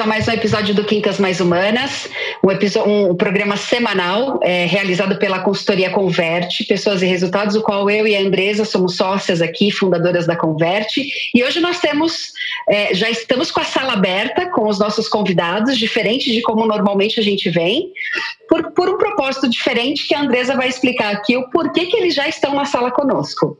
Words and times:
A 0.00 0.06
mais 0.06 0.26
um 0.26 0.32
episódio 0.32 0.74
do 0.74 0.82
Quintas 0.82 1.18
Mais 1.18 1.40
Humanas, 1.40 2.08
um, 2.42 2.50
episódio, 2.50 2.90
um 2.90 3.14
programa 3.14 3.54
semanal 3.54 4.40
é, 4.42 4.64
realizado 4.64 5.18
pela 5.18 5.40
consultoria 5.40 5.90
Converte, 5.90 6.64
Pessoas 6.64 7.02
e 7.02 7.06
Resultados, 7.06 7.54
o 7.54 7.60
qual 7.60 7.90
eu 7.90 8.06
e 8.06 8.16
a 8.16 8.20
Andresa 8.20 8.64
somos 8.64 8.96
sócias 8.96 9.42
aqui, 9.42 9.70
fundadoras 9.70 10.26
da 10.26 10.34
Converte. 10.34 11.06
E 11.34 11.44
hoje 11.44 11.60
nós 11.60 11.80
temos, 11.80 12.32
é, 12.66 12.94
já 12.94 13.10
estamos 13.10 13.50
com 13.50 13.60
a 13.60 13.64
sala 13.64 13.92
aberta 13.92 14.48
com 14.50 14.66
os 14.66 14.78
nossos 14.78 15.06
convidados, 15.06 15.76
diferente 15.76 16.32
de 16.32 16.40
como 16.40 16.64
normalmente 16.66 17.20
a 17.20 17.22
gente 17.22 17.50
vem, 17.50 17.92
por, 18.48 18.72
por 18.72 18.88
um 18.88 18.96
propósito 18.96 19.50
diferente 19.50 20.08
que 20.08 20.14
a 20.14 20.22
Andresa 20.22 20.56
vai 20.56 20.68
explicar 20.68 21.14
aqui 21.14 21.36
o 21.36 21.50
porquê 21.50 21.84
que 21.84 21.96
eles 21.98 22.14
já 22.14 22.26
estão 22.26 22.54
na 22.54 22.64
sala 22.64 22.90
conosco. 22.90 23.58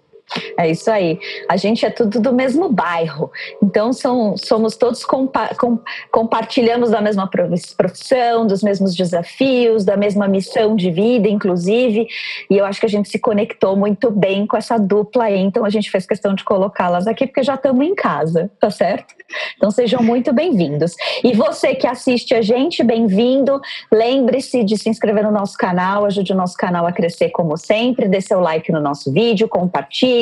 É 0.56 0.70
isso 0.70 0.90
aí. 0.90 1.18
A 1.48 1.56
gente 1.56 1.84
é 1.84 1.90
tudo 1.90 2.20
do 2.20 2.32
mesmo 2.32 2.68
bairro. 2.68 3.30
Então 3.62 3.92
são, 3.92 4.36
somos 4.36 4.76
todos 4.76 5.04
compa 5.04 5.50
com, 5.58 5.78
compartilhamos 6.10 6.90
da 6.90 7.00
mesma 7.00 7.28
profissão, 7.76 8.46
dos 8.46 8.62
mesmos 8.62 8.94
desafios, 8.94 9.84
da 9.84 9.96
mesma 9.96 10.28
missão 10.28 10.76
de 10.76 10.90
vida, 10.90 11.28
inclusive. 11.28 12.06
E 12.48 12.56
eu 12.56 12.64
acho 12.64 12.78
que 12.78 12.86
a 12.86 12.88
gente 12.88 13.08
se 13.08 13.18
conectou 13.18 13.76
muito 13.76 14.10
bem 14.10 14.46
com 14.46 14.56
essa 14.56 14.78
dupla 14.78 15.24
aí. 15.24 15.38
Então 15.38 15.64
a 15.64 15.70
gente 15.70 15.90
fez 15.90 16.06
questão 16.06 16.34
de 16.34 16.44
colocá-las 16.44 17.06
aqui 17.06 17.26
porque 17.26 17.42
já 17.42 17.54
estamos 17.54 17.84
em 17.84 17.94
casa, 17.94 18.50
tá 18.60 18.70
certo? 18.70 19.14
Então 19.56 19.70
sejam 19.70 20.02
muito 20.02 20.32
bem-vindos. 20.32 20.94
E 21.24 21.32
você 21.32 21.74
que 21.74 21.86
assiste 21.86 22.34
a 22.34 22.42
gente, 22.42 22.82
bem-vindo. 22.84 23.60
Lembre-se 23.90 24.62
de 24.64 24.76
se 24.76 24.88
inscrever 24.88 25.24
no 25.24 25.30
nosso 25.30 25.56
canal, 25.56 26.04
ajude 26.04 26.32
o 26.32 26.36
nosso 26.36 26.56
canal 26.56 26.86
a 26.86 26.92
crescer 26.92 27.30
como 27.30 27.56
sempre, 27.56 28.08
dê 28.08 28.20
seu 28.20 28.40
like 28.40 28.70
no 28.72 28.80
nosso 28.80 29.12
vídeo, 29.12 29.48
compartilhe 29.48 30.19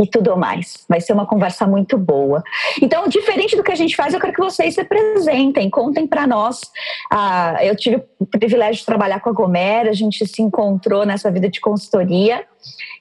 e 0.00 0.06
tudo 0.06 0.36
mais. 0.36 0.84
Vai 0.88 1.00
ser 1.00 1.12
uma 1.12 1.26
conversa 1.26 1.66
muito 1.66 1.96
boa. 1.98 2.42
Então, 2.80 3.08
diferente 3.08 3.56
do 3.56 3.62
que 3.62 3.72
a 3.72 3.76
gente 3.76 3.96
faz, 3.96 4.14
eu 4.14 4.20
quero 4.20 4.32
que 4.32 4.40
vocês 4.40 4.74
se 4.74 4.80
apresentem, 4.80 5.70
contem 5.70 6.06
para 6.06 6.26
nós. 6.26 6.60
Ah, 7.10 7.58
eu 7.62 7.76
tive 7.76 8.02
o 8.18 8.26
privilégio 8.26 8.80
de 8.80 8.86
trabalhar 8.86 9.20
com 9.20 9.30
a 9.30 9.32
Gomer, 9.32 9.88
a 9.88 9.92
gente 9.92 10.26
se 10.26 10.42
encontrou 10.42 11.04
nessa 11.04 11.30
vida 11.30 11.48
de 11.48 11.60
consultoria 11.60 12.44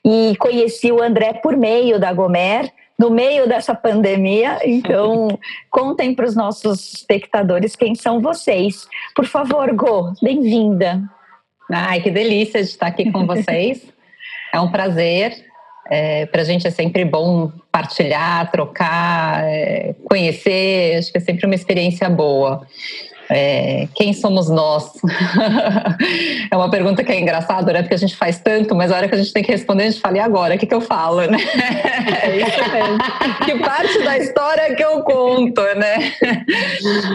e 0.04 0.36
conheci 0.38 0.92
o 0.92 1.02
André 1.02 1.34
por 1.34 1.56
meio 1.56 2.00
da 2.00 2.12
Gomer 2.12 2.72
no 2.98 3.10
meio 3.10 3.48
dessa 3.48 3.74
pandemia. 3.74 4.60
Então, 4.64 5.40
contem 5.70 6.14
para 6.14 6.26
os 6.26 6.36
nossos 6.36 6.94
espectadores 6.94 7.76
quem 7.76 7.96
são 7.96 8.22
vocês. 8.22 8.88
Por 9.16 9.26
favor, 9.26 9.74
Go, 9.74 10.14
bem-vinda. 10.22 11.02
Ai, 11.72 12.02
que 12.02 12.12
delícia 12.12 12.62
de 12.62 12.70
estar 12.70 12.88
aqui 12.88 13.12
com 13.12 13.26
vocês. 13.26 13.86
É 14.54 14.60
um 14.60 14.70
prazer. 14.70 15.34
É, 15.90 16.26
para 16.28 16.42
a 16.42 16.46
gente 16.46 16.66
é 16.66 16.72
sempre 16.72 17.04
bom 17.04 17.52
partilhar, 17.72 18.50
trocar, 18.52 19.44
é, 19.44 19.94
conhecer, 20.06 20.98
acho 20.98 21.12
que 21.12 21.18
é 21.18 21.22
sempre 21.22 21.46
uma 21.46 21.56
experiência 21.56 22.10
boa. 22.10 22.66
É, 23.30 23.88
quem 23.96 24.14
somos 24.14 24.50
nós? 24.50 24.92
é 26.52 26.56
uma 26.56 26.70
pergunta 26.70 27.04
que 27.04 27.12
é 27.12 27.20
engraçada, 27.20 27.74
né? 27.74 27.82
Porque 27.82 27.96
a 27.96 27.98
gente 27.98 28.16
faz 28.16 28.40
tanto, 28.40 28.76
mas 28.76 28.92
a 28.92 28.98
hora 28.98 29.08
que 29.08 29.16
a 29.16 29.18
gente 29.18 29.34
tem 29.34 29.44
que 29.44 29.52
responder, 29.52 29.84
a 29.84 29.90
gente 29.90 30.02
fala, 30.02 30.18
e 30.18 30.20
agora? 30.20 30.56
O 30.56 30.58
que, 30.58 30.66
que 30.66 30.76
eu 30.76 30.82
falo, 30.82 31.22
né? 31.22 31.38
É 32.24 32.38
isso 32.38 32.72
mesmo. 32.72 32.98
que 33.46 33.60
parte 33.60 34.04
da 34.04 34.18
história 34.18 34.76
que 34.76 34.84
eu 34.84 35.02
conto, 35.04 35.62
né? 35.76 36.14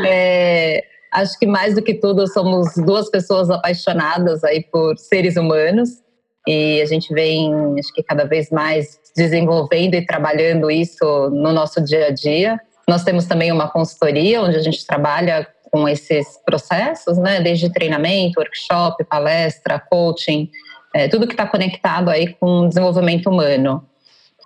É, 0.07 0.85
acho 1.13 1.39
que 1.39 1.47
mais 1.47 1.75
do 1.75 1.83
que 1.83 1.95
tudo, 1.95 2.27
somos 2.27 2.75
duas 2.77 3.11
pessoas 3.11 3.51
apaixonadas 3.51 4.43
aí 4.45 4.63
por 4.63 4.97
seres 4.99 5.37
humanos 5.37 6.08
e 6.49 6.81
a 6.81 6.87
gente 6.87 7.13
vem, 7.13 7.53
acho 7.79 7.93
que 7.93 8.03
cada 8.03 8.25
vez 8.25 8.51
mais 8.51 8.99
desenvolvendo 9.15 9.97
e 9.97 10.07
trabalhando 10.07 10.71
isso 10.71 11.05
no 11.29 11.53
nosso 11.53 11.79
dia 11.85 12.07
a 12.07 12.11
dia. 12.11 12.59
Nós 12.89 13.05
temos 13.05 13.27
também 13.27 13.53
uma 13.53 13.69
consultoria 13.69 14.41
onde 14.41 14.57
a 14.57 14.63
gente 14.63 14.87
trabalha 14.87 15.47
com 15.71 15.87
esses 15.87 16.43
processos, 16.47 17.19
né, 17.19 17.43
desde 17.43 17.71
treinamento, 17.71 18.41
workshop, 18.41 19.05
palestra, 19.05 19.79
coaching, 19.79 20.49
é, 20.95 21.07
tudo 21.07 21.27
que 21.27 21.35
está 21.35 21.47
conectado 21.47 22.09
aí 22.09 22.29
com 22.41 22.61
o 22.61 22.69
desenvolvimento 22.69 23.29
humano. 23.29 23.87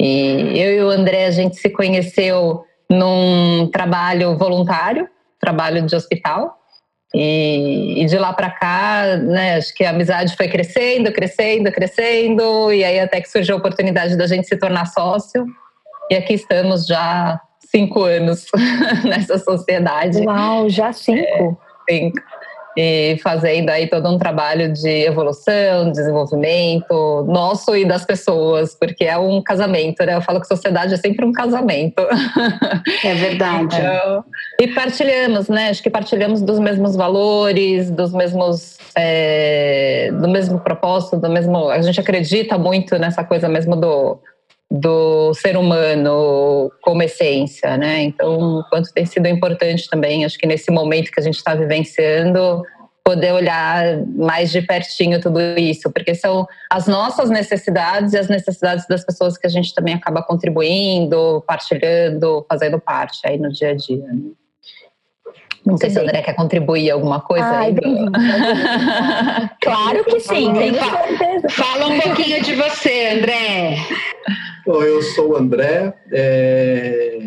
E 0.01 0.59
eu 0.59 0.75
e 0.75 0.83
o 0.83 0.91
André 0.91 1.27
a 1.27 1.31
gente 1.31 1.55
se 1.55 1.71
conheceu 1.71 2.65
num 2.91 3.71
trabalho 3.71 4.37
voluntário, 4.37 5.09
trabalho 5.39 5.87
de 5.87 5.95
hospital, 5.95 6.59
e, 7.15 8.03
e, 8.03 8.07
de 8.07 8.19
lá 8.19 8.33
para 8.33 8.51
cá, 8.51 9.17
né, 9.17 9.57
acho 9.57 9.75
que 9.75 9.85
a 9.85 9.91
amizade 9.91 10.35
foi 10.37 10.49
crescendo, 10.49 11.13
crescendo, 11.13 11.71
crescendo, 11.71 12.73
e 12.73 12.85
aí 12.85 12.99
até 13.01 13.21
que 13.21 13.29
surgiu 13.29 13.57
a 13.57 13.59
oportunidade 13.59 14.17
da 14.17 14.27
gente 14.27 14.47
se 14.47 14.57
tornar 14.57 14.87
sócio. 14.87 15.47
E 16.11 16.15
aqui 16.15 16.35
estamos 16.35 16.87
já 16.87 17.41
cinco 17.59 18.05
anos 18.05 18.47
nessa 19.05 19.39
sociedade. 19.39 20.21
Uau, 20.27 20.69
já 20.69 20.93
cinco? 20.93 21.59
É, 21.89 21.93
cinco 21.93 22.23
e 22.77 23.19
fazendo 23.23 23.71
aí 23.71 23.87
todo 23.87 24.09
um 24.09 24.19
trabalho 24.19 24.73
de 24.73 24.89
evolução, 24.89 25.91
desenvolvimento 25.91 27.25
nosso 27.29 27.77
e 27.77 27.85
das 27.85 28.05
pessoas, 28.05 28.75
porque 28.75 29.05
é 29.05 29.17
um 29.19 29.43
casamento, 29.43 30.05
né? 30.05 30.15
Eu 30.15 30.23
falo 30.23 30.41
que 30.41 30.47
sociedade 30.47 30.95
é 30.95 30.97
sempre 30.97 31.25
um 31.25 31.33
casamento. 31.33 32.03
É 33.05 33.15
verdade. 33.15 33.63
Então, 33.83 34.25
e 34.61 34.69
partilhamos, 34.69 35.49
né? 35.49 35.69
Acho 35.69 35.83
que 35.83 35.91
partilhamos 35.91 36.41
dos 36.43 36.59
mesmos 36.59 36.97
valores, 36.97 37.91
dos 37.91 38.13
mesmos, 38.13 38.79
é, 38.97 40.11
do 40.13 40.29
mesmo 40.29 40.61
propósito, 40.61 41.17
do 41.17 41.29
mesmo. 41.29 41.69
A 41.69 41.81
gente 41.81 42.01
acredita 42.01 42.59
muito 42.59 42.99
nessa 42.99 43.25
coisa 43.25 43.49
mesmo 43.49 43.77
do 43.77 44.19
do 44.75 45.35
ser 45.35 45.55
humano 45.55 46.73
como 46.81 47.03
essência, 47.03 47.77
né? 47.77 48.03
Então, 48.05 48.65
quanto 48.71 48.91
tem 48.91 49.05
sido 49.05 49.29
importante 49.29 49.87
também, 49.87 50.25
acho 50.25 50.39
que 50.39 50.47
nesse 50.47 50.71
momento 50.71 51.11
que 51.11 51.21
a 51.21 51.23
gente 51.23 51.37
está 51.37 51.55
vivenciando, 51.55 52.63
poder 53.05 53.33
olhar 53.33 53.99
mais 54.17 54.51
de 54.51 54.63
pertinho 54.63 55.21
tudo 55.21 55.39
isso, 55.59 55.93
porque 55.93 56.15
são 56.15 56.47
as 56.71 56.87
nossas 56.87 57.29
necessidades 57.29 58.15
e 58.15 58.19
as 58.19 58.29
necessidades 58.29 58.87
das 58.89 59.05
pessoas 59.05 59.37
que 59.37 59.47
a 59.47 59.51
gente 59.51 59.75
também 59.75 59.93
acaba 59.93 60.23
contribuindo, 60.23 61.45
partilhando, 61.47 62.47
fazendo 62.49 62.81
parte 62.81 63.21
aí 63.27 63.37
no 63.37 63.53
dia 63.53 63.73
a 63.73 63.75
dia. 63.75 64.07
Né? 64.07 64.31
Não 65.67 65.77
sei 65.77 65.91
se 65.91 65.99
o 65.99 66.03
André 66.03 66.23
quer 66.23 66.33
contribuir 66.33 66.91
alguma 66.91 67.21
coisa 67.21 67.45
Ai, 67.45 67.75
aí. 67.85 68.09
claro 69.61 70.03
que 70.07 70.19
sim, 70.19 70.51
tenho 70.55 70.75
certeza. 70.75 71.49
Fala 71.51 71.89
um 71.89 72.01
pouquinho 72.01 72.43
de 72.43 72.55
você, 72.55 73.11
André. 73.11 73.77
Bom, 74.67 74.83
eu 74.83 75.03
sou 75.03 75.31
o 75.31 75.37
André, 75.37 75.93
é... 76.13 77.19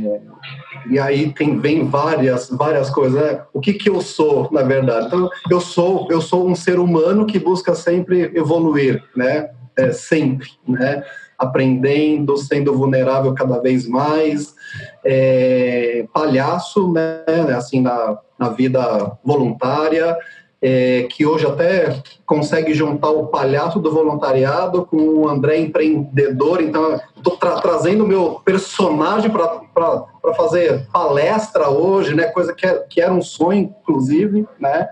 e 0.89 0.97
aí 0.97 1.33
tem, 1.33 1.59
vem 1.59 1.85
várias, 1.85 2.49
várias 2.49 2.89
coisas. 2.89 3.21
Né? 3.21 3.41
O 3.53 3.59
que, 3.59 3.73
que 3.73 3.89
eu 3.89 3.99
sou, 4.01 4.49
na 4.51 4.63
verdade? 4.63 5.07
Então, 5.07 5.29
eu 5.51 5.59
sou, 5.59 6.07
eu 6.09 6.21
sou 6.21 6.47
um 6.47 6.55
ser 6.55 6.79
humano 6.79 7.25
que 7.25 7.39
busca 7.39 7.75
sempre 7.75 8.31
evoluir, 8.33 9.03
né? 9.15 9.49
É, 9.77 9.91
sempre, 9.91 10.47
né? 10.65 11.03
aprendendo, 11.37 12.37
sendo 12.37 12.73
vulnerável 12.73 13.33
cada 13.33 13.59
vez 13.59 13.87
mais, 13.87 14.55
é, 15.03 16.05
palhaço, 16.13 16.91
né, 16.91 17.23
assim, 17.55 17.81
na, 17.81 18.17
na 18.39 18.49
vida 18.49 19.17
voluntária, 19.23 20.17
é, 20.61 21.03
que 21.03 21.25
hoje 21.25 21.45
até 21.45 22.01
consegue 22.25 22.73
juntar 22.73 23.09
o 23.09 23.27
palhaço 23.27 23.79
do 23.79 23.91
voluntariado 23.91 24.85
com 24.85 24.97
o 24.97 25.27
André 25.27 25.57
empreendedor, 25.57 26.61
então 26.61 26.99
estou 27.15 27.37
tra 27.37 27.61
trazendo 27.61 28.03
o 28.03 28.07
meu 28.07 28.41
personagem 28.43 29.29
para 29.29 30.33
fazer 30.35 30.87
palestra 30.91 31.69
hoje, 31.69 32.15
né, 32.15 32.25
coisa 32.25 32.53
que, 32.53 32.65
é, 32.65 32.79
que 32.89 33.01
era 33.01 33.13
um 33.13 33.21
sonho, 33.21 33.73
inclusive, 33.81 34.47
né, 34.59 34.89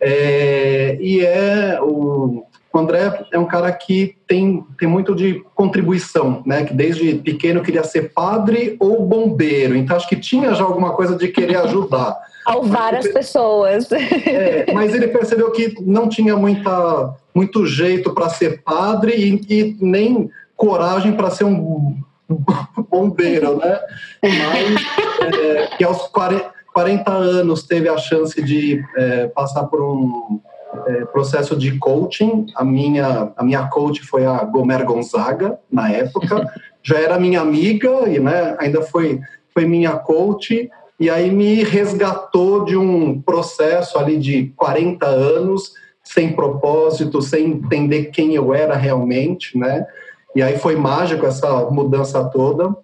é, 0.00 0.96
e 1.00 1.24
é 1.24 1.78
o, 1.80 2.44
o 2.76 2.78
André 2.78 3.26
é 3.32 3.38
um 3.38 3.46
cara 3.46 3.72
que 3.72 4.16
tem, 4.26 4.62
tem 4.78 4.86
muito 4.86 5.14
de 5.14 5.42
contribuição, 5.54 6.42
né? 6.44 6.64
Que 6.64 6.74
desde 6.74 7.14
pequeno 7.14 7.62
queria 7.62 7.82
ser 7.82 8.12
padre 8.12 8.76
ou 8.78 9.02
bombeiro. 9.02 9.74
Então 9.74 9.96
acho 9.96 10.08
que 10.08 10.16
tinha 10.16 10.54
já 10.54 10.62
alguma 10.62 10.92
coisa 10.92 11.16
de 11.16 11.28
querer 11.28 11.56
ajudar. 11.56 12.14
Salvar 12.46 12.94
as 12.94 13.08
pessoas. 13.08 13.90
É, 13.90 14.72
mas 14.72 14.94
ele 14.94 15.08
percebeu 15.08 15.50
que 15.50 15.74
não 15.80 16.08
tinha 16.08 16.36
muita, 16.36 17.14
muito 17.34 17.66
jeito 17.66 18.14
para 18.14 18.28
ser 18.28 18.62
padre 18.62 19.12
e, 19.16 19.40
e 19.52 19.76
nem 19.80 20.30
coragem 20.56 21.12
para 21.12 21.30
ser 21.30 21.44
um 21.44 21.96
bombeiro, 22.88 23.56
né? 23.56 23.80
Mas 24.22 25.34
é, 25.34 25.66
que 25.76 25.84
aos 25.84 26.08
40, 26.08 26.52
40 26.72 27.10
anos 27.10 27.62
teve 27.62 27.88
a 27.88 27.96
chance 27.96 28.40
de 28.42 28.84
é, 28.96 29.26
passar 29.28 29.64
por 29.64 29.80
um 29.80 30.40
é, 30.86 31.04
processo 31.06 31.56
de 31.56 31.78
coaching. 31.78 32.46
A 32.54 32.64
minha, 32.64 33.32
a 33.36 33.42
minha 33.42 33.66
coach 33.68 34.02
foi 34.02 34.26
a 34.26 34.44
Gomer 34.44 34.84
Gonzaga, 34.84 35.58
na 35.70 35.90
época. 35.90 36.46
Já 36.82 36.98
era 37.00 37.18
minha 37.18 37.40
amiga 37.40 38.08
e 38.08 38.20
né, 38.20 38.54
ainda 38.58 38.82
foi, 38.82 39.20
foi 39.52 39.64
minha 39.64 39.92
coach. 39.92 40.70
E 40.98 41.10
aí 41.10 41.30
me 41.30 41.62
resgatou 41.62 42.64
de 42.64 42.76
um 42.76 43.20
processo 43.20 43.98
ali 43.98 44.18
de 44.18 44.52
40 44.56 45.06
anos, 45.06 45.74
sem 46.02 46.32
propósito, 46.32 47.20
sem 47.20 47.46
entender 47.46 48.06
quem 48.06 48.34
eu 48.34 48.54
era 48.54 48.74
realmente, 48.74 49.58
né? 49.58 49.86
E 50.34 50.42
aí 50.42 50.58
foi 50.58 50.76
mágico 50.76 51.26
essa 51.26 51.68
mudança 51.70 52.24
toda. 52.24 52.74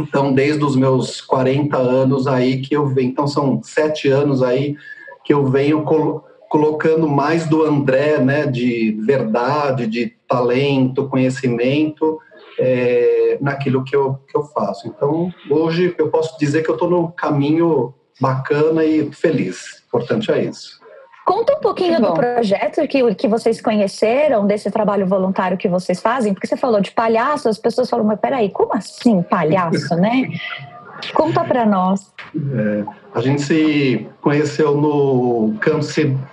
Então, 0.00 0.32
desde 0.32 0.64
os 0.64 0.74
meus 0.74 1.20
40 1.20 1.76
anos 1.76 2.26
aí 2.26 2.60
que 2.60 2.74
eu 2.74 2.86
venho, 2.86 3.10
então 3.10 3.26
são 3.26 3.62
sete 3.62 4.08
anos 4.08 4.42
aí 4.42 4.76
que 5.24 5.32
eu 5.32 5.46
venho 5.46 5.82
col 5.82 6.24
colocando 6.48 7.08
mais 7.08 7.48
do 7.48 7.64
André, 7.64 8.18
né, 8.18 8.46
de 8.46 8.96
verdade, 9.04 9.88
de 9.88 10.12
talento, 10.28 11.08
conhecimento, 11.08 12.20
é, 12.58 13.38
naquilo 13.40 13.84
que 13.84 13.94
eu, 13.94 14.18
que 14.28 14.36
eu 14.36 14.42
faço. 14.44 14.88
Então, 14.88 15.32
hoje 15.50 15.94
eu 15.98 16.10
posso 16.10 16.38
dizer 16.38 16.62
que 16.62 16.70
eu 16.70 16.74
estou 16.74 16.90
no 16.90 17.10
caminho 17.12 17.94
bacana 18.20 18.84
e 18.84 19.10
feliz. 19.12 19.82
Importante 19.86 20.30
é 20.30 20.44
isso. 20.44 20.82
Conta 21.24 21.56
um 21.56 21.60
pouquinho 21.60 22.00
do 22.00 22.12
projeto 22.12 22.86
que, 22.86 23.14
que 23.14 23.26
vocês 23.26 23.58
conheceram, 23.60 24.46
desse 24.46 24.70
trabalho 24.70 25.06
voluntário 25.06 25.56
que 25.56 25.68
vocês 25.68 26.00
fazem, 26.00 26.34
porque 26.34 26.46
você 26.46 26.56
falou 26.56 26.80
de 26.82 26.90
palhaço, 26.90 27.48
as 27.48 27.58
pessoas 27.58 27.88
falam, 27.88 28.04
mas 28.04 28.20
peraí, 28.20 28.50
como 28.50 28.74
assim 28.74 29.22
palhaço, 29.22 29.94
né? 29.96 30.28
Conta 31.12 31.44
para 31.44 31.66
nós. 31.66 32.12
É, 32.36 32.84
a 33.14 33.20
gente 33.20 33.42
se 33.42 34.06
conheceu 34.20 34.76
no 34.76 35.54
Campo 35.60 35.84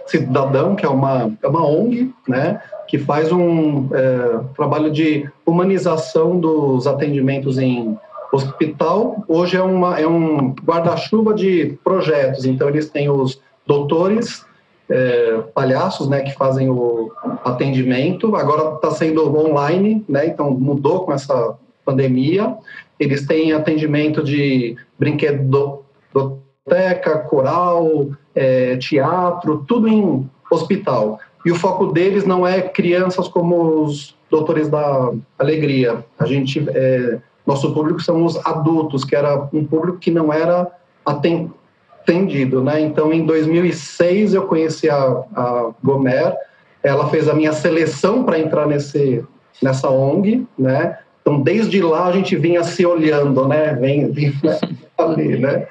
Cidadão, 0.06 0.76
que 0.76 0.86
é 0.86 0.90
uma, 0.90 1.32
é 1.42 1.48
uma 1.48 1.66
ONG, 1.66 2.14
né? 2.28 2.62
Que 2.88 2.98
faz 2.98 3.32
um 3.32 3.88
é, 3.94 4.40
trabalho 4.56 4.92
de 4.92 5.30
humanização 5.46 6.40
dos 6.40 6.88
atendimentos 6.88 7.58
em 7.58 7.98
hospital. 8.32 9.24
Hoje 9.28 9.58
é, 9.58 9.62
uma, 9.62 10.00
é 10.00 10.08
um 10.08 10.56
guarda-chuva 10.64 11.34
de 11.34 11.78
projetos, 11.84 12.46
então 12.46 12.70
eles 12.70 12.90
têm 12.90 13.10
os 13.10 13.42
doutores 13.68 14.46
é, 14.90 15.40
palhaços, 15.54 16.10
né, 16.10 16.22
que 16.22 16.34
fazem 16.34 16.70
o 16.70 17.12
atendimento. 17.44 18.36
Agora 18.36 18.76
está 18.76 18.92
sendo 18.92 19.38
online, 19.38 20.04
né, 20.08 20.28
então 20.28 20.52
mudou 20.52 21.06
com 21.06 21.14
essa 21.14 21.56
pandemia. 21.86 22.56
Eles 23.02 23.26
têm 23.26 23.52
atendimento 23.52 24.24
de 24.24 24.78
brinquedoteca, 25.00 27.18
coral, 27.28 28.10
é, 28.36 28.78
teatro, 28.78 29.66
tudo 29.68 29.88
em 29.88 30.30
hospital. 30.52 31.20
E 31.44 31.52
o 31.52 31.56
foco 31.56 31.88
deles 31.88 32.26
não 32.26 32.46
é 32.46 32.62
crianças 32.62 33.28
como 33.28 33.84
os 33.84 34.16
doutores 34.30 34.70
da 34.70 35.12
alegria. 35.40 36.06
A 36.20 36.28
gente, 36.28 36.64
é, 36.70 37.18
nosso 37.44 37.74
público 37.74 38.00
são 38.04 38.24
os 38.24 38.38
adultos, 38.46 39.04
que 39.04 39.16
era 39.16 39.50
um 39.52 39.66
público 39.66 39.98
que 39.98 40.12
não 40.12 40.32
era 40.32 40.72
atendido 41.04 41.60
tendido, 42.06 42.64
né? 42.64 42.80
Então, 42.82 43.12
em 43.14 43.26
2006 43.26 44.34
eu 44.34 44.48
conheci 44.48 44.90
a, 44.90 45.24
a 45.36 45.72
Gomer, 45.84 46.36
ela 46.82 47.08
fez 47.10 47.30
a 47.30 47.34
minha 47.34 47.54
seleção 47.54 48.24
para 48.24 48.40
entrar 48.40 48.66
nesse 48.66 49.24
nessa 49.62 49.90
ONG, 49.90 50.48
né? 50.58 50.98
Então, 51.22 51.42
desde 51.42 51.82
lá 51.82 52.08
a 52.08 52.12
gente 52.12 52.36
vinha 52.36 52.64
se 52.64 52.86
olhando, 52.86 53.48
né? 53.48 53.74
Vem, 53.74 54.12
vem 54.12 54.34
ali, 54.98 55.38
né? 55.38 55.68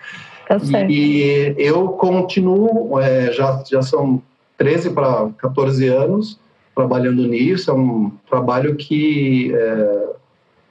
Tá 0.48 0.58
e, 0.88 1.54
eu 1.56 1.88
continuo, 1.88 2.98
é, 2.98 3.32
já, 3.32 3.62
já 3.70 3.82
são 3.82 4.20
13 4.56 4.90
para 4.90 5.30
14 5.38 5.86
anos 5.86 6.38
trabalhando 6.74 7.26
nisso, 7.26 7.70
é 7.70 7.74
um 7.74 8.10
trabalho 8.28 8.74
que 8.74 9.52
é, 9.54 10.08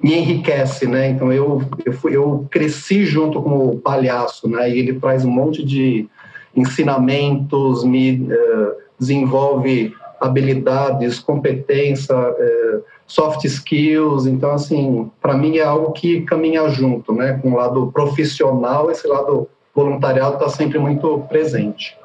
me 0.01 0.15
enriquece, 0.15 0.87
né? 0.87 1.09
Então 1.09 1.31
eu, 1.31 1.61
eu, 1.85 1.93
fui, 1.93 2.15
eu 2.15 2.47
cresci 2.49 3.05
junto 3.05 3.41
com 3.41 3.67
o 3.67 3.79
palhaço, 3.79 4.49
né? 4.49 4.69
E 4.69 4.79
ele 4.79 4.93
traz 4.93 5.25
um 5.25 5.29
monte 5.29 5.63
de 5.63 6.07
ensinamentos, 6.55 7.83
me 7.83 8.21
uh, 8.21 8.73
desenvolve 8.97 9.93
habilidades, 10.19 11.19
competência, 11.19 12.15
uh, 12.15 12.83
soft 13.09 13.43
skills. 13.43 14.25
Então 14.25 14.51
assim, 14.51 15.11
para 15.19 15.33
mim 15.33 15.57
é 15.57 15.63
algo 15.63 15.91
que 15.91 16.21
caminha 16.21 16.69
junto, 16.69 17.11
né? 17.11 17.37
Com 17.41 17.51
o 17.51 17.55
lado 17.57 17.91
profissional, 17.91 18.89
esse 18.89 19.05
lado 19.07 19.49
voluntariado 19.75 20.35
está 20.35 20.47
sempre 20.47 20.79
muito 20.79 21.19
presente. 21.27 21.97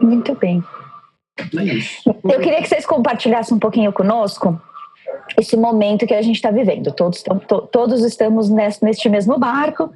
Muito 0.00 0.34
bem. 0.36 0.62
É 1.56 1.64
isso. 1.64 2.14
Eu 2.24 2.40
queria 2.40 2.60
que 2.62 2.68
vocês 2.68 2.86
compartilhassem 2.86 3.56
um 3.56 3.60
pouquinho 3.60 3.92
conosco 3.92 4.60
esse 5.36 5.56
momento 5.56 6.06
que 6.06 6.14
a 6.14 6.22
gente 6.22 6.36
está 6.36 6.50
vivendo. 6.50 6.92
Todos, 6.92 7.22
to, 7.22 7.62
todos 7.72 8.04
estamos 8.04 8.48
nesse, 8.48 8.84
neste 8.84 9.08
mesmo 9.08 9.38
barco 9.38 9.90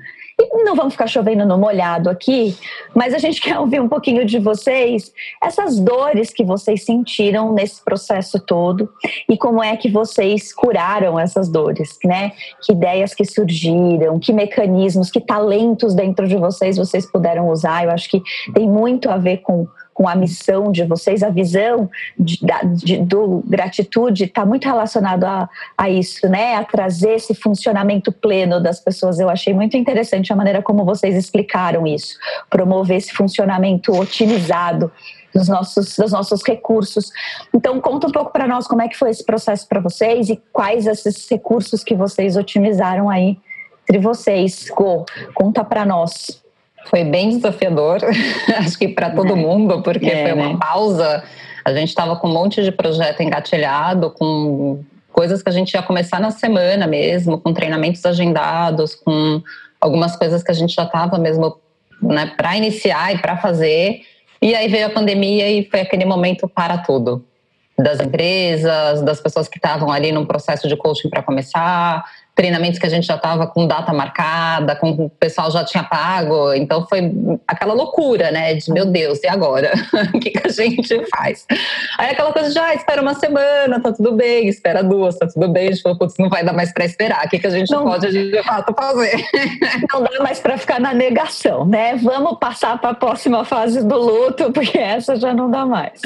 e 0.50 0.64
não 0.64 0.74
vamos 0.74 0.94
ficar 0.94 1.06
chovendo 1.06 1.44
no 1.46 1.58
molhado 1.58 2.08
aqui, 2.08 2.56
mas 2.94 3.14
a 3.14 3.18
gente 3.18 3.40
quer 3.42 3.58
ouvir 3.58 3.80
um 3.80 3.88
pouquinho 3.88 4.24
de 4.24 4.38
vocês, 4.38 5.12
essas 5.42 5.78
dores 5.78 6.30
que 6.30 6.44
vocês 6.44 6.84
sentiram 6.84 7.52
nesse 7.52 7.82
processo 7.84 8.38
todo 8.40 8.88
e 9.28 9.36
como 9.36 9.62
é 9.62 9.76
que 9.76 9.90
vocês 9.90 10.52
curaram 10.52 11.18
essas 11.18 11.48
dores, 11.48 11.98
né? 12.04 12.32
Que 12.62 12.72
ideias 12.72 13.14
que 13.14 13.24
surgiram, 13.24 14.18
que 14.18 14.32
mecanismos, 14.32 15.10
que 15.10 15.20
talentos 15.20 15.94
dentro 15.94 16.26
de 16.26 16.36
vocês 16.36 16.76
vocês 16.76 17.10
puderam 17.10 17.48
usar. 17.48 17.84
Eu 17.84 17.90
acho 17.90 18.08
que 18.08 18.22
tem 18.54 18.68
muito 18.68 19.10
a 19.10 19.16
ver 19.16 19.38
com 19.38 19.66
com 19.94 20.08
a 20.08 20.14
missão 20.14 20.72
de 20.72 20.84
vocês, 20.84 21.22
a 21.22 21.28
visão 21.28 21.88
de, 22.18 22.40
de, 22.74 22.98
do 22.98 23.42
gratitude 23.46 24.24
está 24.24 24.44
muito 24.44 24.64
relacionado 24.64 25.24
a, 25.24 25.48
a 25.76 25.90
isso, 25.90 26.28
né? 26.28 26.56
A 26.56 26.64
trazer 26.64 27.14
esse 27.14 27.34
funcionamento 27.34 28.10
pleno 28.10 28.60
das 28.60 28.80
pessoas. 28.80 29.20
Eu 29.20 29.28
achei 29.28 29.52
muito 29.52 29.76
interessante 29.76 30.32
a 30.32 30.36
maneira 30.36 30.62
como 30.62 30.84
vocês 30.84 31.14
explicaram 31.14 31.86
isso, 31.86 32.18
promover 32.48 32.96
esse 32.96 33.12
funcionamento 33.12 33.92
otimizado 33.92 34.90
dos 35.34 35.48
nossos, 35.48 35.96
dos 35.96 36.12
nossos 36.12 36.42
recursos. 36.46 37.10
Então, 37.54 37.80
conta 37.80 38.06
um 38.06 38.12
pouco 38.12 38.32
para 38.32 38.46
nós 38.46 38.66
como 38.66 38.82
é 38.82 38.88
que 38.88 38.96
foi 38.96 39.10
esse 39.10 39.24
processo 39.24 39.66
para 39.68 39.80
vocês 39.80 40.28
e 40.28 40.40
quais 40.52 40.86
esses 40.86 41.28
recursos 41.28 41.82
que 41.82 41.94
vocês 41.94 42.36
otimizaram 42.36 43.08
aí 43.08 43.38
entre 43.82 43.98
vocês. 43.98 44.68
Go, 44.74 45.04
conta 45.34 45.64
para 45.64 45.84
nós. 45.84 46.41
Foi 46.86 47.04
bem 47.04 47.30
desafiador, 47.30 48.00
acho 48.58 48.78
que 48.78 48.88
para 48.88 49.10
todo 49.10 49.32
é. 49.32 49.36
mundo, 49.36 49.82
porque 49.82 50.06
é, 50.06 50.24
foi 50.24 50.32
uma 50.32 50.52
né? 50.52 50.58
pausa. 50.60 51.22
A 51.64 51.72
gente 51.72 51.88
estava 51.88 52.16
com 52.16 52.28
um 52.28 52.32
monte 52.32 52.62
de 52.62 52.72
projeto 52.72 53.22
engatilhado, 53.22 54.10
com 54.10 54.84
coisas 55.12 55.42
que 55.42 55.48
a 55.48 55.52
gente 55.52 55.72
ia 55.74 55.82
começar 55.82 56.18
na 56.18 56.30
semana 56.30 56.86
mesmo, 56.86 57.38
com 57.38 57.52
treinamentos 57.52 58.04
agendados, 58.04 58.94
com 58.94 59.42
algumas 59.80 60.16
coisas 60.16 60.42
que 60.42 60.50
a 60.50 60.54
gente 60.54 60.74
já 60.74 60.84
estava 60.84 61.18
mesmo 61.18 61.56
né, 62.00 62.32
para 62.36 62.56
iniciar 62.56 63.14
e 63.14 63.18
para 63.18 63.36
fazer. 63.36 64.00
E 64.40 64.54
aí 64.54 64.68
veio 64.68 64.86
a 64.86 64.90
pandemia 64.90 65.48
e 65.50 65.64
foi 65.70 65.80
aquele 65.80 66.04
momento 66.04 66.48
para 66.48 66.78
tudo. 66.78 67.24
Das 67.78 68.00
empresas, 68.00 69.02
das 69.02 69.20
pessoas 69.20 69.48
que 69.48 69.58
estavam 69.58 69.90
ali 69.90 70.12
num 70.12 70.26
processo 70.26 70.68
de 70.68 70.76
coaching 70.76 71.08
para 71.08 71.22
começar, 71.22 72.04
treinamentos 72.34 72.78
que 72.78 72.86
a 72.86 72.88
gente 72.88 73.06
já 73.06 73.16
estava 73.16 73.46
com 73.46 73.66
data 73.66 73.92
marcada, 73.92 74.74
com 74.74 74.90
o 74.90 75.10
pessoal 75.10 75.50
já 75.50 75.64
tinha 75.64 75.84
pago, 75.84 76.52
então 76.54 76.86
foi 76.86 77.12
aquela 77.46 77.74
loucura, 77.74 78.30
né? 78.30 78.54
De 78.54 78.72
meu 78.72 78.86
Deus, 78.86 79.22
e 79.22 79.28
agora? 79.28 79.72
o 80.14 80.18
que, 80.18 80.30
que 80.30 80.46
a 80.46 80.50
gente 80.50 81.06
faz? 81.14 81.46
Aí 81.98 82.10
aquela 82.10 82.32
coisa 82.32 82.50
de, 82.50 82.58
ah, 82.58 82.74
espera 82.74 83.02
uma 83.02 83.14
semana, 83.14 83.80
tá 83.80 83.92
tudo 83.92 84.12
bem, 84.12 84.48
espera 84.48 84.82
duas, 84.82 85.18
tá 85.18 85.26
tudo 85.26 85.48
bem. 85.48 85.68
A 85.68 85.70
gente 85.72 85.82
falou, 85.82 85.98
putz, 85.98 86.14
não 86.18 86.30
vai 86.30 86.42
dar 86.42 86.54
mais 86.54 86.72
para 86.72 86.86
esperar, 86.86 87.26
o 87.26 87.28
que, 87.28 87.38
que 87.38 87.46
a 87.46 87.50
gente 87.50 87.70
não, 87.70 87.84
pode 87.84 88.10
de 88.10 88.42
fato 88.42 88.74
fazer? 88.74 89.24
não 89.92 90.02
dá 90.02 90.22
mais 90.22 90.40
para 90.40 90.56
ficar 90.56 90.80
na 90.80 90.94
negação, 90.94 91.66
né? 91.66 91.96
Vamos 91.96 92.38
passar 92.38 92.80
para 92.80 92.90
a 92.90 92.94
próxima 92.94 93.44
fase 93.44 93.86
do 93.86 93.96
luto, 93.96 94.50
porque 94.52 94.78
essa 94.78 95.16
já 95.16 95.34
não 95.34 95.50
dá 95.50 95.66
mais. 95.66 96.00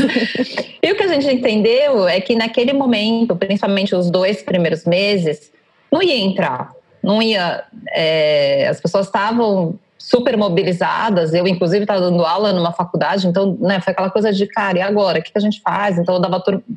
e 0.82 0.90
o 0.90 0.96
que 0.96 1.02
a 1.04 1.08
gente 1.08 1.28
entendeu 1.32 2.08
é 2.08 2.20
que 2.20 2.34
naquele 2.34 2.72
momento, 2.72 3.36
principalmente 3.36 3.94
os 3.94 4.10
dois 4.10 4.42
primeiros 4.42 4.84
meses, 4.84 5.54
não 5.90 6.02
ia 6.02 6.16
entrar, 6.16 6.72
não 7.02 7.22
ia. 7.22 7.64
É, 7.90 8.68
as 8.68 8.80
pessoas 8.80 9.06
estavam 9.06 9.78
super 9.98 10.36
mobilizadas. 10.36 11.34
Eu, 11.34 11.48
inclusive, 11.48 11.82
estava 11.82 12.00
dando 12.00 12.24
aula 12.24 12.52
numa 12.52 12.72
faculdade, 12.72 13.26
então 13.26 13.56
né, 13.60 13.80
foi 13.80 13.92
aquela 13.92 14.10
coisa 14.10 14.32
de, 14.32 14.46
cara, 14.46 14.78
e 14.78 14.80
agora? 14.80 15.18
O 15.18 15.22
que, 15.22 15.32
que 15.32 15.38
a 15.38 15.40
gente 15.40 15.60
faz? 15.60 15.98
Então, 15.98 16.14
eu 16.14 16.22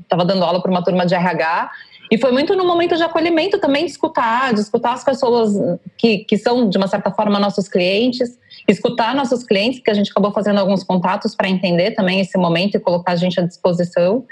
estava 0.02 0.26
dando 0.26 0.44
aula 0.44 0.62
para 0.62 0.72
uma 0.72 0.84
turma 0.84 1.06
de 1.06 1.14
RH. 1.14 1.72
E 2.12 2.18
foi 2.18 2.32
muito 2.32 2.56
no 2.56 2.66
momento 2.66 2.96
de 2.96 3.04
acolhimento 3.04 3.60
também 3.60 3.86
de 3.86 3.92
escutar, 3.92 4.52
de 4.52 4.62
escutar 4.62 4.94
as 4.94 5.04
pessoas 5.04 5.54
que, 5.96 6.20
que 6.20 6.38
são, 6.38 6.68
de 6.68 6.76
uma 6.76 6.88
certa 6.88 7.12
forma, 7.12 7.38
nossos 7.38 7.68
clientes, 7.68 8.36
escutar 8.68 9.14
nossos 9.14 9.44
clientes, 9.44 9.80
que 9.80 9.92
a 9.92 9.94
gente 9.94 10.10
acabou 10.10 10.32
fazendo 10.32 10.60
alguns 10.60 10.84
contatos 10.84 11.36
para 11.36 11.48
entender 11.48 11.92
também 11.92 12.20
esse 12.20 12.36
momento 12.36 12.76
e 12.76 12.80
colocar 12.80 13.12
a 13.12 13.16
gente 13.16 13.40
à 13.40 13.46
disposição. 13.46 14.26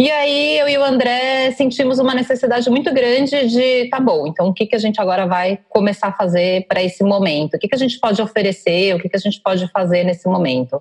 E 0.00 0.08
aí 0.12 0.58
eu 0.58 0.68
e 0.68 0.78
o 0.78 0.84
André 0.84 1.50
sentimos 1.50 1.98
uma 1.98 2.14
necessidade 2.14 2.70
muito 2.70 2.94
grande 2.94 3.48
de, 3.48 3.88
tá 3.88 3.98
bom, 3.98 4.28
então 4.28 4.46
o 4.46 4.54
que, 4.54 4.64
que 4.64 4.76
a 4.76 4.78
gente 4.78 5.00
agora 5.00 5.26
vai 5.26 5.58
começar 5.68 6.08
a 6.08 6.12
fazer 6.12 6.66
para 6.68 6.80
esse 6.80 7.02
momento? 7.02 7.54
O 7.54 7.58
que, 7.58 7.66
que 7.66 7.74
a 7.74 7.78
gente 7.78 7.98
pode 7.98 8.22
oferecer? 8.22 8.94
O 8.94 9.00
que, 9.00 9.08
que 9.08 9.16
a 9.16 9.20
gente 9.20 9.40
pode 9.40 9.66
fazer 9.72 10.04
nesse 10.04 10.28
momento? 10.28 10.80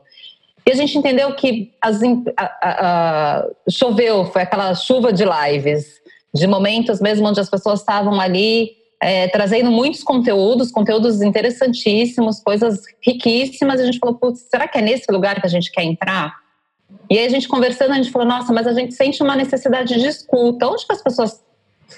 E 0.68 0.72
a 0.72 0.76
gente 0.76 0.96
entendeu 0.96 1.34
que 1.34 1.72
as, 1.82 2.00
a, 2.04 2.10
a, 2.38 3.40
a, 3.40 3.48
choveu, 3.72 4.26
foi 4.26 4.44
aquela 4.44 4.76
chuva 4.76 5.12
de 5.12 5.24
lives, 5.26 6.00
de 6.32 6.46
momentos 6.46 7.02
mesmo 7.02 7.26
onde 7.28 7.40
as 7.40 7.50
pessoas 7.50 7.80
estavam 7.80 8.22
ali 8.22 8.78
é, 9.02 9.28
trazendo 9.30 9.72
muitos 9.72 10.04
conteúdos, 10.04 10.72
conteúdos 10.72 11.24
interessantíssimos, 11.24 12.40
coisas 12.40 12.84
riquíssimas. 13.02 13.80
E 13.80 13.84
a 13.84 13.86
gente 13.88 13.98
falou, 13.98 14.16
putz, 14.16 14.42
será 14.50 14.68
que 14.68 14.78
é 14.78 14.82
nesse 14.82 15.12
lugar 15.12 15.40
que 15.40 15.48
a 15.48 15.50
gente 15.50 15.72
quer 15.72 15.84
entrar? 15.84 16.36
E 17.10 17.18
aí 17.18 17.26
a 17.26 17.30
gente 17.30 17.48
conversando, 17.48 17.92
a 17.92 17.96
gente 17.96 18.12
falou, 18.12 18.28
nossa, 18.28 18.52
mas 18.54 18.68
a 18.68 18.74
gente 18.74 18.94
sente 18.94 19.22
uma 19.24 19.36
necessidade 19.36 20.00
de 20.00 20.08
escuta. 20.08 20.68
Onde 20.68 20.86
que 20.86 20.94
as 20.94 21.02
pessoas 21.02 21.44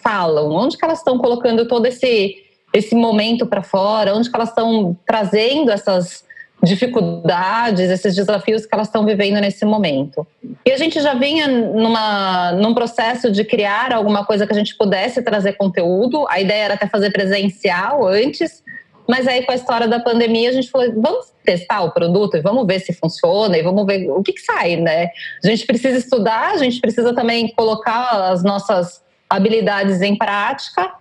falam? 0.03 0.51
Onde 0.51 0.77
que 0.77 0.86
elas 0.86 1.00
estão 1.00 1.17
colocando 1.17 1.67
todo 1.67 1.86
esse 1.86 2.46
esse 2.72 2.93
momento 2.93 3.48
para 3.48 3.63
fora, 3.63 4.15
onde 4.15 4.29
que 4.29 4.36
elas 4.36 4.50
estão 4.50 4.96
trazendo 5.05 5.72
essas 5.72 6.24
dificuldades, 6.62 7.89
esses 7.89 8.13
desafios 8.13 8.65
que 8.65 8.75
elas 8.75 8.88
estão 8.88 9.05
vivendo 9.05 9.39
nesse 9.39 9.63
momento. 9.65 10.27
E 10.65 10.72
a 10.72 10.77
gente 10.77 11.00
já 11.01 11.13
vinha 11.13 11.48
numa, 11.48 12.51
num 12.51 12.74
processo 12.74 13.31
de 13.31 13.46
criar 13.46 13.93
alguma 13.93 14.25
coisa 14.25 14.46
que 14.46 14.51
a 14.51 14.55
gente 14.55 14.75
pudesse 14.75 15.22
trazer 15.22 15.53
conteúdo. 15.53 16.25
A 16.29 16.39
ideia 16.39 16.65
era 16.65 16.74
até 16.74 16.86
fazer 16.86 17.12
presencial 17.12 18.05
antes, 18.05 18.62
mas 19.10 19.28
aí 19.28 19.44
com 19.44 19.51
a 19.51 19.56
história 19.56 19.88
da 19.88 20.00
pandemia 20.00 20.50
a 20.50 20.54
gente 20.54 20.70
falou, 20.70 20.94
vamos 20.96 21.34
testar 21.44 21.82
o 21.82 21.89
produto 21.89 22.38
e 22.38 22.42
vamos 22.42 22.68
ver 22.68 22.80
se 22.80 22.94
funciona 22.94 23.58
e 23.58 23.63
vamos 23.63 23.84
ver 23.88 24.08
o 24.12 24.22
que, 24.22 24.34
que 24.34 24.42
sai, 24.42 24.75
né? 24.75 25.10
A 25.44 25.48
gente 25.48 25.66
precisa 25.66 25.98
estudar, 25.98 26.51
a 26.51 26.58
gente 26.58 26.80
precisa 26.80 27.12
também 27.12 27.48
colocar 27.56 28.30
as 28.30 28.44
nossas 28.44 29.04
habilidades 29.28 30.04
em 30.04 30.16
prática. 30.16 30.94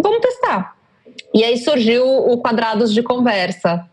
Vamos 0.00 0.20
testar. 0.20 0.76
E 1.34 1.42
aí 1.42 1.58
surgiu 1.58 2.06
o 2.06 2.40
Quadrados 2.40 2.94
de 2.94 3.02
Conversa. 3.02 3.84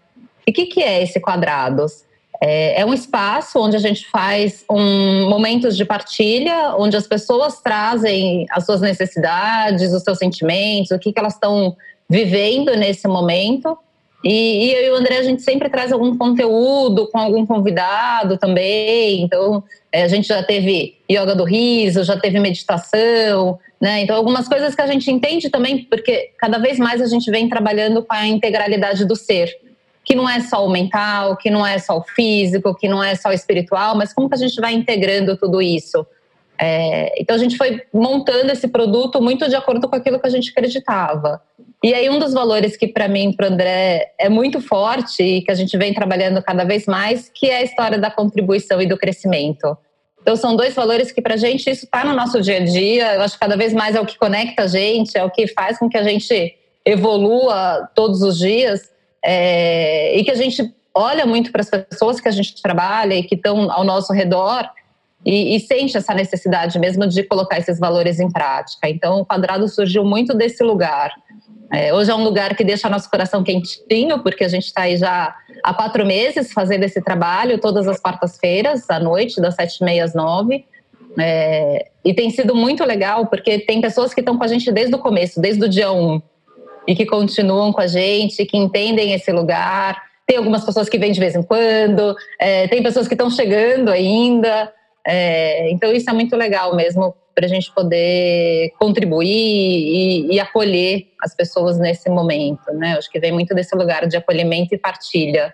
E 0.46 0.52
o 0.52 0.54
que, 0.54 0.68
que 0.68 0.84
é 0.84 1.02
esse 1.02 1.20
Quadrados? 1.20 2.06
É, 2.44 2.82
é, 2.82 2.86
um 2.86 2.94
espaço 2.94 3.60
onde 3.60 3.76
a 3.76 3.80
gente 3.80 4.06
faz 4.12 4.64
um, 4.70 5.28
momentos 5.28 5.76
de 5.76 5.86
partilha, 5.86 6.76
onde 6.78 6.96
as 6.96 7.08
pessoas 7.08 7.60
trazem 7.62 8.46
as 8.52 8.64
suas 8.64 8.80
necessidades, 8.80 9.92
os 9.92 10.04
seus 10.04 10.20
sentimentos, 10.20 10.92
o 10.92 11.00
que, 11.00 11.12
que 11.12 11.20
elas 11.20 11.34
estão 11.34 11.76
vivendo 12.10 12.76
nesse 12.76 13.08
momento. 13.08 13.78
E, 14.24 14.66
e, 14.66 14.74
eu 14.74 14.84
e 14.86 14.92
o 14.92 14.96
André, 14.96 15.18
a 15.18 15.24
gente 15.24 15.44
sempre 15.44 15.70
traz 15.70 15.92
algum 15.92 16.18
conteúdo 16.18 17.08
com 17.12 17.20
algum 17.20 17.46
convidado 17.46 18.38
também. 18.38 19.22
Então, 19.22 19.64
é, 19.92 20.02
a 20.02 20.08
gente 20.08 20.28
já 20.28 20.42
teve 20.42 20.98
yoga 21.10 21.36
do 21.36 21.44
riso, 21.44 22.04
já 22.04 22.18
teve 22.20 22.40
meditação, 22.40 23.60
né? 23.80 24.02
Então, 24.02 24.16
algumas 24.16 24.48
coisas 24.48 24.74
que 24.74 24.82
a 24.82 24.88
gente 24.88 25.12
entende 25.12 25.50
também, 25.50 25.84
porque 25.84 26.32
cada 26.40 26.58
vez 26.58 26.80
mais 26.80 27.02
a 27.02 27.06
gente 27.06 27.30
vem 27.30 27.48
trabalhando 27.48 28.02
com 28.04 28.14
a 28.16 28.26
integralidade 28.26 29.06
do 29.06 29.16
ser, 29.16 29.56
que 30.04 30.16
não 30.16 30.28
é 30.28 30.40
só 30.40 30.66
o 30.66 30.72
mental, 30.72 31.38
que 31.38 31.52
não 31.52 31.66
é 31.66 31.78
só 31.78 31.98
o 31.98 32.04
físico, 32.04 32.74
que 32.74 32.88
não 32.88 33.04
é 33.04 33.14
só 33.14 33.30
o 33.30 33.34
espiritual, 33.34 33.96
mas 33.96 34.12
como 34.12 34.28
que 34.28 34.34
a 34.34 34.40
gente 34.40 34.60
vai 34.60 34.74
integrando 34.74 35.38
tudo 35.38 35.62
isso? 35.62 36.04
É, 36.58 37.22
então, 37.22 37.36
a 37.36 37.40
gente 37.40 37.58
foi 37.58 37.84
montando 37.94 38.52
esse 38.52 38.68
produto 38.68 39.22
muito 39.22 39.48
de 39.48 39.56
acordo 39.56 39.88
com 39.88 39.96
aquilo 39.96 40.20
que 40.20 40.28
a 40.28 40.32
gente 40.32 40.50
acreditava. 40.50 41.42
E 41.86 41.94
aí 41.94 42.10
um 42.10 42.18
dos 42.18 42.34
valores 42.34 42.76
que 42.76 42.88
para 42.88 43.08
mim, 43.08 43.32
para 43.32 43.48
o 43.48 43.54
André, 43.54 44.12
é 44.18 44.28
muito 44.28 44.60
forte 44.60 45.22
e 45.22 45.44
que 45.44 45.52
a 45.52 45.54
gente 45.54 45.78
vem 45.78 45.94
trabalhando 45.94 46.42
cada 46.42 46.64
vez 46.64 46.88
mais, 46.88 47.30
que 47.32 47.46
é 47.46 47.58
a 47.58 47.62
história 47.62 48.00
da 48.00 48.10
contribuição 48.10 48.82
e 48.82 48.88
do 48.88 48.98
crescimento. 48.98 49.78
Então 50.20 50.36
são 50.36 50.56
dois 50.56 50.74
valores 50.74 51.12
que 51.12 51.22
para 51.22 51.36
a 51.36 51.38
gente 51.38 51.70
isso 51.70 51.86
está 51.86 52.04
no 52.04 52.16
nosso 52.16 52.42
dia 52.42 52.58
a 52.58 52.66
dia. 52.66 53.14
Eu 53.14 53.22
acho 53.22 53.36
que 53.36 53.40
cada 53.40 53.56
vez 53.56 53.72
mais 53.72 53.96
é 53.96 54.02
o 54.02 54.06
que 54.08 54.18
conecta 54.18 54.64
a 54.64 54.68
gente, 54.68 55.16
é 55.16 55.24
o 55.24 55.30
que 55.30 55.46
faz 55.46 55.78
com 55.78 55.88
que 55.88 55.96
a 55.96 56.02
gente 56.02 56.56
evolua 56.84 57.88
todos 57.94 58.24
os 58.24 58.40
dias 58.40 58.92
é, 59.24 60.18
e 60.18 60.24
que 60.24 60.32
a 60.32 60.36
gente 60.36 60.74
olha 60.92 61.28
muito 61.28 61.52
para 61.52 61.62
as 61.62 61.70
pessoas 61.70 62.20
que 62.20 62.28
a 62.28 62.32
gente 62.32 62.60
trabalha 62.64 63.14
e 63.14 63.22
que 63.22 63.36
estão 63.36 63.72
ao 63.72 63.84
nosso 63.84 64.12
redor 64.12 64.68
e, 65.24 65.56
e, 65.56 65.60
sente 65.60 65.96
essa 65.96 66.16
necessidade 66.16 66.80
mesmo 66.80 67.06
de 67.06 67.22
colocar 67.22 67.60
esses 67.60 67.80
valores 67.80 68.20
em 68.20 68.32
prática. 68.32 68.90
Então, 68.90 69.22
o 69.22 69.26
quadrado 69.26 69.68
surgiu 69.68 70.04
muito 70.04 70.36
desse 70.36 70.64
lugar 70.64 71.12
é, 71.76 71.94
hoje 71.94 72.10
é 72.10 72.16
um 72.16 72.24
lugar 72.24 72.56
que 72.56 72.64
deixa 72.64 72.90
nosso 72.90 73.10
coração 73.10 73.44
quentinho, 73.44 74.20
porque 74.24 74.46
a 74.46 74.48
gente 74.48 74.66
está 74.66 74.84
aí 74.84 74.96
já 74.96 75.36
há 75.62 75.74
quatro 75.74 76.06
meses 76.06 76.54
fazendo 76.54 76.84
esse 76.84 77.02
trabalho, 77.02 77.60
todas 77.60 77.86
as 77.88 78.00
quartas-feiras, 78.00 78.90
à 78.90 78.98
noite, 78.98 79.42
das 79.42 79.56
sete 79.56 79.80
e 79.82 79.84
meia 79.84 80.06
às 80.06 80.14
nove. 80.14 80.66
É, 81.20 81.88
e 82.04 82.14
tem 82.14 82.30
sido 82.30 82.56
muito 82.56 82.84
legal, 82.86 83.28
porque 83.28 83.60
tem 83.60 83.82
pessoas 83.82 84.14
que 84.14 84.22
estão 84.22 84.38
com 84.38 84.44
a 84.44 84.48
gente 84.48 84.72
desde 84.72 84.96
o 84.96 85.00
começo, 85.00 85.42
desde 85.42 85.66
o 85.66 85.70
dia 85.70 85.92
um, 85.92 86.22
e 86.88 86.96
que 86.96 87.06
continuam 87.06 87.74
com 87.74 87.82
a 87.82 87.88
gente, 87.88 88.46
que 88.46 88.58
entendem 88.58 89.14
esse 89.14 89.32
lugar. 89.32 90.02
Tem 90.26 90.38
algumas 90.38 90.64
pessoas 90.64 90.88
que 90.88 90.98
vêm 90.98 91.12
de 91.12 91.20
vez 91.20 91.36
em 91.36 91.44
quando, 91.44 92.16
é, 92.40 92.68
tem 92.70 92.82
pessoas 92.82 93.08
que 93.08 93.14
estão 93.14 93.30
chegando 93.30 93.92
ainda. 93.92 94.72
É, 95.06 95.70
então, 95.72 95.92
isso 95.92 96.10
é 96.10 96.14
muito 96.14 96.36
legal 96.38 96.74
mesmo 96.74 97.14
para 97.36 97.46
a 97.46 97.50
gente 97.50 97.72
poder 97.74 98.72
contribuir 98.80 99.28
e, 99.28 100.34
e, 100.34 100.40
acolher 100.40 101.08
as 101.22 101.36
pessoas 101.36 101.78
nesse 101.78 102.10
momento, 102.10 102.72
né? 102.74 102.94
Eu 102.94 102.98
acho 102.98 103.12
que 103.12 103.20
vem 103.20 103.34
muito 103.34 103.54
desse 103.54 103.76
lugar 103.76 104.08
de 104.08 104.16
acolhimento 104.16 104.74
e 104.74 104.78
partilha. 104.78 105.54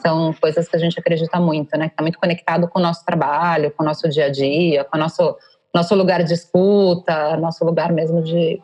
São 0.00 0.32
coisas 0.40 0.68
que 0.68 0.76
a 0.76 0.78
gente 0.78 0.98
acredita 0.98 1.40
muito, 1.40 1.76
né? 1.76 1.88
Que 1.88 1.94
está 1.94 2.02
muito 2.02 2.18
conectado 2.18 2.68
com 2.68 2.78
o 2.78 2.82
nosso 2.82 3.04
trabalho, 3.04 3.72
com 3.72 3.82
o 3.82 3.86
nosso 3.86 4.08
dia 4.08 4.26
a 4.26 4.30
dia, 4.30 4.84
com 4.84 4.96
o 4.96 5.00
nosso, 5.00 5.36
nosso 5.74 5.96
lugar 5.96 6.22
de 6.22 6.32
escuta, 6.32 7.36
nosso 7.36 7.64
lugar 7.64 7.92
mesmo 7.92 8.22
de, 8.22 8.62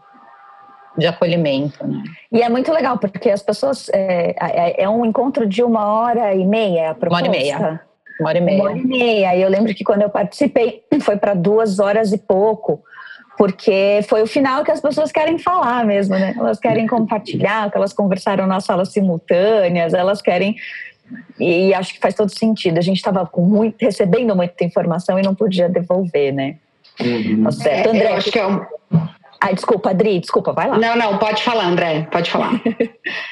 de 0.97 1.07
acolhimento. 1.09 1.85
Né? 1.85 2.05
E 2.31 2.43
é 2.43 2.49
muito 2.49 2.73
legal, 2.73 2.97
porque 2.97 3.29
as 3.29 3.43
pessoas. 3.43 3.89
É, 3.89 4.37
é, 4.41 4.85
é 4.85 4.89
um 4.89 5.05
encontro 5.05 5.49
de 5.49 5.65
uma 5.65 5.93
hora 5.93 6.33
e 6.33 6.47
meia, 6.47 6.91
a 6.91 6.95
proposta. 6.95 7.25
Uma 7.25 7.29
hora 7.29 7.39
e 7.39 7.43
meia. 7.43 7.87
Uma 8.21 8.31
hora 8.31 8.39
e 8.39 8.41
meia. 8.41 8.63
Uma 8.63 8.71
hora 8.71 8.79
e 8.79 8.87
meia. 8.87 9.37
E 9.37 9.43
eu 9.43 9.49
lembro 9.49 9.75
que 9.75 9.85
quando 9.85 10.03
eu 10.03 10.11
participei, 10.11 10.83
foi 11.01 11.17
para 11.17 11.35
duas 11.35 11.79
horas 11.79 12.13
e 12.13 12.19
pouco, 12.19 12.83
porque 13.37 14.01
foi 14.09 14.23
o 14.23 14.27
final 14.27 14.65
que 14.65 14.71
as 14.71 14.81
pessoas 14.81 15.13
querem 15.13 15.39
falar 15.39 15.85
mesmo, 15.85 16.15
né? 16.15 16.35
Elas 16.39 16.59
querem 16.59 16.87
compartilhar, 16.87 17.71
que 17.71 17.77
elas 17.77 17.93
conversaram 17.93 18.47
nas 18.47 18.65
salas 18.65 18.93
simultâneas, 18.93 19.93
elas 19.93 20.23
querem. 20.23 20.57
E 21.39 21.73
acho 21.75 21.95
que 21.95 22.01
faz 22.01 22.15
todo 22.15 22.37
sentido. 22.37 22.79
A 22.79 22.83
gente 22.83 22.97
estava 22.97 23.31
recebendo 23.79 24.35
muita 24.35 24.65
informação 24.65 25.19
e 25.19 25.23
não 25.23 25.35
podia 25.35 25.69
devolver, 25.69 26.33
né? 26.33 26.57
Uhum. 27.01 27.45
Tá 27.45 27.53
certo. 27.53 27.89
É, 27.89 27.91
André, 27.91 28.13
acho 28.15 28.33
que 28.33 28.39
é 28.39 28.47
um... 28.47 28.65
Ai, 29.41 29.55
desculpa, 29.55 29.91
Adri, 29.91 30.19
desculpa, 30.19 30.53
vai 30.53 30.69
lá. 30.69 30.79
Não, 30.79 30.97
não, 30.97 31.19
pode 31.19 31.43
falar, 31.43 31.67
André, 31.67 32.09
pode 32.11 32.31
falar. 32.31 32.61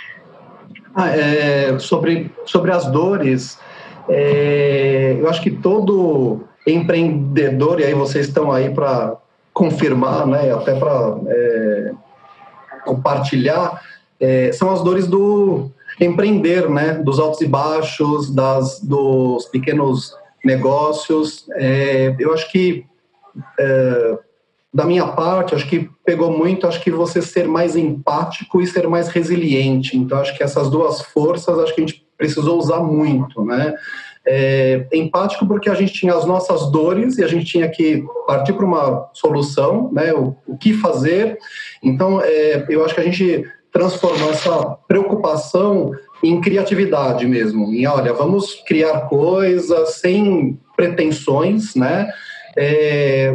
ah, 0.95 1.09
é, 1.09 1.79
sobre, 1.79 2.31
sobre 2.45 2.71
as 2.71 2.87
dores, 2.87 3.59
é, 4.09 5.17
eu 5.19 5.29
acho 5.29 5.43
que 5.43 5.51
todo 5.51 6.45
empreendedor, 6.67 7.81
e 7.81 7.85
aí 7.85 7.95
vocês 7.95 8.29
estão 8.29 8.51
aí 8.51 8.71
para 8.71 9.17
confirmar, 9.53 10.27
né, 10.27 10.53
até 10.53 10.75
para 10.75 11.19
é, 11.29 11.93
compartilhar, 12.85 13.81
é, 14.21 14.53
são 14.53 14.71
as 14.71 14.83
dores 14.83 15.07
do 15.07 15.71
empreender, 16.01 16.69
né, 16.69 16.95
dos 16.95 17.19
altos 17.19 17.41
e 17.41 17.47
baixos, 17.47 18.35
das, 18.35 18.81
dos 18.81 19.47
pequenos 19.47 20.15
negócios. 20.45 21.47
É, 21.53 22.15
eu 22.19 22.33
acho 22.33 22.51
que, 22.51 22.85
é, 23.59 24.19
da 24.73 24.85
minha 24.85 25.07
parte, 25.07 25.55
acho 25.55 25.69
que 25.69 25.89
pegou 26.05 26.37
muito, 26.37 26.67
acho 26.67 26.83
que 26.83 26.91
você 26.91 27.23
ser 27.23 27.47
mais 27.47 27.77
empático 27.77 28.61
e 28.61 28.67
ser 28.67 28.89
mais 28.89 29.09
resiliente. 29.09 29.97
Então, 29.97 30.19
acho 30.19 30.37
que 30.37 30.43
essas 30.43 30.69
duas 30.69 31.01
forças, 31.01 31.59
acho 31.59 31.75
que 31.75 31.81
a 31.81 31.87
gente 31.87 32.04
precisou 32.17 32.59
usar 32.59 32.81
muito, 32.81 33.45
né? 33.45 33.75
É, 34.27 34.87
empático 34.91 35.47
porque 35.47 35.69
a 35.69 35.75
gente 35.75 35.93
tinha 35.93 36.15
as 36.15 36.25
nossas 36.25 36.71
dores 36.71 37.19
e 37.19 37.25
a 37.25 37.27
gente 37.27 37.45
tinha 37.45 37.69
que 37.69 38.03
partir 38.27 38.55
para 38.55 38.65
uma 38.65 39.11
solução, 39.13 39.91
né? 39.93 40.13
O, 40.15 40.35
o 40.47 40.57
que 40.57 40.73
fazer. 40.75 41.39
Então, 41.83 42.21
é, 42.23 42.65
eu 42.69 42.85
acho 42.85 42.95
que 42.95 43.01
a 43.01 43.05
gente 43.05 43.45
transformou 43.71 44.31
essa 44.31 44.79
preocupação 44.87 45.91
em 46.23 46.41
criatividade 46.41 47.27
mesmo. 47.27 47.75
Em, 47.75 47.87
olha, 47.87 48.13
vamos 48.13 48.55
criar 48.67 49.09
coisas 49.09 49.97
sem 49.97 50.59
pretensões, 50.77 51.75
né? 51.75 52.09
É, 52.57 53.35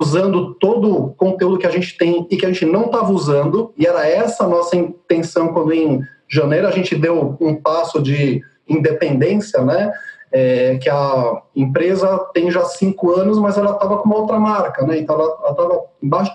usando 0.00 0.54
todo 0.54 0.92
o 0.92 1.14
conteúdo 1.14 1.58
que 1.58 1.66
a 1.66 1.70
gente 1.70 1.96
tem 1.96 2.26
e 2.30 2.36
que 2.36 2.44
a 2.44 2.52
gente 2.52 2.66
não 2.66 2.86
estava 2.86 3.10
usando, 3.12 3.72
e 3.78 3.86
era 3.86 4.06
essa 4.06 4.44
a 4.44 4.48
nossa 4.48 4.76
intenção 4.76 5.48
quando 5.48 5.72
em 5.72 6.00
janeiro 6.28 6.66
a 6.66 6.70
gente 6.70 6.94
deu 6.94 7.36
um 7.40 7.54
passo 7.54 8.00
de 8.02 8.42
independência, 8.68 9.62
né? 9.62 9.92
É, 10.32 10.76
que 10.78 10.90
a 10.90 11.40
empresa 11.54 12.18
tem 12.34 12.50
já 12.50 12.64
cinco 12.64 13.12
anos, 13.12 13.38
mas 13.38 13.56
ela 13.56 13.72
estava 13.72 13.98
com 13.98 14.08
uma 14.08 14.18
outra 14.18 14.38
marca, 14.38 14.84
né? 14.84 14.98
Então 14.98 15.14
ela 15.14 15.50
estava 15.50 15.84
embaixo 16.02 16.32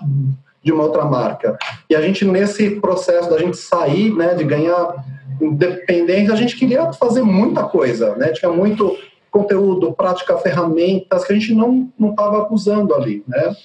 de 0.64 0.72
uma 0.72 0.84
outra 0.84 1.04
marca. 1.06 1.58
E 1.90 1.96
a 1.96 2.02
gente 2.02 2.24
nesse 2.24 2.80
processo 2.80 3.30
da 3.30 3.38
gente 3.38 3.58
sair, 3.58 4.14
né, 4.14 4.34
de 4.34 4.44
ganhar 4.44 5.04
independência, 5.42 6.34
a 6.34 6.38
gente 6.38 6.56
queria 6.56 6.94
fazer 6.94 7.22
muita 7.22 7.64
coisa, 7.64 8.16
né? 8.16 8.30
Tinha 8.30 8.52
muito 8.52 8.96
conteúdo, 9.30 9.94
prática, 9.94 10.38
ferramentas 10.38 11.24
que 11.24 11.34
a 11.34 11.36
gente 11.36 11.54
não 11.54 11.92
não 11.98 12.12
estava 12.12 12.48
usando 12.52 12.94
ali, 12.94 13.24
né? 13.28 13.56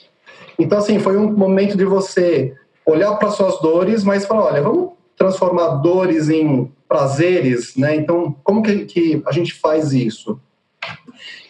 Então 0.58 0.78
assim 0.78 0.98
foi 0.98 1.16
um 1.16 1.32
momento 1.32 1.76
de 1.76 1.84
você 1.84 2.54
olhar 2.84 3.14
para 3.16 3.30
suas 3.30 3.60
dores, 3.60 4.04
mas 4.04 4.24
falar, 4.24 4.46
olha, 4.46 4.62
vamos 4.62 4.95
transformar 5.16 5.76
dores 5.76 6.28
em 6.28 6.70
prazeres, 6.88 7.76
né? 7.76 7.96
Então, 7.96 8.34
como 8.44 8.62
que, 8.62 8.84
que 8.84 9.22
a 9.26 9.32
gente 9.32 9.54
faz 9.54 9.92
isso? 9.92 10.38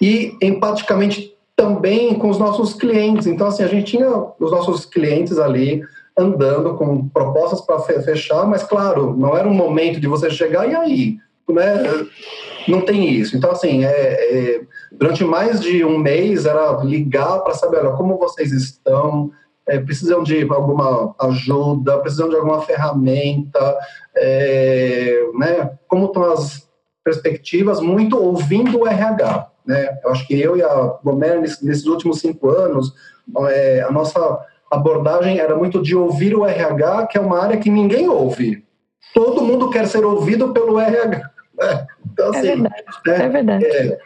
E 0.01 0.37
empaticamente 0.41 1.37
também 1.55 2.15
com 2.15 2.29
os 2.29 2.39
nossos 2.39 2.75
clientes. 2.75 3.27
Então, 3.27 3.47
assim, 3.47 3.63
a 3.63 3.67
gente 3.67 3.97
tinha 3.97 4.09
os 4.39 4.51
nossos 4.51 4.85
clientes 4.85 5.39
ali 5.39 5.83
andando 6.17 6.75
com 6.75 7.09
propostas 7.09 7.61
para 7.61 7.79
fechar, 7.81 8.47
mas 8.47 8.63
claro, 8.63 9.15
não 9.17 9.37
era 9.37 9.49
um 9.49 9.55
momento 9.55 10.01
de 10.01 10.07
você 10.07 10.31
chegar 10.31 10.69
e 10.69 10.75
aí, 10.75 11.17
né? 11.49 12.07
Não 12.67 12.81
tem 12.81 13.11
isso. 13.11 13.37
Então, 13.37 13.51
assim, 13.51 13.85
é, 13.85 13.91
é 13.91 14.61
durante 14.91 15.25
mais 15.25 15.61
de 15.61 15.85
um 15.85 15.99
mês 15.99 16.47
era 16.47 16.83
ligar 16.83 17.41
para 17.41 17.55
saber 17.55 17.79
olha, 17.79 17.97
como 17.97 18.19
vocês 18.19 18.53
estão, 18.53 19.31
é, 19.69 19.79
precisam 19.79 20.23
de 20.23 20.43
alguma 20.49 21.15
ajuda, 21.21 21.99
precisam 21.99 22.29
de 22.29 22.37
alguma 22.37 22.63
ferramenta, 22.63 23.77
é, 24.17 25.21
né? 25.35 25.71
Como 25.89 26.07
estão 26.07 26.33
as 26.33 26.69
perspectivas? 27.05 27.81
Muito 27.81 28.17
ouvindo 28.17 28.81
o 28.81 28.87
RH, 28.87 29.51
né? 29.67 29.99
Eu 30.05 30.11
acho 30.11 30.27
que 30.27 30.41
eu 30.41 30.57
e 30.57 30.63
a 30.63 30.99
Gomer, 31.03 31.41
nesses 31.41 31.87
últimos 31.87 32.21
cinco 32.21 32.51
anos, 32.51 32.95
é, 33.49 33.83
a 33.83 33.91
nossa 33.91 34.39
abordagem 34.71 35.39
era 35.39 35.57
muito 35.57 35.83
de 35.83 35.97
ouvir 35.97 36.35
o 36.35 36.47
RH, 36.47 37.07
que 37.09 37.19
é 37.19 37.21
uma 37.21 37.43
área 37.43 37.57
que 37.57 37.71
ninguém 37.71 38.09
ouve. 38.09 38.65
Todo 39.15 39.43
mundo 39.43 39.71
quer 39.71 39.87
ser 39.87 40.05
ouvido 40.05 40.53
pelo 40.53 40.79
RH. 40.79 41.31
Né? 41.59 41.87
Então, 42.13 42.35
é 42.35 42.39
assim, 42.39 42.49
é 42.49 42.55
verdade. 42.57 42.85
Né? 43.07 43.25
É 43.25 43.29
verdade. 43.29 43.65
É, 43.65 43.99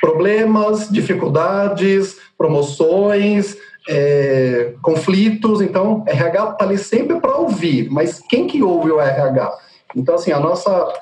problemas, 0.00 0.88
dificuldades, 0.90 2.18
promoções, 2.36 3.56
é, 3.88 4.74
conflitos. 4.82 5.60
Então, 5.60 6.04
RH 6.06 6.50
está 6.50 6.64
ali 6.64 6.78
sempre 6.78 7.20
para 7.20 7.36
ouvir, 7.36 7.88
mas 7.90 8.20
quem 8.20 8.46
que 8.46 8.62
ouve 8.62 8.90
o 8.90 9.00
RH? 9.00 9.56
Então, 9.96 10.14
assim, 10.14 10.32
a 10.32 10.40
nossa 10.40 10.92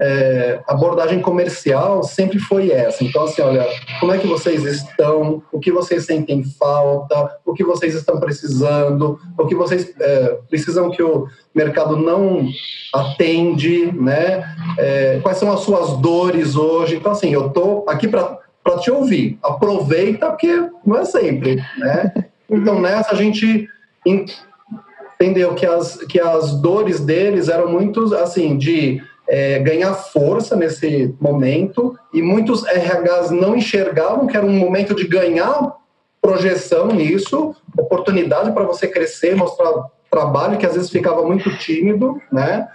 é, 0.00 0.60
abordagem 0.66 1.20
comercial 1.20 2.02
sempre 2.04 2.38
foi 2.38 2.70
essa. 2.70 3.02
Então, 3.02 3.24
assim, 3.24 3.42
olha, 3.42 3.66
como 3.98 4.12
é 4.12 4.18
que 4.18 4.26
vocês 4.26 4.64
estão? 4.64 5.42
O 5.52 5.58
que 5.58 5.72
vocês 5.72 6.06
sentem 6.06 6.44
falta? 6.44 7.36
O 7.44 7.52
que 7.52 7.64
vocês 7.64 7.94
estão 7.94 8.20
precisando? 8.20 9.18
O 9.36 9.46
que 9.46 9.54
vocês 9.54 9.92
é, 10.00 10.38
precisam 10.48 10.90
que 10.90 11.02
o 11.02 11.26
mercado 11.54 11.96
não 11.96 12.48
atende, 12.94 13.92
né? 13.92 14.44
É, 14.78 15.18
quais 15.22 15.38
são 15.38 15.52
as 15.52 15.60
suas 15.60 15.96
dores 15.98 16.54
hoje? 16.54 16.96
Então, 16.96 17.12
assim, 17.12 17.30
eu 17.32 17.50
tô 17.50 17.84
aqui 17.88 18.06
para 18.06 18.38
te 18.76 18.90
ouvir. 18.90 19.38
Aproveita, 19.42 20.28
porque 20.28 20.68
não 20.84 20.98
é 20.98 21.04
sempre, 21.04 21.56
né? 21.78 22.12
Então, 22.50 22.80
nessa 22.80 23.12
a 23.12 23.14
gente 23.14 23.68
entendeu 24.06 25.54
que 25.54 25.66
as, 25.66 25.98
que 26.04 26.18
as 26.18 26.58
dores 26.62 26.98
deles 26.98 27.50
eram 27.50 27.70
muito, 27.70 28.14
assim, 28.14 28.56
de 28.56 29.02
é, 29.28 29.58
ganhar 29.58 29.92
força 29.92 30.56
nesse 30.56 31.14
momento 31.20 31.94
e 32.12 32.22
muitos 32.22 32.64
RHs 32.64 33.30
não 33.30 33.54
enxergavam 33.54 34.26
que 34.26 34.34
era 34.34 34.46
um 34.46 34.58
momento 34.58 34.94
de 34.94 35.06
ganhar 35.06 35.76
projeção 36.22 36.88
nisso, 36.88 37.54
oportunidade 37.76 38.52
para 38.52 38.64
você 38.64 38.88
crescer, 38.88 39.36
mostrar 39.36 39.70
trabalho 40.10 40.58
que 40.58 40.66
às 40.66 40.74
vezes 40.74 40.90
ficava 40.90 41.22
muito 41.22 41.50
tímido, 41.58 42.20
né? 42.32 42.68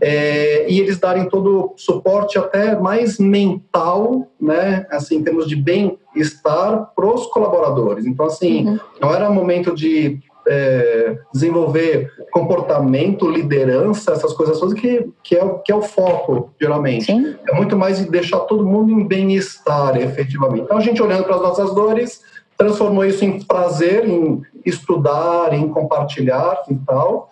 É, 0.00 0.70
e 0.70 0.80
eles 0.80 0.98
darem 0.98 1.28
todo 1.28 1.72
o 1.74 1.74
suporte 1.76 2.38
até 2.38 2.78
mais 2.78 3.18
mental, 3.18 4.28
né? 4.40 4.86
Assim, 4.90 5.16
em 5.16 5.22
termos 5.22 5.48
de 5.48 5.56
bem-estar 5.56 6.90
para 6.94 7.06
os 7.06 7.26
colaboradores. 7.26 8.04
Então, 8.04 8.26
assim, 8.26 8.66
uhum. 8.66 8.80
não 9.00 9.14
era 9.14 9.30
momento 9.30 9.74
de 9.74 10.20
é, 10.46 11.18
desenvolver 11.32 12.10
comportamento, 12.32 13.30
liderança, 13.30 14.12
essas 14.12 14.32
coisas 14.32 14.58
todas, 14.58 14.74
que, 14.74 15.08
que, 15.22 15.36
é, 15.36 15.48
que 15.64 15.70
é 15.70 15.74
o 15.74 15.82
foco, 15.82 16.50
geralmente. 16.60 17.04
Sim. 17.04 17.36
É 17.48 17.54
muito 17.54 17.76
mais 17.76 17.98
de 17.98 18.10
deixar 18.10 18.40
todo 18.40 18.66
mundo 18.66 18.90
em 18.90 19.06
bem-estar, 19.06 19.96
efetivamente. 19.96 20.64
Então, 20.64 20.76
a 20.76 20.80
gente 20.80 21.02
olhando 21.02 21.24
para 21.24 21.36
as 21.36 21.42
nossas 21.42 21.74
dores, 21.74 22.20
transformou 22.62 23.04
isso 23.04 23.24
em 23.24 23.42
prazer, 23.42 24.08
em 24.08 24.40
estudar, 24.64 25.52
em 25.52 25.68
compartilhar 25.68 26.62
e 26.70 26.76
tal, 26.86 27.30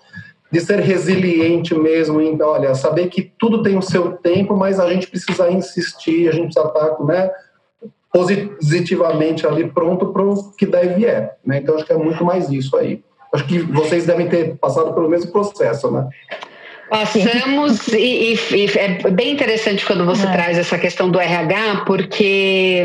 de 0.51 0.61
ser 0.61 0.81
resiliente 0.81 1.73
mesmo, 1.73 2.21
em, 2.21 2.41
olha, 2.43 2.75
saber 2.75 3.09
que 3.09 3.33
tudo 3.39 3.63
tem 3.63 3.79
o 3.79 3.83
seu 3.83 4.13
tempo, 4.13 4.57
mas 4.57 4.81
a 4.81 4.93
gente 4.93 5.07
precisa 5.07 5.49
insistir, 5.49 6.29
a 6.29 6.33
gente 6.33 6.53
precisa 6.53 6.67
estar, 6.67 7.05
né, 7.05 7.31
positivamente 8.13 9.47
ali 9.47 9.71
pronto 9.71 10.07
para 10.07 10.23
o 10.23 10.51
que 10.57 10.67
deve 10.67 11.07
é. 11.07 11.33
Né? 11.47 11.59
Então, 11.59 11.77
acho 11.77 11.87
que 11.87 11.93
é 11.93 11.97
muito 11.97 12.25
mais 12.25 12.51
isso 12.51 12.77
aí. 12.77 13.05
Acho 13.33 13.47
que 13.47 13.61
vocês 13.61 14.07
devem 14.07 14.29
ter 14.29 14.57
passado 14.57 14.93
pelo 14.93 15.09
mesmo 15.09 15.31
processo, 15.31 15.89
né? 15.93 16.09
Passamos, 16.91 17.87
e, 17.87 18.35
e, 18.35 18.67
e, 18.67 18.67
é 18.77 19.11
bem 19.13 19.31
interessante 19.31 19.87
quando 19.87 20.05
você 20.05 20.27
é. 20.27 20.33
traz 20.33 20.59
essa 20.59 20.77
questão 20.77 21.09
do 21.09 21.21
RH, 21.21 21.85
porque 21.87 22.83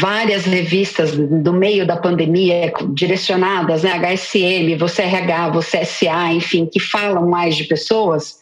várias 0.00 0.44
revistas 0.44 1.16
do 1.16 1.52
meio 1.52 1.86
da 1.86 1.96
pandemia 1.96 2.72
direcionadas, 2.94 3.82
né, 3.82 3.92
HSM, 3.92 4.76
você 4.76 5.02
RH, 5.02 5.48
você 5.50 5.84
SA, 5.84 6.32
enfim, 6.32 6.66
que 6.66 6.80
falam 6.80 7.28
mais 7.28 7.56
de 7.56 7.64
pessoas, 7.64 8.38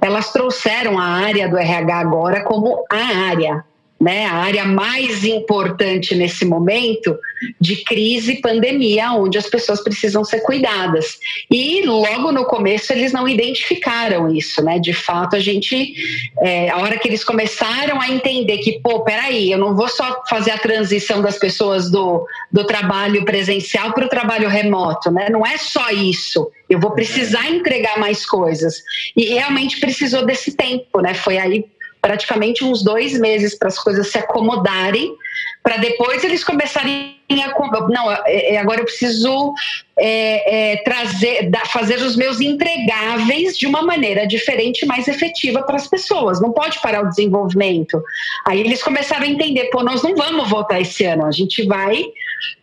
elas 0.00 0.32
trouxeram 0.32 0.98
a 0.98 1.04
área 1.04 1.48
do 1.48 1.58
RH 1.58 1.96
agora 1.96 2.44
como 2.44 2.84
a 2.90 2.96
área, 2.96 3.64
né, 4.00 4.26
a 4.26 4.34
área 4.34 4.64
mais 4.64 5.24
importante 5.24 6.14
nesse 6.14 6.44
momento 6.44 7.18
de 7.60 7.82
crise 7.84 8.32
e 8.34 8.40
pandemia, 8.40 9.12
onde 9.12 9.36
as 9.38 9.48
pessoas 9.48 9.82
precisam 9.82 10.24
ser 10.24 10.40
cuidadas. 10.40 11.18
E 11.50 11.84
logo 11.84 12.30
no 12.30 12.44
começo 12.44 12.92
eles 12.92 13.12
não 13.12 13.28
identificaram 13.28 14.32
isso, 14.32 14.62
né? 14.62 14.78
De 14.78 14.92
fato, 14.92 15.34
a 15.34 15.40
gente, 15.40 15.94
é, 16.40 16.70
a 16.70 16.78
hora 16.78 16.98
que 16.98 17.08
eles 17.08 17.24
começaram 17.24 18.00
a 18.00 18.08
entender 18.08 18.58
que, 18.58 18.80
pô, 18.80 19.00
peraí, 19.00 19.50
eu 19.50 19.58
não 19.58 19.74
vou 19.74 19.88
só 19.88 20.22
fazer 20.28 20.52
a 20.52 20.58
transição 20.58 21.20
das 21.20 21.38
pessoas 21.38 21.90
do, 21.90 22.24
do 22.52 22.64
trabalho 22.64 23.24
presencial 23.24 23.92
para 23.92 24.06
o 24.06 24.08
trabalho 24.08 24.48
remoto, 24.48 25.10
né? 25.10 25.28
Não 25.28 25.44
é 25.44 25.58
só 25.58 25.90
isso. 25.90 26.50
Eu 26.70 26.78
vou 26.78 26.92
precisar 26.92 27.48
entregar 27.48 27.98
mais 27.98 28.24
coisas. 28.24 28.82
E 29.16 29.24
realmente 29.34 29.80
precisou 29.80 30.24
desse 30.24 30.56
tempo, 30.56 31.00
né? 31.00 31.14
Foi 31.14 31.38
aí 31.38 31.64
praticamente 32.00 32.64
uns 32.64 32.82
dois 32.82 33.18
meses 33.18 33.56
para 33.56 33.68
as 33.68 33.78
coisas 33.78 34.08
se 34.08 34.18
acomodarem, 34.18 35.14
para 35.62 35.76
depois 35.76 36.24
eles 36.24 36.44
começarem 36.44 37.18
a. 37.30 37.88
Não, 37.90 38.10
é, 38.10 38.54
é, 38.54 38.58
agora 38.58 38.80
eu 38.80 38.84
preciso 38.84 39.52
é, 39.98 40.72
é, 40.72 40.76
trazer, 40.82 41.50
fazer 41.66 41.96
os 41.96 42.16
meus 42.16 42.40
entregáveis 42.40 43.58
de 43.58 43.66
uma 43.66 43.82
maneira 43.82 44.26
diferente, 44.26 44.86
mais 44.86 45.08
efetiva 45.08 45.62
para 45.62 45.76
as 45.76 45.86
pessoas. 45.86 46.40
Não 46.40 46.52
pode 46.52 46.80
parar 46.80 47.02
o 47.04 47.08
desenvolvimento. 47.08 48.02
Aí 48.46 48.60
eles 48.60 48.82
começaram 48.82 49.24
a 49.24 49.28
entender: 49.28 49.64
pô, 49.70 49.82
nós 49.82 50.02
não 50.02 50.14
vamos 50.14 50.48
voltar 50.48 50.80
esse 50.80 51.04
ano, 51.04 51.26
a 51.26 51.32
gente 51.32 51.66
vai 51.66 52.02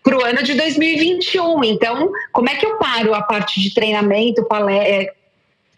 para 0.04 0.17
o 0.17 0.24
ano 0.24 0.41
de 0.41 0.54
2021. 0.56 1.63
Então, 1.63 2.12
como 2.32 2.50
é 2.50 2.56
que 2.56 2.65
eu 2.65 2.78
paro 2.78 3.13
a 3.13 3.21
parte 3.21 3.62
de 3.62 3.74
treinamento, 3.74 4.43
palestra? 4.45 5.13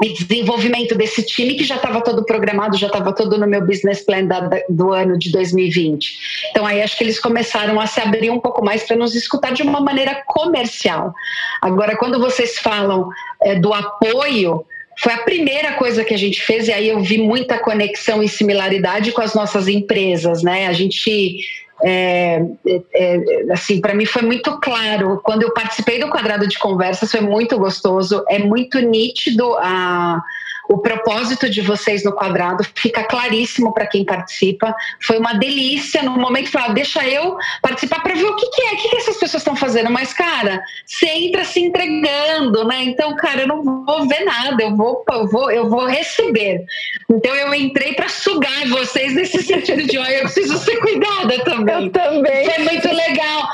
E 0.03 0.13
desenvolvimento 0.13 0.95
desse 0.95 1.23
time 1.23 1.55
que 1.55 1.63
já 1.63 1.75
estava 1.75 2.01
todo 2.01 2.23
programado, 2.23 2.77
já 2.77 2.88
estava 2.88 3.13
todo 3.13 3.38
no 3.38 3.47
meu 3.47 3.65
business 3.65 4.01
plan 4.01 4.25
da, 4.25 4.49
do 4.69 4.91
ano 4.91 5.17
de 5.17 5.31
2020. 5.31 6.49
Então 6.51 6.65
aí 6.65 6.81
acho 6.81 6.97
que 6.97 7.03
eles 7.03 7.19
começaram 7.19 7.79
a 7.79 7.88
se 7.88 7.99
abrir 7.99 8.29
um 8.29 8.39
pouco 8.39 8.63
mais 8.63 8.83
para 8.83 8.95
nos 8.95 9.15
escutar 9.15 9.53
de 9.53 9.63
uma 9.63 9.81
maneira 9.81 10.23
comercial. 10.27 11.13
Agora, 11.62 11.97
quando 11.97 12.19
vocês 12.19 12.60
falam 12.60 13.10
é, 13.41 13.55
do 13.55 13.73
apoio, 13.73 14.63
foi 14.99 15.13
a 15.13 15.19
primeira 15.19 15.73
coisa 15.73 16.03
que 16.03 16.13
a 16.13 16.17
gente 16.17 16.41
fez 16.41 16.67
e 16.67 16.71
aí 16.71 16.89
eu 16.89 16.99
vi 16.99 17.17
muita 17.17 17.57
conexão 17.57 18.21
e 18.21 18.29
similaridade 18.29 19.12
com 19.12 19.21
as 19.21 19.33
nossas 19.33 19.67
empresas, 19.67 20.43
né? 20.43 20.67
A 20.67 20.73
gente 20.73 21.39
é, 21.83 22.43
é, 22.65 22.81
é, 22.93 23.51
assim, 23.51 23.79
para 23.79 23.93
mim 23.93 24.05
foi 24.05 24.21
muito 24.21 24.59
claro. 24.59 25.19
Quando 25.23 25.43
eu 25.43 25.53
participei 25.53 25.99
do 25.99 26.09
quadrado 26.09 26.47
de 26.47 26.57
conversas, 26.57 27.11
foi 27.11 27.21
muito 27.21 27.57
gostoso. 27.57 28.23
É 28.27 28.39
muito 28.39 28.79
nítido 28.79 29.55
a 29.59 30.21
o 30.67 30.77
propósito 30.80 31.49
de 31.49 31.62
vocês 31.62 32.03
no 32.03 32.12
quadrado 32.12 32.63
fica 32.75 33.03
claríssimo 33.03 33.73
para 33.73 33.88
quem 33.88 34.03
participa. 34.03 34.75
Foi 35.01 35.17
uma 35.17 35.34
delícia 35.34 36.03
no 36.03 36.12
momento 36.12 36.51
falar, 36.51 36.73
deixa 36.73 37.08
eu 37.08 37.38
participar 37.62 38.01
para 38.01 38.13
ver 38.13 38.25
o 38.25 38.36
que, 38.36 38.49
que 38.49 38.62
é, 38.62 38.73
o 38.73 38.77
que, 38.77 38.89
que 38.89 38.97
essas 38.97 39.17
pessoas 39.17 39.41
estão 39.41 39.56
fazendo. 39.56 39.89
Mas, 39.89 40.13
cara, 40.13 40.62
você 40.86 41.08
entra 41.08 41.45
se 41.45 41.60
entregando, 41.60 42.65
né? 42.65 42.84
Então, 42.84 43.15
cara, 43.15 43.41
eu 43.41 43.47
não 43.47 43.63
vou 43.63 44.08
ver 44.08 44.25
nada, 44.25 44.62
eu 44.62 44.75
vou, 44.75 45.03
eu 45.10 45.27
vou, 45.27 45.51
eu 45.51 45.69
vou 45.69 45.86
receber. 45.86 46.65
Então, 47.10 47.34
eu 47.36 47.53
entrei 47.53 47.93
para 47.93 48.10
sugar 48.10 48.67
vocês 48.67 49.13
nesse 49.15 49.41
sentido 49.43 49.84
de, 49.84 49.97
olha, 49.97 50.17
eu 50.17 50.23
preciso 50.23 50.58
ser 50.58 50.77
cuidada 50.77 51.39
também. 51.43 51.86
Eu 51.86 51.91
também. 51.91 52.45
Foi 52.45 52.63
muito 52.63 52.88
legal. 52.88 53.47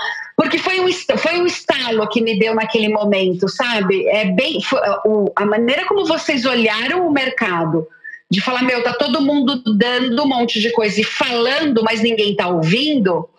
Porque 0.43 0.57
foi 0.57 0.81
um, 0.81 0.91
foi 1.17 1.39
um 1.39 1.45
estalo 1.45 2.07
que 2.09 2.21
me 2.21 2.37
deu 2.37 2.53
naquele 2.53 2.89
momento, 2.89 3.47
sabe? 3.47 4.05
É 4.07 4.25
bem 4.25 4.61
foi, 4.61 4.79
o, 5.05 5.31
a 5.35 5.45
maneira 5.45 5.85
como 5.85 6.05
vocês 6.05 6.45
olharam 6.45 7.07
o 7.07 7.11
mercado, 7.11 7.87
de 8.29 8.41
falar, 8.41 8.63
meu, 8.63 8.83
tá 8.83 8.93
todo 8.93 9.21
mundo 9.21 9.63
dando 9.77 10.21
um 10.21 10.27
monte 10.27 10.59
de 10.59 10.69
coisa 10.71 10.99
e 10.99 11.03
falando, 11.03 11.81
mas 11.81 12.01
ninguém 12.01 12.35
tá 12.35 12.49
ouvindo. 12.49 13.29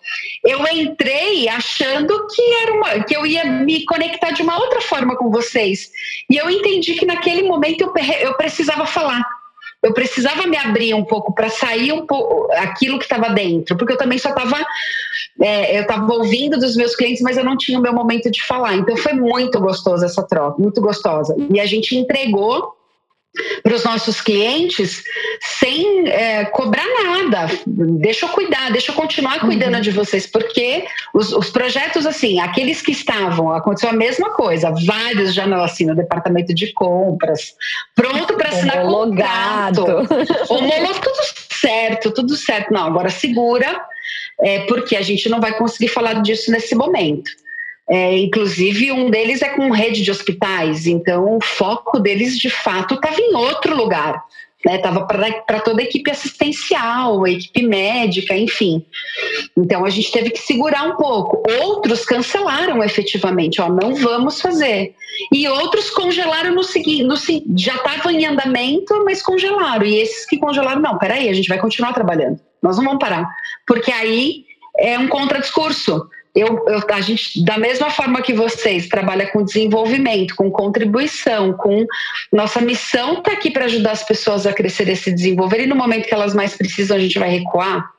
Eu 0.43 0.65
entrei 0.67 1.47
achando 1.47 2.27
que 2.27 2.41
era 2.63 2.73
uma, 2.73 3.03
que 3.03 3.15
eu 3.15 3.23
ia 3.23 3.45
me 3.45 3.85
conectar 3.85 4.31
de 4.31 4.41
uma 4.41 4.57
outra 4.57 4.81
forma 4.81 5.15
com 5.15 5.29
vocês. 5.29 5.91
E 6.27 6.37
eu 6.37 6.49
entendi 6.49 6.95
que 6.95 7.05
naquele 7.05 7.43
momento 7.43 7.81
eu, 7.81 7.93
eu 8.21 8.33
precisava 8.33 8.85
falar 8.87 9.21
eu 9.85 9.93
precisava 9.93 10.47
me 10.47 10.57
abrir 10.57 10.95
um 10.95 11.03
pouco 11.03 11.31
para 11.31 11.47
sair 11.47 11.91
um 11.93 12.07
pouco 12.07 12.51
aquilo 12.53 12.97
que 12.97 13.05
estava 13.05 13.29
dentro, 13.29 13.77
porque 13.77 13.93
eu 13.93 13.97
também 13.97 14.17
só 14.17 14.29
estava 14.29 14.57
é, 15.39 15.77
eu 15.77 15.83
estava 15.83 16.11
ouvindo 16.11 16.57
dos 16.57 16.75
meus 16.75 16.95
clientes, 16.95 17.21
mas 17.21 17.37
eu 17.37 17.43
não 17.43 17.55
tinha 17.55 17.77
o 17.77 17.81
meu 17.81 17.93
momento 17.93 18.31
de 18.31 18.41
falar. 18.43 18.75
Então 18.75 18.97
foi 18.97 19.13
muito 19.13 19.59
gostoso 19.59 20.03
essa 20.03 20.23
troca, 20.23 20.59
muito 20.59 20.81
gostosa. 20.81 21.35
E 21.51 21.59
a 21.59 21.65
gente 21.67 21.95
entregou 21.95 22.73
para 23.63 23.75
os 23.75 23.83
nossos 23.83 24.21
clientes 24.21 25.03
sem 25.59 26.07
é, 26.07 26.45
cobrar 26.45 26.85
nada. 27.03 27.47
Deixa 27.65 28.25
eu 28.25 28.29
cuidar, 28.29 28.71
deixa 28.71 28.91
eu 28.91 28.95
continuar 28.95 29.39
cuidando 29.39 29.75
uhum. 29.75 29.81
de 29.81 29.91
vocês, 29.91 30.27
porque 30.27 30.85
os, 31.13 31.31
os, 31.31 31.49
projetos, 31.49 32.05
assim, 32.05 32.39
aqueles 32.39 32.81
que 32.81 32.91
estavam, 32.91 33.51
aconteceu 33.51 33.89
a 33.89 33.93
mesma 33.93 34.31
coisa, 34.31 34.73
vários 34.85 35.33
já 35.33 35.45
não 35.45 35.63
assinam 35.63 35.95
departamento 35.95 36.53
de 36.53 36.71
compras, 36.73 37.55
pronto 37.95 38.35
para 38.35 38.49
assinar 38.49 38.85
Homologado. 38.85 39.85
contrato. 39.85 40.53
Homologado, 40.53 41.01
tudo 41.01 41.57
certo, 41.59 42.11
tudo 42.11 42.35
certo. 42.35 42.73
Não, 42.73 42.85
agora 42.85 43.09
segura, 43.09 43.81
é, 44.39 44.59
porque 44.65 44.95
a 44.95 45.01
gente 45.01 45.29
não 45.29 45.39
vai 45.39 45.57
conseguir 45.57 45.87
falar 45.87 46.21
disso 46.21 46.51
nesse 46.51 46.75
momento. 46.75 47.31
É, 47.89 48.17
inclusive, 48.17 48.91
um 48.91 49.09
deles 49.11 49.41
é 49.41 49.49
com 49.49 49.69
rede 49.69 50.01
de 50.01 50.09
hospitais, 50.09 50.87
então 50.87 51.37
o 51.37 51.43
foco 51.43 51.99
deles 51.99 52.37
de 52.37 52.49
fato 52.49 52.95
estava 52.95 53.19
em 53.19 53.35
outro 53.35 53.75
lugar. 53.75 54.23
Estava 54.73 55.05
né? 55.17 55.31
para 55.45 55.59
toda 55.59 55.81
a 55.81 55.83
equipe 55.83 56.09
assistencial, 56.09 57.23
a 57.23 57.29
equipe 57.29 57.61
médica, 57.61 58.35
enfim. 58.35 58.83
Então 59.55 59.85
a 59.85 59.91
gente 59.91 60.11
teve 60.11 60.31
que 60.31 60.39
segurar 60.39 60.83
um 60.83 60.95
pouco. 60.95 61.43
Outros 61.61 62.03
cancelaram 62.03 62.83
efetivamente, 62.83 63.61
ó, 63.61 63.69
não 63.69 63.93
vamos 63.93 64.41
fazer. 64.41 64.95
E 65.31 65.47
outros 65.47 65.91
congelaram 65.91 66.55
no 66.55 66.63
seguinte, 66.63 67.43
já 67.55 67.75
estavam 67.75 68.11
em 68.11 68.25
andamento, 68.25 69.03
mas 69.05 69.21
congelaram. 69.21 69.85
E 69.85 69.99
esses 69.99 70.25
que 70.25 70.39
congelaram, 70.39 70.81
não, 70.81 70.97
peraí, 70.97 71.29
a 71.29 71.33
gente 71.33 71.47
vai 71.47 71.59
continuar 71.59 71.93
trabalhando. 71.93 72.39
Nós 72.61 72.77
não 72.77 72.85
vamos 72.85 72.99
parar. 72.99 73.29
Porque 73.67 73.91
aí 73.91 74.45
é 74.79 74.97
um 74.97 75.07
contradiscurso 75.07 76.09
eu, 76.35 76.65
eu, 76.67 76.81
a 76.89 77.01
gente, 77.01 77.43
da 77.45 77.57
mesma 77.57 77.89
forma 77.89 78.21
que 78.21 78.33
vocês 78.33 78.87
trabalha 78.87 79.31
com 79.31 79.43
desenvolvimento, 79.43 80.35
com 80.35 80.51
contribuição, 80.51 81.53
com 81.53 81.85
nossa 82.31 82.59
missão 82.59 83.19
está 83.19 83.31
aqui 83.31 83.49
para 83.49 83.65
ajudar 83.65 83.91
as 83.91 84.03
pessoas 84.03 84.45
a 84.45 84.51
crescer 84.51 84.89
e 84.89 84.95
se 84.97 85.11
desenvolver, 85.13 85.61
e 85.61 85.67
no 85.67 85.75
momento 85.75 86.07
que 86.07 86.13
elas 86.13 86.33
mais 86.33 86.55
precisam, 86.55 86.97
a 86.97 86.99
gente 86.99 87.17
vai 87.17 87.29
recuar 87.29 87.94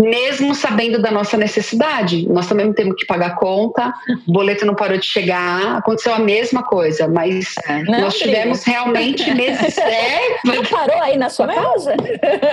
mesmo 0.00 0.54
sabendo 0.54 1.00
da 1.00 1.10
nossa 1.10 1.36
necessidade. 1.36 2.28
Nós 2.28 2.48
também 2.48 2.72
temos 2.72 2.96
que 2.96 3.06
pagar 3.06 3.36
conta, 3.36 3.94
o 4.26 4.32
boleto 4.32 4.66
não 4.66 4.74
parou 4.74 4.98
de 4.98 5.06
chegar, 5.06 5.76
aconteceu 5.76 6.12
a 6.12 6.18
mesma 6.18 6.62
coisa, 6.62 7.06
mas 7.06 7.54
não, 7.86 8.00
nós 8.00 8.18
tivemos 8.18 8.64
realmente 8.64 9.30
meses. 9.34 9.78
É, 9.78 10.38
não 10.44 10.62
parou 10.64 11.00
aí 11.00 11.16
na 11.16 11.28
sua 11.28 11.46
casa? 11.46 11.94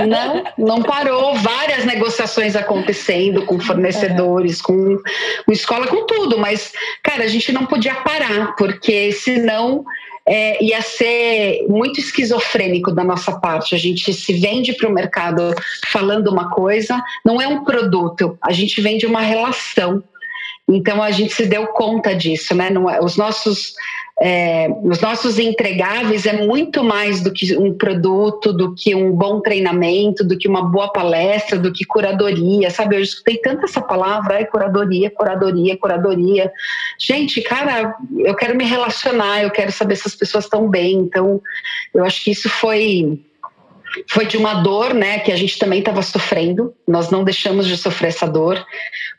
Não, 0.08 0.43
não 0.58 0.84
parou. 0.84 1.36
Várias 1.36 1.86
negociações 1.86 2.56
acontecendo 2.56 3.45
com 3.45 3.60
fornecedores, 3.60 4.60
é. 4.60 4.63
com, 4.63 4.97
com 5.45 5.51
escola, 5.51 5.88
com 5.88 6.06
tudo, 6.06 6.38
mas, 6.38 6.71
cara, 7.01 7.23
a 7.23 7.27
gente 7.27 7.51
não 7.51 7.65
podia 7.65 7.95
parar, 7.95 8.56
porque 8.56 9.12
senão 9.12 9.84
é, 10.27 10.63
ia 10.63 10.81
ser 10.81 11.65
muito 11.67 11.99
esquizofrênico 11.99 12.91
da 12.91 13.03
nossa 13.03 13.39
parte. 13.39 13.75
A 13.75 13.77
gente 13.77 14.13
se 14.13 14.34
vende 14.34 14.73
para 14.73 14.89
o 14.89 14.93
mercado 14.93 15.53
falando 15.88 16.27
uma 16.27 16.49
coisa, 16.51 17.01
não 17.25 17.41
é 17.41 17.47
um 17.47 17.63
produto, 17.63 18.38
a 18.41 18.51
gente 18.51 18.81
vende 18.81 19.05
uma 19.05 19.21
relação. 19.21 20.03
Então 20.67 21.01
a 21.01 21.12
gente 21.12 21.34
se 21.34 21.45
deu 21.45 21.67
conta 21.67 22.15
disso, 22.15 22.55
né? 22.55 22.69
É, 22.69 23.03
os 23.03 23.17
nossos 23.17 23.73
é, 24.23 24.67
os 24.84 25.01
nossos 25.01 25.39
entregáveis 25.39 26.27
é 26.27 26.45
muito 26.45 26.84
mais 26.84 27.23
do 27.23 27.34
que 27.34 27.57
um 27.57 27.73
produto, 27.73 28.53
do 28.53 28.75
que 28.75 28.93
um 28.93 29.12
bom 29.12 29.41
treinamento, 29.41 30.23
do 30.23 30.38
que 30.38 30.47
uma 30.47 30.62
boa 30.62 30.93
palestra, 30.93 31.57
do 31.57 31.73
que 31.73 31.84
curadoria, 31.84 32.69
sabe? 32.69 32.97
Eu 32.97 33.01
escutei 33.01 33.38
tanto 33.38 33.65
essa 33.65 33.81
palavra, 33.81 34.36
ai, 34.36 34.45
curadoria, 34.45 35.10
curadoria, 35.10 35.75
curadoria. 35.75 36.51
Gente, 36.99 37.41
cara, 37.41 37.95
eu 38.19 38.36
quero 38.36 38.55
me 38.55 38.63
relacionar, 38.63 39.41
eu 39.41 39.49
quero 39.49 39.71
saber 39.71 39.95
se 39.95 40.07
as 40.07 40.13
pessoas 40.13 40.43
estão 40.43 40.69
bem. 40.69 40.99
Então, 40.99 41.41
eu 41.91 42.05
acho 42.05 42.23
que 42.23 42.29
isso 42.29 42.47
foi 42.47 43.19
foi 44.10 44.25
de 44.25 44.38
uma 44.38 44.56
dor, 44.56 44.93
né, 44.93 45.19
que 45.19 45.32
a 45.32 45.36
gente 45.36 45.58
também 45.58 45.80
estava 45.80 46.01
sofrendo. 46.01 46.73
Nós 46.88 47.10
não 47.10 47.23
deixamos 47.23 47.67
de 47.67 47.77
sofrer 47.77 48.10
essa 48.10 48.25
dor, 48.25 48.63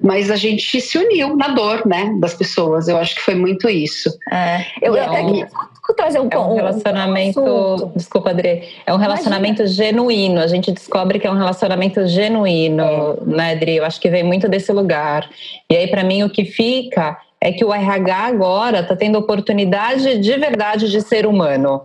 mas 0.01 0.31
a 0.31 0.37
gente 0.37 0.81
se 0.81 0.99
uniu 0.99 1.37
na 1.37 1.49
dor, 1.49 1.87
né, 1.87 2.15
das 2.19 2.35
pessoas. 2.35 2.89
Eu 2.89 2.97
acho 2.97 3.15
que 3.15 3.21
foi 3.21 3.35
muito 3.35 3.69
isso. 3.69 4.11
É, 4.31 4.65
eu, 4.81 4.97
eu 4.97 5.03
até 5.03 5.25
queria 5.25 5.49
trazer 5.97 6.21
um, 6.21 6.29
é 6.31 6.39
um 6.39 6.55
relacionamento, 6.55 7.41
um 7.41 7.93
desculpa, 7.95 8.31
Adri, 8.31 8.69
é 8.87 8.95
um 8.95 8.97
relacionamento 8.97 9.63
Imagina. 9.63 9.87
genuíno. 9.87 10.41
A 10.41 10.47
gente 10.47 10.73
descobre 10.73 11.19
que 11.19 11.27
é 11.27 11.31
um 11.31 11.37
relacionamento 11.37 12.07
genuíno, 12.07 12.83
é. 12.83 13.17
né, 13.27 13.53
Adri? 13.53 13.77
Eu 13.77 13.85
acho 13.85 14.01
que 14.01 14.09
vem 14.09 14.23
muito 14.23 14.49
desse 14.49 14.73
lugar. 14.73 15.29
E 15.71 15.77
aí, 15.77 15.87
para 15.89 16.03
mim, 16.03 16.23
o 16.23 16.31
que 16.31 16.45
fica 16.45 17.19
é 17.41 17.53
que 17.53 17.65
o 17.65 17.75
RH 17.75 18.17
agora 18.17 18.81
está 18.81 18.97
tendo 18.97 19.19
oportunidade 19.19 20.19
de 20.19 20.37
verdade 20.39 20.91
de 20.91 21.01
ser 21.01 21.27
humano 21.27 21.83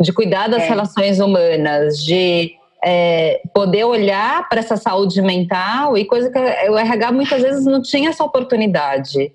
de 0.00 0.12
cuidar 0.12 0.48
das 0.48 0.62
é. 0.62 0.68
relações 0.68 1.20
humanas, 1.20 1.98
de 1.98 2.52
é, 2.84 3.40
poder 3.54 3.84
olhar 3.84 4.48
para 4.48 4.60
essa 4.60 4.76
saúde 4.76 5.20
mental 5.22 5.96
e 5.96 6.04
coisa 6.04 6.30
que 6.30 6.38
o 6.38 6.78
RH 6.78 7.12
muitas 7.12 7.42
vezes 7.42 7.64
não 7.64 7.80
tinha 7.80 8.10
essa 8.10 8.22
oportunidade. 8.22 9.32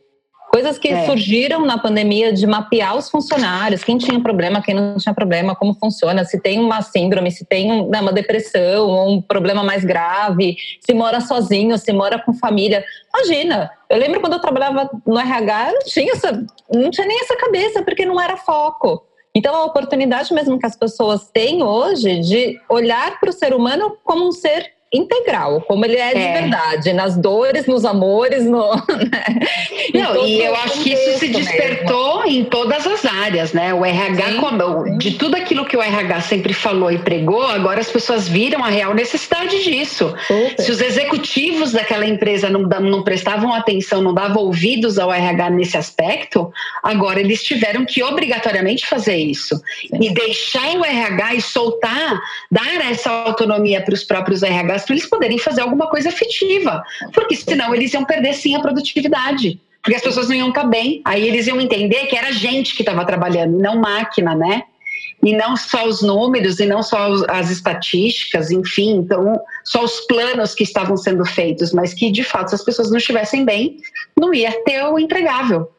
Coisas 0.52 0.78
que 0.78 0.90
é. 0.90 1.06
surgiram 1.06 1.66
na 1.66 1.78
pandemia 1.78 2.34
de 2.34 2.46
mapear 2.46 2.98
os 2.98 3.10
funcionários, 3.10 3.86
quem 3.86 3.98
tinha 3.98 4.20
problema, 4.20 4.62
quem 4.62 4.76
não 4.76 4.98
tinha 4.98 5.16
problema, 5.16 5.56
como 5.56 5.74
funciona, 5.74 6.26
se 6.26 6.42
tem 6.42 6.60
uma 6.60 6.82
síndrome, 6.82 7.32
se 7.32 7.46
tem 7.46 7.88
né, 7.88 8.02
uma 8.02 8.12
depressão, 8.12 8.86
ou 8.86 9.14
um 9.14 9.22
problema 9.22 9.64
mais 9.64 9.86
grave, 9.86 10.58
se 10.82 10.94
mora 10.94 11.22
sozinho, 11.22 11.78
se 11.78 11.94
mora 11.94 12.20
com 12.20 12.34
família. 12.34 12.84
Imagina, 13.16 13.72
eu 13.90 13.98
lembro 13.98 14.20
quando 14.20 14.34
eu 14.34 14.42
trabalhava 14.42 14.90
no 15.08 15.18
RH, 15.18 15.72
não 15.72 15.80
tinha, 15.86 16.12
essa, 16.12 16.46
não 16.70 16.92
tinha 16.92 17.08
nem 17.08 17.22
essa 17.22 17.38
cabeça, 17.38 17.82
porque 17.82 18.06
não 18.06 18.20
era 18.20 18.36
foco. 18.36 19.06
Então, 19.34 19.56
a 19.56 19.64
oportunidade 19.64 20.34
mesmo 20.34 20.60
que 20.60 20.66
as 20.66 20.76
pessoas 20.76 21.30
têm 21.32 21.64
hoje 21.64 22.20
de 22.20 22.60
olhar 22.68 23.20
para 23.20 23.30
o 23.30 23.34
ser 23.34 23.54
humano 23.54 23.98
como 24.04 24.28
um 24.28 24.32
ser 24.32 24.74
integral, 24.94 25.62
como 25.62 25.86
ele 25.86 25.96
é, 25.96 26.12
é, 26.12 26.14
de 26.14 26.42
verdade, 26.42 26.94
nas 26.94 27.16
dores, 27.16 27.66
nos 27.66 27.86
amores, 27.86 28.46
no. 28.46 28.72
Né? 29.12 30.04
Não, 30.04 30.26
e 30.26 30.42
eu 30.42 30.56
acho 30.56 30.84
que 30.84 30.94
isso 30.94 31.20
se 31.20 31.28
despertou 31.30 32.24
mesmo. 32.24 32.40
em 32.40 32.44
todas 32.46 32.86
as 32.86 33.06
áreas, 33.06 33.52
né? 33.52 33.74
O 33.74 33.86
RH, 33.86 34.36
como, 34.40 34.98
de 34.98 35.12
tudo 35.12 35.36
aquilo 35.36 35.66
que 35.66 35.76
o 35.76 35.82
RH 35.82 36.22
sempre 36.22 36.54
falou 36.54 36.92
e 36.92 37.00
pregou, 37.00 37.44
agora 37.44 37.80
as 37.80 37.90
pessoas 37.90 38.28
viram 38.28 38.64
a 38.64 38.70
real 38.70 38.94
necessidade 38.94 39.64
disso. 39.64 40.14
Super. 40.28 40.62
Se 40.62 40.72
os 40.72 40.82
executivos 40.82 41.72
daquela 41.72 42.06
empresa 42.06 42.50
não, 42.50 42.62
não 42.62 43.04
prestavam 43.04 43.54
atenção, 43.54 44.02
não 44.02 44.14
davam 44.14 44.44
ouvidos 44.44 44.98
ao 44.98 45.12
RH 45.12 45.50
nesse 45.50 45.78
aspecto, 45.78 46.52
agora 46.84 47.20
eles 47.20 47.44
tiveram 47.44 47.86
que 47.86 48.04
obrigatoriamente 48.04 48.88
fazer 48.88 49.18
isso. 49.18 49.56
Sim. 49.82 50.00
E 50.00 50.14
deixar 50.14 50.76
o 50.76 50.86
RH 50.86 51.36
e 51.36 51.42
soltar, 51.42 52.22
dar 52.50 52.90
essa 52.90 53.10
autonomia 53.10 53.82
para 53.82 53.94
os 53.94 54.04
próprios 54.04 54.44
Para 54.86 54.96
eles 54.96 55.10
poderem 55.10 55.38
fazer 55.38 55.62
alguma 55.62 55.88
coisa 55.88 56.10
efetiva, 56.10 56.84
porque 57.14 57.36
senão 57.36 57.74
eles 57.74 57.94
iam 57.94 58.06
perder 58.06 58.34
sim 58.34 58.56
a 58.56 58.60
produtividade. 58.60 59.60
Porque 59.82 59.96
as 59.96 60.02
pessoas 60.02 60.30
não 60.30 60.36
iam 60.36 60.50
estar 60.50 60.66
bem, 60.66 61.02
aí 61.04 61.28
eles 61.28 61.48
iam 61.48 61.60
entender 61.60 62.06
que 62.06 62.16
era 62.16 62.32
gente 62.32 62.76
que 62.76 62.84
estava 62.84 63.04
trabalhando, 63.04 63.58
não 63.58 63.78
máquina, 63.78 64.36
né? 64.36 64.64
e 65.24 65.36
não 65.36 65.56
só 65.56 65.86
os 65.86 66.02
números 66.02 66.60
e 66.60 66.66
não 66.66 66.82
só 66.82 67.14
as 67.30 67.52
estatísticas, 67.52 68.50
enfim, 68.50 68.98
então 68.98 69.40
só 69.64 69.84
os 69.84 70.00
planos 70.02 70.56
que 70.56 70.64
estavam 70.64 70.98
sendo 70.98 71.24
feitos, 71.26 71.72
mas 71.72 71.94
que 71.94 72.12
de 72.12 72.24
fato 72.24 72.50
se 72.50 72.56
as 72.56 72.64
pessoas 72.64 72.90
não 72.90 72.98
estivessem 72.98 73.46
bem, 73.46 73.78
não 74.20 74.34
ia 74.34 74.52
ter 74.64 74.84
o 74.84 74.98
entregável. 74.98 75.70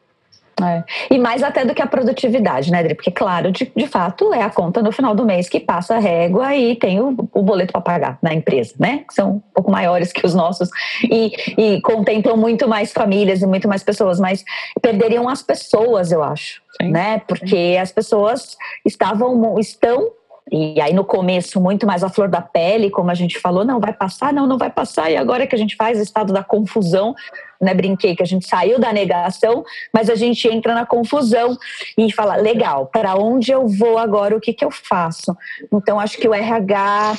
É. 0.65 0.83
E 1.11 1.17
mais 1.17 1.43
até 1.43 1.65
do 1.65 1.73
que 1.73 1.81
a 1.81 1.87
produtividade, 1.87 2.71
né, 2.71 2.79
Adri? 2.79 2.95
Porque, 2.95 3.11
claro, 3.11 3.51
de, 3.51 3.71
de 3.75 3.87
fato, 3.87 4.33
é 4.33 4.41
a 4.41 4.49
conta 4.49 4.81
no 4.81 4.91
final 4.91 5.15
do 5.15 5.25
mês 5.25 5.49
que 5.49 5.59
passa 5.59 5.95
a 5.95 5.99
régua 5.99 6.55
e 6.55 6.75
tem 6.75 6.99
o, 6.99 7.15
o 7.33 7.41
boleto 7.41 7.73
para 7.73 7.81
pagar 7.81 8.17
na 8.21 8.33
empresa, 8.33 8.73
né? 8.79 9.03
Que 9.07 9.13
são 9.13 9.31
um 9.31 9.39
pouco 9.53 9.71
maiores 9.71 10.11
que 10.11 10.25
os 10.25 10.33
nossos 10.33 10.69
e, 11.03 11.31
e 11.57 11.81
contemplam 11.81 12.37
muito 12.37 12.67
mais 12.67 12.91
famílias 12.91 13.41
e 13.41 13.47
muito 13.47 13.67
mais 13.67 13.83
pessoas, 13.83 14.19
mas 14.19 14.43
perderiam 14.81 15.27
as 15.29 15.41
pessoas, 15.41 16.11
eu 16.11 16.23
acho, 16.23 16.61
Sim. 16.81 16.91
né? 16.91 17.21
Porque 17.27 17.77
as 17.79 17.91
pessoas 17.91 18.57
estavam, 18.85 19.59
estão 19.59 20.11
e 20.51 20.79
aí 20.81 20.93
no 20.93 21.05
começo 21.05 21.59
muito 21.61 21.87
mais 21.87 22.03
a 22.03 22.09
flor 22.09 22.27
da 22.27 22.41
pele, 22.41 22.89
como 22.89 23.09
a 23.09 23.13
gente 23.13 23.39
falou, 23.39 23.63
não 23.63 23.79
vai 23.79 23.93
passar, 23.93 24.33
não, 24.33 24.45
não 24.45 24.57
vai 24.57 24.69
passar. 24.69 25.09
E 25.09 25.15
agora 25.15 25.47
que 25.47 25.55
a 25.55 25.57
gente 25.57 25.75
faz 25.75 25.97
o 25.99 26.03
estado 26.03 26.33
da 26.33 26.43
confusão, 26.43 27.15
né, 27.63 27.73
brinquei 27.73 28.15
que 28.15 28.23
a 28.23 28.25
gente 28.25 28.47
saiu 28.47 28.79
da 28.79 28.91
negação, 28.91 29.63
mas 29.93 30.09
a 30.09 30.15
gente 30.15 30.47
entra 30.47 30.73
na 30.73 30.85
confusão 30.85 31.57
e 31.97 32.11
fala, 32.11 32.35
legal, 32.35 32.87
para 32.87 33.15
onde 33.15 33.51
eu 33.51 33.67
vou 33.67 33.97
agora, 33.97 34.35
o 34.35 34.41
que 34.41 34.53
que 34.53 34.65
eu 34.65 34.71
faço? 34.71 35.35
Então 35.71 35.99
acho 35.99 36.17
que 36.17 36.27
o 36.27 36.33
RH 36.33 37.15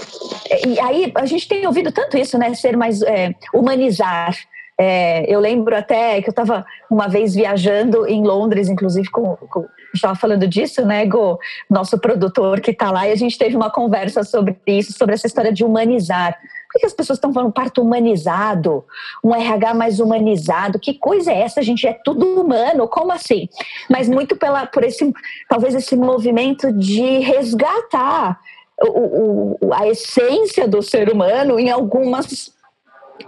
e 0.67 0.81
aí 0.81 1.13
a 1.15 1.27
gente 1.27 1.49
tem 1.49 1.67
ouvido 1.67 1.91
tanto 1.91 2.17
isso, 2.17 2.39
né, 2.39 2.55
ser 2.55 2.77
mais 2.77 3.03
é, 3.03 3.35
humanizar 3.53 4.35
é, 4.79 5.33
eu 5.33 5.39
lembro 5.39 5.77
até 5.77 6.21
que 6.21 6.29
eu 6.29 6.33
estava 6.33 6.67
uma 6.91 7.09
vez 7.09 7.35
viajando 7.35 8.07
em 8.07 8.25
Londres, 8.25 8.69
inclusive 8.69 9.09
com, 9.09 9.37
com 9.37 9.67
estava 9.95 10.17
falando 10.17 10.49
disso, 10.49 10.85
né, 10.85 11.07
Go, 11.07 11.39
nosso 11.71 11.97
produtor 11.99 12.61
que 12.61 12.73
está 12.73 12.91
lá, 12.91 13.07
e 13.07 13.13
a 13.13 13.17
gente 13.17 13.39
teve 13.39 13.55
uma 13.55 13.71
conversa 13.71 14.25
sobre 14.25 14.57
isso, 14.67 14.93
sobre 14.93 15.15
essa 15.15 15.27
história 15.27 15.53
de 15.53 15.65
humanizar. 15.65 16.37
Por 16.75 16.81
que 16.81 16.87
as 16.87 16.93
pessoas 16.93 17.19
estão 17.19 17.33
falando 17.33 17.53
parto 17.53 17.81
humanizado? 17.81 18.85
Um 19.23 19.33
RH 19.33 19.75
mais 19.75 20.01
humanizado? 20.01 20.77
Que 20.81 20.95
coisa 20.95 21.31
é 21.31 21.43
essa, 21.43 21.63
gente? 21.63 21.87
É 21.87 21.93
tudo 21.93 22.41
humano? 22.41 22.89
Como 22.89 23.13
assim? 23.13 23.49
Mas 23.89 24.09
muito 24.09 24.35
pela, 24.35 24.67
por 24.67 24.83
esse, 24.83 25.13
talvez 25.49 25.73
esse 25.77 25.95
movimento 25.95 26.73
de 26.73 27.21
resgatar 27.21 28.41
o, 28.83 29.57
o, 29.67 29.73
a 29.73 29.87
essência 29.87 30.67
do 30.67 30.83
ser 30.83 31.09
humano 31.09 31.61
em 31.61 31.71
algumas 31.71 32.53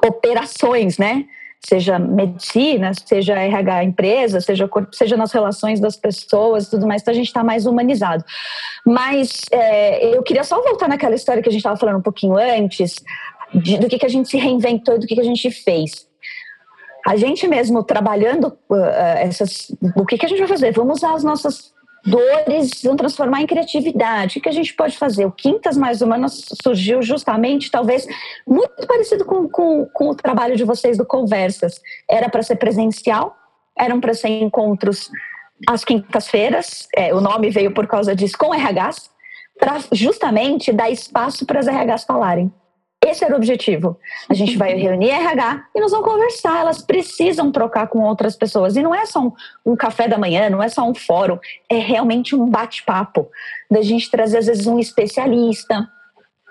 operações, 0.04 0.98
né? 0.98 1.24
Seja 1.64 1.98
medicina, 1.98 2.92
seja 2.94 3.34
RH 3.34 3.84
empresa, 3.84 4.40
seja, 4.40 4.68
seja 4.92 5.16
nas 5.16 5.32
relações 5.32 5.80
das 5.80 5.96
pessoas 5.96 6.68
tudo 6.68 6.86
mais, 6.86 7.02
então 7.02 7.12
a 7.12 7.16
gente 7.16 7.26
está 7.26 7.42
mais 7.42 7.66
humanizado. 7.66 8.24
Mas 8.84 9.40
é, 9.50 10.14
eu 10.14 10.22
queria 10.22 10.44
só 10.44 10.62
voltar 10.62 10.88
naquela 10.88 11.14
história 11.14 11.42
que 11.42 11.48
a 11.48 11.52
gente 11.52 11.60
estava 11.60 11.76
falando 11.76 11.98
um 11.98 12.02
pouquinho 12.02 12.36
antes, 12.36 13.02
de, 13.54 13.78
do 13.78 13.88
que, 13.88 13.98
que 13.98 14.06
a 14.06 14.10
gente 14.10 14.28
se 14.28 14.36
reinventou, 14.36 14.98
do 14.98 15.06
que, 15.06 15.14
que 15.14 15.20
a 15.20 15.24
gente 15.24 15.50
fez. 15.50 16.06
A 17.06 17.16
gente 17.16 17.46
mesmo 17.46 17.84
trabalhando 17.84 18.56
uh, 18.68 18.76
essas. 19.18 19.70
O 19.96 20.04
que, 20.04 20.18
que 20.18 20.26
a 20.26 20.28
gente 20.28 20.38
vai 20.38 20.48
fazer? 20.48 20.72
Vamos 20.72 20.98
usar 20.98 21.14
as 21.14 21.22
nossas 21.22 21.72
dores 22.06 22.82
vão 22.82 22.96
transformar 22.96 23.42
em 23.42 23.46
criatividade. 23.46 24.38
O 24.38 24.40
que 24.40 24.48
a 24.48 24.52
gente 24.52 24.72
pode 24.74 24.96
fazer? 24.96 25.26
O 25.26 25.32
Quintas 25.32 25.76
Mais 25.76 26.00
Humanas 26.00 26.46
surgiu 26.62 27.02
justamente, 27.02 27.70
talvez, 27.70 28.06
muito 28.46 28.86
parecido 28.86 29.24
com, 29.24 29.48
com, 29.48 29.86
com 29.92 30.10
o 30.10 30.14
trabalho 30.14 30.56
de 30.56 30.62
vocês 30.62 30.96
do 30.96 31.04
Conversas. 31.04 31.80
Era 32.08 32.28
para 32.28 32.44
ser 32.44 32.56
presencial, 32.56 33.36
eram 33.76 34.00
para 34.00 34.14
ser 34.14 34.28
encontros 34.28 35.10
às 35.68 35.84
quintas-feiras, 35.84 36.86
é, 36.94 37.14
o 37.14 37.20
nome 37.20 37.50
veio 37.50 37.72
por 37.72 37.86
causa 37.86 38.14
disso, 38.14 38.36
com 38.38 38.52
RHs, 38.52 39.10
para 39.58 39.78
justamente 39.90 40.72
dar 40.72 40.90
espaço 40.90 41.46
para 41.46 41.60
as 41.60 41.66
RHs 41.66 42.04
falarem. 42.04 42.52
Esse 43.04 43.24
era 43.24 43.34
o 43.34 43.36
objetivo. 43.36 43.98
A 44.28 44.34
gente 44.34 44.56
vai 44.56 44.74
reunir 44.78 45.10
RH 45.10 45.64
e 45.74 45.80
nós 45.80 45.90
vamos 45.90 46.06
conversar. 46.06 46.60
Elas 46.60 46.82
precisam 46.82 47.52
trocar 47.52 47.86
com 47.88 48.00
outras 48.00 48.36
pessoas. 48.36 48.76
E 48.76 48.82
não 48.82 48.94
é 48.94 49.06
só 49.06 49.20
um, 49.20 49.32
um 49.64 49.76
café 49.76 50.08
da 50.08 50.18
manhã, 50.18 50.50
não 50.50 50.62
é 50.62 50.68
só 50.68 50.88
um 50.88 50.94
fórum, 50.94 51.38
é 51.68 51.76
realmente 51.76 52.34
um 52.34 52.48
bate-papo. 52.48 53.28
Da 53.70 53.82
gente 53.82 54.10
trazer, 54.10 54.38
às 54.38 54.46
vezes, 54.46 54.66
um 54.66 54.78
especialista 54.78 55.88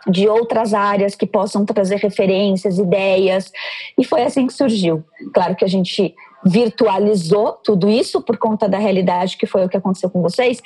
de 0.08 0.27
outras 0.27 0.73
áreas 0.73 1.15
que 1.15 1.25
possam 1.25 1.65
trazer 1.65 1.97
referências, 1.97 2.77
ideias. 2.77 3.51
E 3.97 4.03
foi 4.03 4.23
assim 4.23 4.47
que 4.47 4.53
surgiu. 4.53 5.03
Claro 5.34 5.55
que 5.55 5.65
a 5.65 5.67
gente 5.67 6.13
virtualizou 6.45 7.53
tudo 7.63 7.89
isso 7.89 8.21
por 8.21 8.38
conta 8.38 8.69
da 8.69 8.77
realidade 8.77 9.36
que 9.38 9.47
foi 9.47 9.65
o 9.65 9.69
que 9.69 9.77
aconteceu 9.77 10.10
com 10.10 10.21
vocês. 10.21 10.62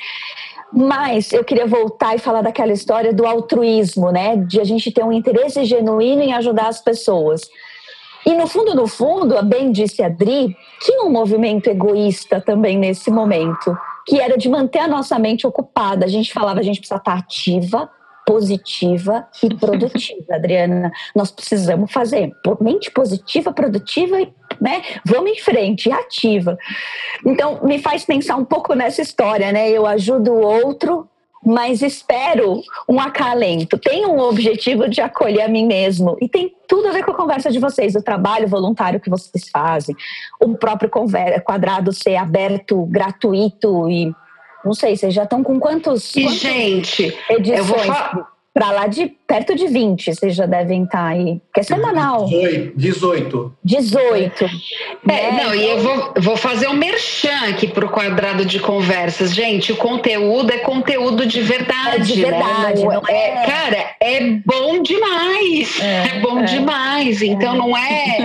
Mas 0.72 1.32
eu 1.32 1.44
queria 1.44 1.66
voltar 1.66 2.16
e 2.16 2.20
falar 2.20 2.42
daquela 2.42 2.74
história 2.74 3.14
do 3.14 3.26
altruísmo, 3.26 4.12
né? 4.12 4.36
De 4.36 4.60
a 4.60 4.64
gente 4.64 4.92
ter 4.92 5.04
um 5.04 5.12
interesse 5.12 5.64
genuíno 5.66 6.22
em 6.22 6.34
ajudar 6.34 6.68
as 6.68 6.82
pessoas. 6.82 7.42
E 8.26 8.34
no 8.34 8.46
fundo, 8.46 8.76
no 8.76 8.86
fundo, 8.86 9.42
bem 9.44 9.72
disse 9.72 10.04
a 10.04 10.10
Dri, 10.10 10.56
tinha 10.82 11.04
um 11.04 11.10
movimento 11.10 11.68
egoísta 11.68 12.42
também 12.42 12.78
nesse 12.78 13.10
momento, 13.10 13.76
que 14.06 14.20
era 14.20 14.38
de 14.38 14.50
manter 14.50 14.80
a 14.80 14.88
nossa 14.88 15.18
mente 15.18 15.48
ocupada. 15.48 16.06
A 16.06 16.10
gente 16.10 16.32
falava, 16.32 16.60
a 16.60 16.64
gente 16.64 16.80
precisa 16.80 17.00
estar 17.00 17.18
ativa, 17.18 17.90
positiva 18.30 19.28
e 19.42 19.56
produtiva, 19.56 20.36
Adriana. 20.36 20.92
Nós 21.16 21.32
precisamos 21.32 21.92
fazer 21.92 22.32
mente 22.62 22.92
positiva, 22.92 23.52
produtiva 23.52 24.22
e 24.22 24.32
né? 24.62 24.84
Vamos 25.06 25.32
em 25.32 25.40
frente, 25.40 25.92
ativa. 25.92 26.58
Então, 27.26 27.62
me 27.64 27.80
faz 27.80 28.04
pensar 28.04 28.36
um 28.36 28.46
pouco 28.46 28.76
nessa 28.76 29.02
história, 29.02 29.52
né? 29.52 29.70
Eu 29.70 29.88
ajudo 29.88 30.32
o 30.34 30.42
outro, 30.42 31.08
mas 31.44 31.82
espero 31.82 32.62
um 32.88 33.00
acalento. 33.00 33.78
Tenho 33.78 34.10
um 34.10 34.20
objetivo 34.20 34.90
de 34.90 35.02
acolher 35.02 35.44
a 35.44 35.48
mim 35.48 35.66
mesmo. 35.66 36.18
E 36.20 36.28
tem 36.28 36.54
tudo 36.68 36.90
a 36.90 36.92
ver 36.92 37.06
com 37.06 37.12
a 37.12 37.16
conversa 37.18 37.50
de 37.50 37.58
vocês, 37.58 37.96
o 37.96 38.04
trabalho 38.04 38.48
voluntário 38.48 39.00
que 39.00 39.10
vocês 39.10 39.48
fazem, 39.50 39.96
o 40.40 40.56
próprio 40.56 40.90
quadrado 40.90 41.94
ser 41.94 42.18
aberto, 42.18 42.86
gratuito 42.86 43.90
e 43.90 44.14
não 44.64 44.74
sei, 44.74 44.96
vocês 44.96 45.14
já 45.14 45.24
estão 45.24 45.44
com 45.44 45.60
quantos, 45.60 46.16
e, 46.16 46.28
gente, 46.30 47.16
edições? 47.30 47.60
Eu 47.60 47.64
vou 47.64 47.80
falar 47.80 48.30
para 48.60 48.72
lá 48.72 48.88
de 48.88 49.08
perto 49.28 49.56
de 49.56 49.68
20, 49.68 50.14
vocês 50.14 50.36
já 50.36 50.46
devem 50.46 50.84
estar 50.84 50.98
tá 50.98 51.06
aí. 51.06 51.40
Que 51.54 51.62
é 51.62 51.64
semanal. 51.64 52.26
18. 52.76 53.54
18. 53.64 54.46
É, 55.08 55.32
não, 55.32 55.56
e 55.56 55.70
eu 55.70 55.80
vou, 55.80 56.14
vou 56.18 56.36
fazer 56.36 56.68
um 56.68 56.74
merchan 56.74 57.48
aqui 57.48 57.68
para 57.68 57.86
o 57.86 57.90
quadrado 57.90 58.44
de 58.44 58.60
conversas. 58.60 59.34
Gente, 59.34 59.72
o 59.72 59.78
conteúdo 59.78 60.52
é 60.52 60.58
conteúdo 60.58 61.26
de 61.26 61.42
verdade. 61.42 61.96
É 61.96 62.00
de 62.00 62.22
verdade, 62.22 62.82
né? 62.82 62.96
não, 62.96 63.02
não 63.02 63.08
é... 63.08 63.30
é... 63.30 63.46
Cara, 63.46 63.96
é 64.02 64.20
bom 64.46 64.82
demais. 64.82 65.80
É, 65.80 66.18
é 66.18 66.20
bom 66.20 66.40
é. 66.40 66.44
demais. 66.44 67.22
Então 67.22 67.56
não 67.56 67.78
é, 67.78 68.18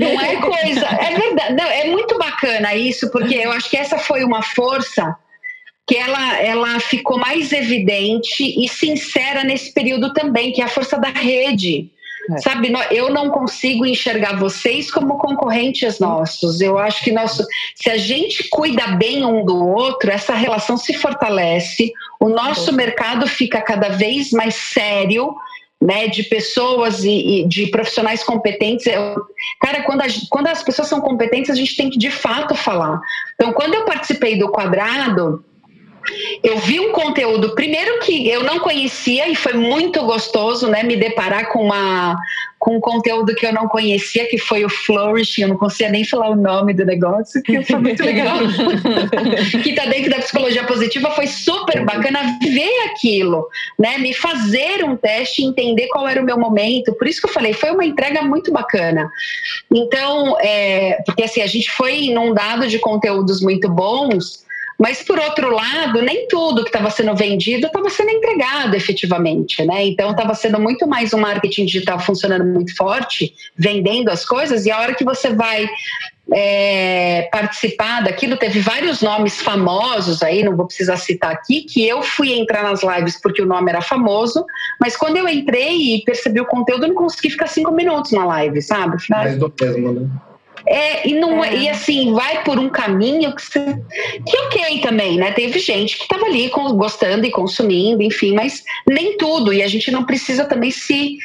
não 0.00 0.20
é 0.20 0.36
coisa. 0.36 0.86
É 0.86 1.18
verdade. 1.18 1.54
Não, 1.54 1.66
é 1.66 1.88
muito 1.88 2.16
bacana 2.16 2.74
isso, 2.74 3.10
porque 3.10 3.34
eu 3.34 3.52
acho 3.52 3.68
que 3.68 3.76
essa 3.76 3.98
foi 3.98 4.24
uma 4.24 4.42
força 4.42 5.14
que 5.86 5.96
ela, 5.96 6.40
ela 6.40 6.80
ficou 6.80 7.18
mais 7.18 7.52
evidente 7.52 8.42
e 8.42 8.68
sincera 8.68 9.44
nesse 9.44 9.72
período 9.72 10.12
também, 10.12 10.52
que 10.52 10.62
é 10.62 10.64
a 10.64 10.68
força 10.68 10.98
da 10.98 11.08
rede. 11.08 11.90
É. 12.30 12.38
Sabe, 12.38 12.72
eu 12.90 13.10
não 13.10 13.28
consigo 13.28 13.84
enxergar 13.84 14.38
vocês 14.38 14.90
como 14.90 15.18
concorrentes 15.18 15.98
nossos. 15.98 16.60
Eu 16.60 16.78
acho 16.78 17.04
que 17.04 17.12
nosso, 17.12 17.44
se 17.74 17.90
a 17.90 17.98
gente 17.98 18.48
cuida 18.48 18.96
bem 18.96 19.26
um 19.26 19.44
do 19.44 19.68
outro, 19.68 20.10
essa 20.10 20.34
relação 20.34 20.78
se 20.78 20.94
fortalece, 20.94 21.92
o 22.18 22.30
nosso 22.30 22.72
mercado 22.72 23.26
fica 23.26 23.60
cada 23.60 23.90
vez 23.90 24.30
mais 24.30 24.54
sério. 24.54 25.34
Né, 25.82 26.08
de 26.08 26.22
pessoas 26.22 27.04
e, 27.04 27.10
e 27.10 27.46
de 27.46 27.66
profissionais 27.66 28.24
competentes. 28.24 28.86
Eu, 28.86 29.16
cara, 29.60 29.82
quando, 29.82 30.00
a, 30.00 30.06
quando 30.30 30.46
as 30.46 30.62
pessoas 30.62 30.88
são 30.88 30.98
competentes, 30.98 31.50
a 31.50 31.54
gente 31.54 31.76
tem 31.76 31.90
que 31.90 31.98
de 31.98 32.10
fato 32.10 32.54
falar. 32.54 32.98
Então, 33.34 33.52
quando 33.52 33.74
eu 33.74 33.84
participei 33.84 34.38
do 34.38 34.50
quadrado, 34.50 35.44
eu 36.42 36.58
vi 36.58 36.80
um 36.80 36.92
conteúdo, 36.92 37.54
primeiro 37.54 38.00
que 38.00 38.28
eu 38.28 38.42
não 38.42 38.58
conhecia 38.58 39.28
e 39.28 39.34
foi 39.34 39.54
muito 39.54 40.04
gostoso, 40.04 40.68
né, 40.68 40.82
me 40.82 40.96
deparar 40.96 41.48
com 41.50 41.64
uma 41.64 42.16
com 42.64 42.78
um 42.78 42.80
conteúdo 42.80 43.34
que 43.34 43.44
eu 43.44 43.52
não 43.52 43.68
conhecia, 43.68 44.26
que 44.26 44.38
foi 44.38 44.64
o 44.64 44.70
Flourish, 44.70 45.38
eu 45.38 45.48
não 45.48 45.56
conseguia 45.58 45.90
nem 45.90 46.02
falar 46.02 46.30
o 46.30 46.34
nome 46.34 46.72
do 46.72 46.82
negócio, 46.82 47.42
que 47.42 47.62
foi 47.62 47.78
muito 47.78 48.00
legal. 48.02 48.38
que 49.62 49.68
está 49.68 49.84
dentro 49.84 50.10
da 50.10 50.16
psicologia 50.16 50.64
positiva, 50.64 51.10
foi 51.10 51.26
super 51.26 51.84
bacana 51.84 52.38
ver 52.42 52.86
aquilo, 52.86 53.46
né, 53.78 53.98
me 53.98 54.14
fazer 54.14 54.82
um 54.82 54.96
teste, 54.96 55.44
entender 55.44 55.88
qual 55.88 56.08
era 56.08 56.22
o 56.22 56.24
meu 56.24 56.38
momento. 56.38 56.94
Por 56.94 57.06
isso 57.06 57.20
que 57.20 57.28
eu 57.28 57.32
falei, 57.34 57.52
foi 57.52 57.70
uma 57.70 57.84
entrega 57.84 58.22
muito 58.22 58.50
bacana. 58.50 59.10
Então, 59.70 60.34
é, 60.40 61.02
porque 61.04 61.24
assim, 61.24 61.42
a 61.42 61.46
gente 61.46 61.70
foi 61.70 62.04
inundado 62.04 62.66
de 62.66 62.78
conteúdos 62.78 63.42
muito 63.42 63.68
bons, 63.68 64.43
mas, 64.78 65.02
por 65.02 65.18
outro 65.18 65.50
lado, 65.50 66.02
nem 66.02 66.26
tudo 66.28 66.62
que 66.62 66.68
estava 66.68 66.90
sendo 66.90 67.14
vendido 67.14 67.66
estava 67.66 67.88
sendo 67.90 68.10
entregado 68.10 68.74
efetivamente, 68.74 69.64
né? 69.64 69.84
Então, 69.86 70.10
estava 70.10 70.34
sendo 70.34 70.60
muito 70.60 70.86
mais 70.86 71.14
um 71.14 71.20
marketing 71.20 71.66
digital 71.66 72.00
funcionando 72.00 72.44
muito 72.44 72.74
forte, 72.76 73.34
vendendo 73.56 74.10
as 74.10 74.24
coisas, 74.24 74.66
e 74.66 74.70
a 74.70 74.80
hora 74.80 74.94
que 74.94 75.04
você 75.04 75.32
vai 75.32 75.68
é, 76.32 77.28
participar 77.30 78.02
daquilo, 78.02 78.36
teve 78.36 78.60
vários 78.60 79.00
nomes 79.00 79.40
famosos 79.40 80.22
aí, 80.22 80.42
não 80.42 80.56
vou 80.56 80.66
precisar 80.66 80.96
citar 80.96 81.32
aqui, 81.32 81.62
que 81.62 81.86
eu 81.86 82.02
fui 82.02 82.32
entrar 82.32 82.62
nas 82.62 82.82
lives 82.82 83.20
porque 83.20 83.42
o 83.42 83.46
nome 83.46 83.70
era 83.70 83.82
famoso, 83.82 84.44
mas 84.80 84.96
quando 84.96 85.16
eu 85.16 85.28
entrei 85.28 85.96
e 85.96 86.04
percebi 86.04 86.40
o 86.40 86.46
conteúdo, 86.46 86.84
eu 86.84 86.88
não 86.88 86.96
consegui 86.96 87.30
ficar 87.30 87.46
cinco 87.46 87.70
minutos 87.72 88.10
na 88.12 88.24
live, 88.24 88.60
sabe? 88.62 88.96
Mais 89.08 89.38
do 89.38 89.52
mesmo, 89.60 89.92
né? 89.92 90.08
É, 90.66 91.06
e, 91.08 91.14
não, 91.14 91.44
é. 91.44 91.56
e 91.56 91.68
assim, 91.68 92.12
vai 92.12 92.42
por 92.42 92.58
um 92.58 92.68
caminho 92.68 93.34
que, 93.34 93.42
você, 93.42 93.60
que 94.26 94.38
ok 94.38 94.80
também, 94.80 95.18
né? 95.18 95.32
Teve 95.32 95.58
gente 95.58 95.96
que 95.96 96.04
estava 96.04 96.24
ali 96.26 96.48
com, 96.48 96.72
gostando 96.74 97.26
e 97.26 97.30
consumindo, 97.30 98.02
enfim, 98.02 98.34
mas 98.34 98.62
nem 98.88 99.16
tudo. 99.16 99.52
E 99.52 99.62
a 99.62 99.68
gente 99.68 99.90
não 99.90 100.04
precisa 100.04 100.44
também 100.44 100.70
se 100.70 101.18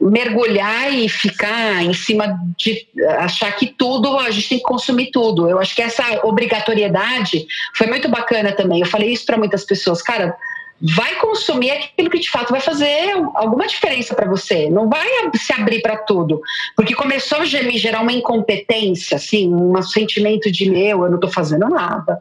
mergulhar 0.00 0.92
e 0.92 1.08
ficar 1.08 1.82
em 1.82 1.94
cima 1.94 2.36
de 2.58 2.86
achar 3.18 3.52
que 3.52 3.66
tudo, 3.66 4.18
a 4.18 4.30
gente 4.30 4.48
tem 4.48 4.58
que 4.58 4.64
consumir 4.64 5.10
tudo. 5.10 5.48
Eu 5.48 5.58
acho 5.58 5.74
que 5.74 5.82
essa 5.82 6.26
obrigatoriedade 6.26 7.46
foi 7.74 7.86
muito 7.86 8.08
bacana 8.08 8.52
também. 8.52 8.80
Eu 8.80 8.86
falei 8.86 9.12
isso 9.12 9.24
para 9.24 9.38
muitas 9.38 9.64
pessoas, 9.64 10.02
cara 10.02 10.36
vai 10.82 11.14
consumir 11.16 11.70
aquilo 11.70 12.10
que 12.10 12.18
de 12.18 12.28
fato 12.28 12.50
vai 12.50 12.60
fazer 12.60 13.12
alguma 13.34 13.66
diferença 13.66 14.14
para 14.14 14.28
você. 14.28 14.68
Não 14.68 14.88
vai 14.88 15.08
se 15.34 15.52
abrir 15.52 15.80
para 15.80 15.96
tudo. 15.98 16.40
Porque 16.76 16.94
começou 16.94 17.38
a 17.38 17.42
me 17.42 17.78
gerar 17.78 18.00
uma 18.00 18.12
incompetência, 18.12 19.16
assim, 19.16 19.52
um 19.52 19.80
sentimento 19.82 20.50
de 20.50 20.68
meu, 20.68 21.04
eu 21.04 21.08
não 21.08 21.16
estou 21.16 21.30
fazendo 21.30 21.68
nada. 21.68 22.18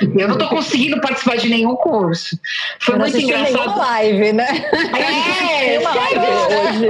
Eu 0.00 0.28
não 0.28 0.34
estou 0.34 0.48
conseguindo 0.48 1.00
participar 1.00 1.36
de 1.36 1.48
nenhum 1.48 1.74
curso. 1.76 2.38
Foi 2.80 2.96
muito 2.96 3.16
engraçado. 3.16 3.78
live, 3.78 4.32
né? 4.32 4.48
É, 5.62 5.78
uma 5.78 5.94
live 5.94 6.18
hoje. 6.18 6.88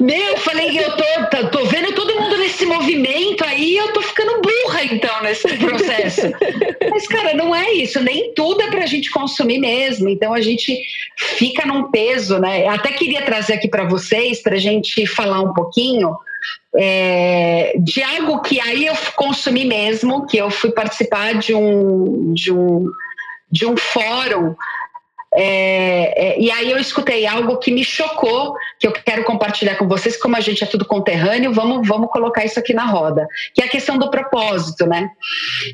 Meu, 0.00 0.30
eu 0.30 0.36
falei, 0.38 0.78
eu 0.78 0.96
tô, 0.96 1.04
tô 1.48 1.64
vendo 1.66 1.92
todo 1.92 2.20
mundo 2.20 2.36
nesse 2.38 2.64
movimento 2.66 3.44
aí, 3.44 3.76
eu 3.76 3.92
tô 3.92 4.00
ficando 4.02 4.40
burra 4.40 4.84
então 4.84 5.22
nesse 5.22 5.56
processo. 5.58 6.22
Mas, 6.90 7.06
cara, 7.06 7.34
não 7.34 7.54
é 7.54 7.70
isso. 7.72 8.00
Nem 8.00 8.32
tudo 8.34 8.62
é 8.62 8.70
pra 8.70 8.86
gente 8.86 9.10
consumir 9.20 9.58
mesmo. 9.58 10.08
Então 10.08 10.32
a 10.32 10.40
gente 10.40 10.78
fica 11.16 11.66
num 11.66 11.90
peso, 11.90 12.38
né? 12.38 12.66
Até 12.68 12.92
queria 12.92 13.22
trazer 13.22 13.54
aqui 13.54 13.68
para 13.68 13.84
vocês, 13.84 14.42
para 14.42 14.56
a 14.56 14.58
gente 14.58 15.06
falar 15.06 15.40
um 15.40 15.52
pouquinho 15.52 16.16
é, 16.76 17.74
de 17.78 18.02
algo 18.02 18.40
que 18.42 18.60
aí 18.60 18.86
eu 18.86 18.94
consumi 19.16 19.64
mesmo, 19.64 20.26
que 20.26 20.36
eu 20.36 20.50
fui 20.50 20.70
participar 20.70 21.34
de 21.34 21.54
um, 21.54 22.32
de 22.32 22.52
um, 22.52 22.90
de 23.50 23.66
um 23.66 23.76
fórum 23.76 24.54
é, 25.32 26.32
é, 26.32 26.40
e 26.40 26.50
aí 26.50 26.70
eu 26.70 26.78
escutei 26.78 27.24
algo 27.26 27.58
que 27.58 27.70
me 27.70 27.84
chocou, 27.84 28.54
que 28.78 28.86
eu 28.86 28.92
quero 28.92 29.22
compartilhar 29.24 29.76
com 29.76 29.86
vocês, 29.86 30.16
como 30.16 30.36
a 30.36 30.40
gente 30.40 30.64
é 30.64 30.66
tudo 30.66 30.84
conterrâneo, 30.84 31.52
vamos, 31.52 31.86
vamos 31.86 32.10
colocar 32.10 32.44
isso 32.44 32.58
aqui 32.58 32.74
na 32.74 32.86
roda, 32.86 33.28
que 33.54 33.62
é 33.62 33.66
a 33.66 33.68
questão 33.68 33.96
do 33.96 34.10
propósito, 34.10 34.86
né? 34.86 35.10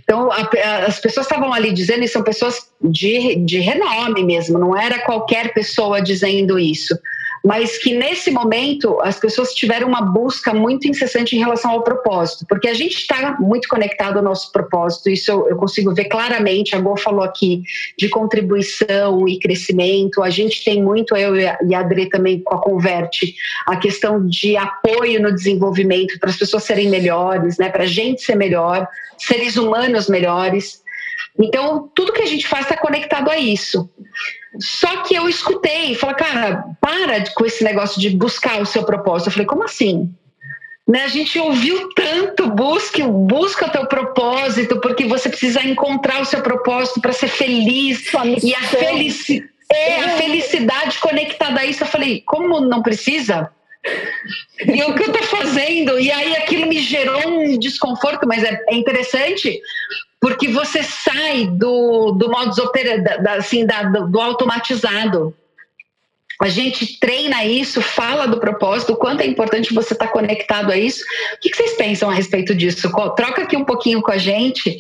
Então, 0.02 0.30
a, 0.30 0.48
as 0.86 1.00
pessoas 1.00 1.26
estavam 1.26 1.52
ali 1.52 1.72
dizendo, 1.72 2.04
e 2.04 2.08
são 2.08 2.22
pessoas 2.22 2.70
de, 2.82 3.36
de 3.36 3.58
renome 3.58 4.22
mesmo, 4.24 4.58
não 4.58 4.76
era 4.76 4.98
qualquer 5.00 5.54
pessoa 5.54 6.02
dizendo 6.02 6.58
isso 6.58 6.98
mas 7.46 7.78
que 7.78 7.96
nesse 7.96 8.28
momento 8.32 9.00
as 9.02 9.20
pessoas 9.20 9.54
tiveram 9.54 9.86
uma 9.86 10.02
busca 10.02 10.52
muito 10.52 10.88
incessante 10.88 11.36
em 11.36 11.38
relação 11.38 11.70
ao 11.70 11.84
propósito, 11.84 12.44
porque 12.48 12.66
a 12.66 12.74
gente 12.74 12.96
está 12.96 13.36
muito 13.38 13.68
conectado 13.68 14.16
ao 14.16 14.24
nosso 14.24 14.50
propósito, 14.50 15.08
isso 15.08 15.30
eu, 15.30 15.48
eu 15.50 15.56
consigo 15.56 15.94
ver 15.94 16.06
claramente. 16.06 16.74
A 16.74 16.80
Gô 16.80 16.96
falou 16.96 17.22
aqui 17.22 17.62
de 17.96 18.08
contribuição 18.08 19.28
e 19.28 19.38
crescimento, 19.38 20.24
a 20.24 20.28
gente 20.28 20.64
tem 20.64 20.82
muito, 20.82 21.14
eu 21.14 21.36
e 21.36 21.46
a 21.46 21.78
Adri 21.78 22.08
também 22.08 22.40
com 22.40 22.56
a 22.56 22.60
Converte, 22.60 23.36
a 23.64 23.76
questão 23.76 24.26
de 24.26 24.56
apoio 24.56 25.22
no 25.22 25.32
desenvolvimento 25.32 26.18
para 26.18 26.30
as 26.30 26.36
pessoas 26.36 26.64
serem 26.64 26.90
melhores, 26.90 27.58
né, 27.58 27.68
para 27.68 27.84
a 27.84 27.86
gente 27.86 28.22
ser 28.22 28.34
melhor, 28.34 28.88
seres 29.16 29.56
humanos 29.56 30.08
melhores. 30.08 30.82
Então, 31.38 31.88
tudo 31.94 32.12
que 32.12 32.22
a 32.22 32.26
gente 32.26 32.48
faz 32.48 32.64
está 32.64 32.76
conectado 32.76 33.30
a 33.30 33.38
isso. 33.38 33.88
Só 34.60 35.02
que 35.02 35.14
eu 35.14 35.28
escutei, 35.28 35.94
falei, 35.94 36.16
cara, 36.16 36.64
para 36.80 37.24
com 37.34 37.44
esse 37.44 37.62
negócio 37.62 38.00
de 38.00 38.10
buscar 38.10 38.60
o 38.60 38.66
seu 38.66 38.84
propósito. 38.84 39.28
Eu 39.28 39.32
falei, 39.32 39.46
como 39.46 39.64
assim? 39.64 40.10
Né, 40.86 41.02
a 41.02 41.08
gente 41.08 41.36
ouviu 41.38 41.88
tanto, 41.94 42.48
busque, 42.50 43.02
busca 43.02 43.66
o 43.66 43.70
teu 43.70 43.86
propósito, 43.86 44.80
porque 44.80 45.04
você 45.04 45.28
precisa 45.28 45.60
encontrar 45.60 46.20
o 46.20 46.24
seu 46.24 46.40
propósito 46.42 47.00
para 47.00 47.12
ser 47.12 47.26
feliz. 47.26 48.08
E 48.42 48.54
a, 48.54 48.62
felici 48.62 49.42
é, 49.72 50.04
a 50.04 50.08
felicidade 50.10 50.98
conectada 50.98 51.60
a 51.60 51.64
isso. 51.64 51.82
Eu 51.82 51.88
falei, 51.88 52.22
como 52.24 52.60
não 52.60 52.82
precisa? 52.82 53.50
E 54.64 54.82
o 54.82 54.94
que 54.94 55.02
eu 55.02 55.12
estou 55.12 55.22
fazendo? 55.24 55.98
E 55.98 56.10
aí 56.10 56.36
aquilo 56.36 56.66
me 56.66 56.78
gerou 56.80 57.28
um 57.28 57.58
desconforto, 57.58 58.26
mas 58.26 58.42
é, 58.42 58.58
é 58.68 58.74
interessante 58.74 59.60
porque 60.20 60.48
você 60.48 60.82
sai 60.82 61.46
do, 61.46 62.12
do 62.12 62.30
modus 62.30 62.58
operandi, 62.58 63.08
assim, 63.28 63.66
da, 63.66 63.82
do 63.82 64.20
automatizado. 64.20 65.34
A 66.40 66.48
gente 66.48 66.98
treina 67.00 67.44
isso, 67.44 67.80
fala 67.80 68.26
do 68.26 68.38
propósito, 68.38 68.92
o 68.92 68.96
quanto 68.96 69.22
é 69.22 69.26
importante 69.26 69.72
você 69.72 69.94
estar 69.94 70.06
tá 70.06 70.12
conectado 70.12 70.70
a 70.70 70.76
isso. 70.76 71.02
O 71.34 71.40
que 71.40 71.54
vocês 71.54 71.74
pensam 71.76 72.10
a 72.10 72.14
respeito 72.14 72.54
disso? 72.54 72.90
Troca 73.16 73.42
aqui 73.42 73.56
um 73.56 73.64
pouquinho 73.64 74.02
com 74.02 74.10
a 74.10 74.18
gente 74.18 74.78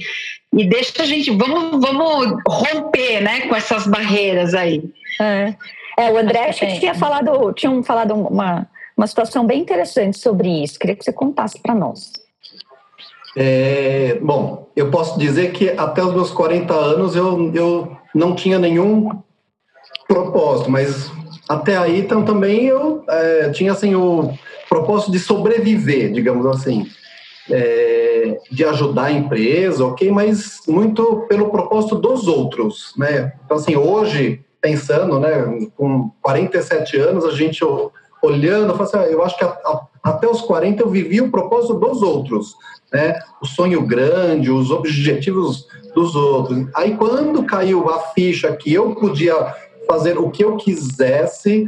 e 0.52 0.66
deixa 0.66 1.02
a 1.02 1.06
gente, 1.06 1.30
vamos, 1.30 1.80
vamos 1.80 2.42
romper 2.46 3.20
né, 3.20 3.42
com 3.42 3.56
essas 3.56 3.86
barreiras 3.86 4.54
aí. 4.54 4.82
É, 5.20 5.54
é 5.98 6.10
o 6.10 6.18
André 6.18 6.50
acho 6.50 6.60
que 6.60 6.80
tinha 6.80 6.94
falado, 6.94 7.52
tinham 7.54 7.82
falado 7.82 8.14
uma, 8.14 8.68
uma 8.96 9.06
situação 9.06 9.46
bem 9.46 9.60
interessante 9.60 10.18
sobre 10.18 10.48
isso. 10.62 10.78
Queria 10.78 10.96
que 10.96 11.04
você 11.04 11.12
contasse 11.12 11.60
para 11.60 11.74
nós. 11.74 12.12
É, 13.36 14.18
bom, 14.22 14.70
eu 14.74 14.90
posso 14.90 15.18
dizer 15.18 15.52
que 15.52 15.68
até 15.70 16.02
os 16.02 16.14
meus 16.14 16.30
40 16.30 16.72
anos 16.72 17.14
eu, 17.14 17.52
eu 17.54 17.96
não 18.14 18.34
tinha 18.34 18.58
nenhum 18.58 19.10
propósito, 20.08 20.70
mas 20.70 21.10
até 21.46 21.76
aí 21.76 22.00
então, 22.00 22.24
também 22.24 22.64
eu 22.64 23.04
é, 23.08 23.50
tinha 23.50 23.72
assim, 23.72 23.94
o 23.94 24.32
propósito 24.68 25.12
de 25.12 25.18
sobreviver, 25.18 26.12
digamos 26.12 26.46
assim, 26.46 26.86
é, 27.50 28.38
de 28.50 28.64
ajudar 28.64 29.04
a 29.04 29.12
empresa, 29.12 29.84
ok, 29.84 30.10
mas 30.10 30.60
muito 30.66 31.26
pelo 31.28 31.50
propósito 31.50 31.96
dos 31.96 32.26
outros, 32.26 32.94
né? 32.96 33.32
Então, 33.44 33.58
assim, 33.58 33.76
hoje, 33.76 34.40
pensando, 34.60 35.20
né, 35.20 35.68
com 35.76 36.10
47 36.22 36.96
anos, 36.96 37.24
a 37.24 37.30
gente 37.32 37.62
olhando, 38.26 38.72
eu, 38.72 38.82
assim, 38.82 38.96
ah, 38.96 39.06
eu 39.06 39.22
acho 39.22 39.36
que 39.36 39.44
a, 39.44 39.48
a, 39.48 39.86
até 40.02 40.28
os 40.28 40.40
40 40.42 40.82
eu 40.82 40.90
vivi 40.90 41.20
o 41.20 41.30
propósito 41.30 41.74
dos 41.74 42.02
outros, 42.02 42.54
né? 42.92 43.18
O 43.42 43.46
sonho 43.46 43.86
grande, 43.86 44.50
os 44.50 44.70
objetivos 44.70 45.66
dos 45.94 46.14
outros. 46.14 46.66
Aí 46.74 46.96
quando 46.96 47.44
caiu 47.44 47.88
a 47.88 48.00
ficha 48.10 48.54
que 48.54 48.72
eu 48.72 48.94
podia 48.94 49.54
fazer 49.86 50.18
o 50.18 50.30
que 50.30 50.44
eu 50.44 50.56
quisesse, 50.56 51.66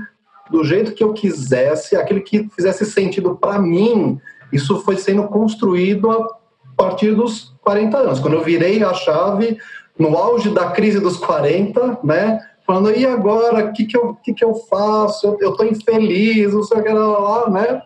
do 0.50 0.64
jeito 0.64 0.92
que 0.92 1.04
eu 1.04 1.12
quisesse, 1.12 1.96
aquilo 1.96 2.22
que 2.22 2.48
fizesse 2.54 2.84
sentido 2.86 3.36
para 3.36 3.58
mim, 3.58 4.18
isso 4.52 4.80
foi 4.82 4.96
sendo 4.96 5.24
construído 5.24 6.10
a 6.10 6.26
partir 6.76 7.14
dos 7.14 7.54
40 7.62 7.98
anos. 7.98 8.20
Quando 8.20 8.34
eu 8.34 8.44
virei 8.44 8.82
a 8.82 8.94
chave 8.94 9.58
no 9.98 10.16
auge 10.16 10.50
da 10.50 10.70
crise 10.70 11.00
dos 11.00 11.16
40, 11.16 11.98
né? 12.04 12.40
Falando, 12.68 12.94
e 12.94 13.06
agora, 13.06 13.64
o 13.64 13.72
que, 13.72 13.86
que, 13.86 13.96
eu, 13.96 14.14
que, 14.22 14.34
que 14.34 14.44
eu 14.44 14.54
faço? 14.54 15.38
Eu 15.40 15.52
estou 15.52 15.64
infeliz, 15.64 16.52
não 16.52 16.62
sei 16.62 16.78
o 16.78 16.82
que 16.82 16.90
lá, 16.90 17.48
né? 17.48 17.80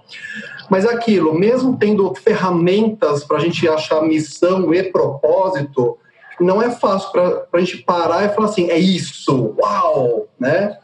Mas 0.68 0.84
é 0.84 0.92
aquilo, 0.92 1.32
mesmo 1.32 1.76
tendo 1.78 2.12
ferramentas 2.16 3.22
para 3.22 3.36
a 3.36 3.40
gente 3.40 3.68
achar 3.68 4.02
missão 4.02 4.74
e 4.74 4.82
propósito, 4.82 5.96
não 6.40 6.60
é 6.60 6.68
fácil 6.72 7.12
para 7.12 7.46
a 7.52 7.60
gente 7.60 7.78
parar 7.84 8.24
e 8.24 8.34
falar 8.34 8.48
assim, 8.48 8.70
é 8.70 8.76
isso, 8.76 9.54
uau, 9.56 10.26
né? 10.36 10.76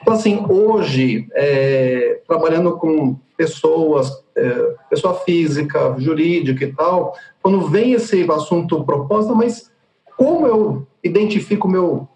Então, 0.00 0.14
assim, 0.14 0.42
hoje, 0.48 1.28
é, 1.34 2.22
trabalhando 2.26 2.78
com 2.78 3.14
pessoas, 3.36 4.10
é, 4.34 4.74
pessoa 4.88 5.16
física, 5.16 5.94
jurídica 5.98 6.64
e 6.64 6.72
tal, 6.72 7.14
quando 7.42 7.68
vem 7.68 7.92
esse 7.92 8.26
assunto 8.30 8.82
propósito, 8.84 9.36
mas 9.36 9.70
como 10.16 10.46
eu 10.46 10.86
identifico 11.02 11.68
o 11.68 11.70
meu 11.70 12.08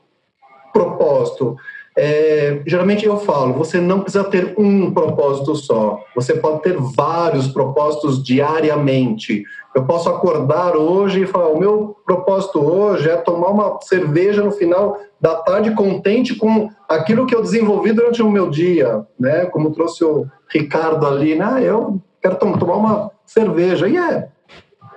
propósito? 0.79 1.57
É, 1.97 2.63
geralmente 2.65 3.05
eu 3.05 3.17
falo, 3.17 3.55
você 3.55 3.81
não 3.81 4.03
precisa 4.03 4.23
ter 4.23 4.55
um 4.57 4.93
propósito 4.93 5.57
só. 5.57 6.01
Você 6.15 6.35
pode 6.35 6.63
ter 6.63 6.77
vários 6.77 7.49
propósitos 7.49 8.23
diariamente. 8.23 9.43
Eu 9.75 9.85
posso 9.85 10.09
acordar 10.09 10.77
hoje 10.77 11.23
e 11.23 11.27
falar: 11.27 11.49
o 11.49 11.59
meu 11.59 11.97
propósito 12.07 12.61
hoje 12.61 13.11
é 13.11 13.17
tomar 13.17 13.49
uma 13.49 13.81
cerveja 13.83 14.45
no 14.45 14.53
final 14.53 14.97
da 15.21 15.35
tarde, 15.35 15.75
contente 15.75 16.37
com 16.37 16.71
aquilo 16.89 17.27
que 17.27 17.35
eu 17.35 17.43
desenvolvi 17.43 17.93
durante 17.93 18.23
o 18.23 18.31
meu 18.31 18.49
dia, 18.49 19.05
né? 19.19 19.47
Como 19.47 19.73
trouxe 19.73 20.05
o 20.05 20.27
Ricardo 20.49 21.05
ali, 21.05 21.35
né? 21.35 21.61
Eu 21.65 22.01
quero 22.23 22.37
tomar 22.37 22.77
uma 22.77 23.11
cerveja 23.27 23.89
e 23.89 23.97
é 23.97 24.29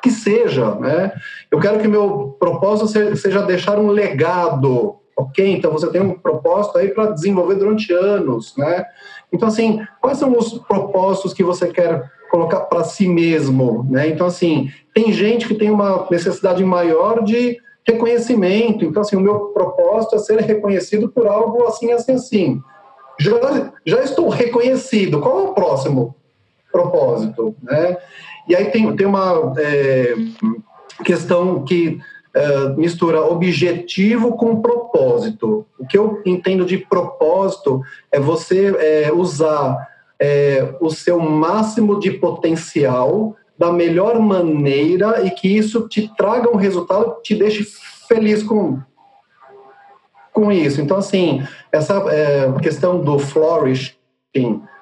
que 0.01 0.09
seja, 0.09 0.75
né? 0.75 1.13
Eu 1.49 1.59
quero 1.59 1.79
que 1.79 1.87
meu 1.87 2.35
propósito 2.39 3.15
seja 3.15 3.43
deixar 3.43 3.77
um 3.77 3.89
legado 3.89 4.95
Ok, 5.21 5.53
então 5.53 5.71
você 5.71 5.87
tem 5.87 6.01
um 6.01 6.17
propósito 6.17 6.77
aí 6.77 6.89
para 6.89 7.11
desenvolver 7.11 7.55
durante 7.55 7.93
anos, 7.93 8.55
né? 8.57 8.85
Então, 9.31 9.47
assim, 9.47 9.85
quais 10.01 10.17
são 10.17 10.35
os 10.35 10.57
propósitos 10.59 11.33
que 11.33 11.43
você 11.43 11.67
quer 11.67 12.09
colocar 12.29 12.61
para 12.61 12.83
si 12.83 13.07
mesmo, 13.07 13.85
né? 13.89 14.07
Então, 14.07 14.25
assim, 14.25 14.71
tem 14.93 15.13
gente 15.13 15.47
que 15.47 15.53
tem 15.53 15.69
uma 15.69 16.07
necessidade 16.09 16.63
maior 16.63 17.23
de 17.23 17.59
reconhecimento. 17.85 18.83
Então, 18.83 19.01
assim, 19.01 19.15
o 19.15 19.21
meu 19.21 19.51
propósito 19.53 20.15
é 20.15 20.19
ser 20.19 20.39
reconhecido 20.39 21.09
por 21.09 21.27
algo 21.27 21.65
assim, 21.65 21.91
assim, 21.91 22.13
assim. 22.13 22.61
Já, 23.19 23.71
já 23.85 24.03
estou 24.03 24.29
reconhecido. 24.29 25.19
Qual 25.19 25.39
é 25.39 25.43
o 25.49 25.53
próximo 25.53 26.15
propósito, 26.71 27.55
né? 27.61 27.97
E 28.47 28.55
aí 28.55 28.71
tem, 28.71 28.95
tem 28.95 29.05
uma 29.05 29.53
é, 29.57 30.15
questão 31.03 31.63
que 31.63 31.99
uh, 32.35 32.79
mistura 32.79 33.21
objetivo 33.21 34.35
com 34.35 34.61
propósito. 34.61 35.65
O 35.77 35.85
que 35.85 35.97
eu 35.97 36.21
entendo 36.25 36.65
de 36.65 36.77
propósito 36.77 37.81
é 38.11 38.19
você 38.19 38.75
é, 38.77 39.11
usar 39.11 39.87
é, 40.19 40.75
o 40.79 40.89
seu 40.89 41.19
máximo 41.19 41.99
de 41.99 42.11
potencial 42.11 43.35
da 43.57 43.71
melhor 43.71 44.19
maneira 44.19 45.23
e 45.23 45.31
que 45.31 45.47
isso 45.47 45.87
te 45.87 46.11
traga 46.15 46.49
um 46.49 46.55
resultado 46.55 47.15
que 47.15 47.21
te 47.21 47.35
deixe 47.35 47.63
feliz 48.07 48.43
com 48.43 48.79
com 50.33 50.49
isso. 50.49 50.79
Então, 50.81 50.97
assim, 50.97 51.45
essa 51.71 52.05
é, 52.09 52.51
questão 52.61 53.01
do 53.01 53.19
flourish, 53.19 53.97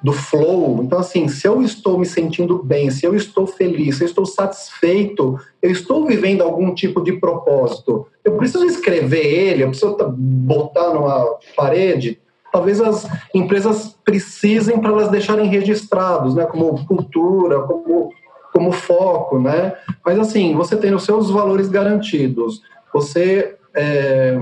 do 0.02 0.14
flow. 0.14 0.84
Então, 0.84 1.00
assim, 1.00 1.28
se 1.28 1.47
eu 1.47 1.62
estou 1.62 1.97
me 1.97 2.06
sentindo 2.06 2.62
bem, 2.64 2.91
se 2.91 3.06
eu 3.06 3.16
estou 3.16 3.47
feliz, 3.47 3.97
se 3.97 4.04
eu 4.04 4.08
estou 4.08 4.26
satisfeito, 4.26 5.39
eu 5.62 5.72
estou 5.72 6.06
vivendo 6.06 6.41
algum 6.41 6.74
tipo 6.74 7.02
de 7.04 7.14
propósito. 7.14 8.08
Eu 8.24 8.38
preciso 8.38 8.66
escrever 8.66 9.26
ele, 9.26 9.64
eu 9.64 9.70
preciso 9.70 9.97
botar 10.16 10.93
numa 10.93 11.26
parede. 11.56 12.20
Talvez 12.52 12.80
as 12.80 13.08
empresas 13.34 13.97
precisem 14.04 14.80
para 14.80 14.91
elas 14.91 15.10
deixarem 15.10 15.47
registrados, 15.47 16.36
né, 16.36 16.45
como 16.45 16.86
cultura, 16.86 17.62
como, 17.62 18.12
como 18.54 18.72
foco, 18.72 19.39
né? 19.39 19.74
Mas 20.06 20.18
assim, 20.18 20.56
você 20.56 20.76
tem 20.76 20.93
os 20.93 21.04
seus 21.04 21.30
valores 21.30 21.70
garantidos, 21.70 22.62
você 22.91 23.56
é, 23.76 24.41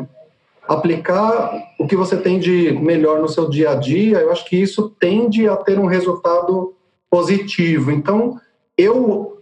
aplicar 0.67 1.51
o 1.79 1.87
que 1.87 1.95
você 1.95 2.17
tem 2.17 2.39
de 2.39 2.71
melhor 2.73 3.19
no 3.19 3.29
seu 3.29 3.49
dia 3.49 3.71
a 3.71 3.75
dia, 3.75 4.19
eu 4.19 4.31
acho 4.31 4.45
que 4.45 4.55
isso 4.55 4.89
tende 4.99 5.47
a 5.47 5.55
ter 5.55 5.79
um 5.79 5.85
resultado 5.85 6.75
positivo. 7.09 7.91
Então, 7.91 8.39
eu, 8.77 9.41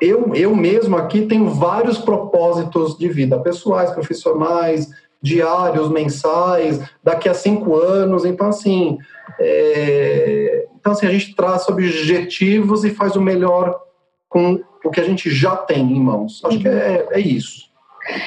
eu, 0.00 0.34
eu 0.34 0.54
mesmo 0.54 0.96
aqui 0.96 1.22
tenho 1.22 1.48
vários 1.48 1.98
propósitos 1.98 2.96
de 2.96 3.08
vida, 3.08 3.38
pessoais, 3.40 3.90
profissionais, 3.90 4.88
diários, 5.20 5.88
mensais, 5.88 6.80
daqui 7.02 7.28
a 7.28 7.34
cinco 7.34 7.74
anos. 7.76 8.24
Então, 8.24 8.48
assim, 8.48 8.98
é, 9.40 10.66
então, 10.78 10.92
assim 10.92 11.06
a 11.06 11.10
gente 11.10 11.34
traça 11.34 11.72
objetivos 11.72 12.84
e 12.84 12.90
faz 12.90 13.16
o 13.16 13.20
melhor 13.20 13.80
com 14.28 14.60
o 14.84 14.90
que 14.90 15.00
a 15.00 15.04
gente 15.04 15.30
já 15.30 15.56
tem 15.56 15.80
em 15.80 16.00
mãos. 16.00 16.42
Acho 16.44 16.58
que 16.58 16.68
é, 16.68 17.08
é 17.10 17.20
isso. 17.20 17.72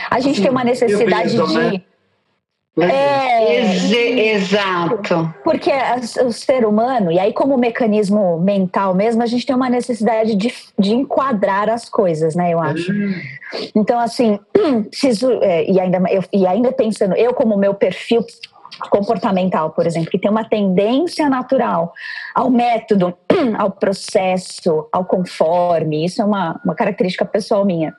A 0.09 0.19
gente 0.19 0.33
assim, 0.33 0.41
tem 0.41 0.51
uma 0.51 0.63
necessidade 0.63 1.31
de. 1.31 1.53
Né? 1.53 1.83
É, 2.83 3.59
Ex 3.59 3.91
exato. 3.91 5.33
Porque 5.43 5.71
o 6.23 6.31
ser 6.31 6.65
humano, 6.65 7.11
e 7.11 7.17
aí 7.17 7.33
como 7.33 7.57
mecanismo 7.57 8.39
mental 8.39 8.93
mesmo, 8.93 9.23
a 9.23 9.25
gente 9.25 9.45
tem 9.45 9.55
uma 9.55 9.69
necessidade 9.69 10.35
de, 10.35 10.53
de 10.77 10.93
enquadrar 10.93 11.69
as 11.69 11.89
coisas, 11.89 12.35
né, 12.35 12.53
eu 12.53 12.59
acho. 12.59 12.91
Uhum. 12.91 13.13
Então, 13.75 13.99
assim, 13.99 14.39
preciso, 14.89 15.31
é, 15.41 15.69
e, 15.69 15.79
ainda, 15.79 15.97
eu, 16.11 16.23
e 16.31 16.45
ainda 16.45 16.71
pensando, 16.71 17.15
eu 17.15 17.33
como 17.33 17.57
meu 17.57 17.73
perfil 17.73 18.23
comportamental, 18.91 19.71
por 19.71 19.87
exemplo, 19.87 20.11
que 20.11 20.19
tem 20.19 20.29
uma 20.29 20.47
tendência 20.47 21.27
natural 21.29 21.93
ao 22.35 22.51
método, 22.51 23.17
ao 23.57 23.71
processo, 23.71 24.87
ao 24.91 25.03
conforme, 25.03 26.05
isso 26.05 26.21
é 26.21 26.25
uma, 26.25 26.61
uma 26.63 26.75
característica 26.75 27.25
pessoal 27.25 27.65
minha. 27.65 27.95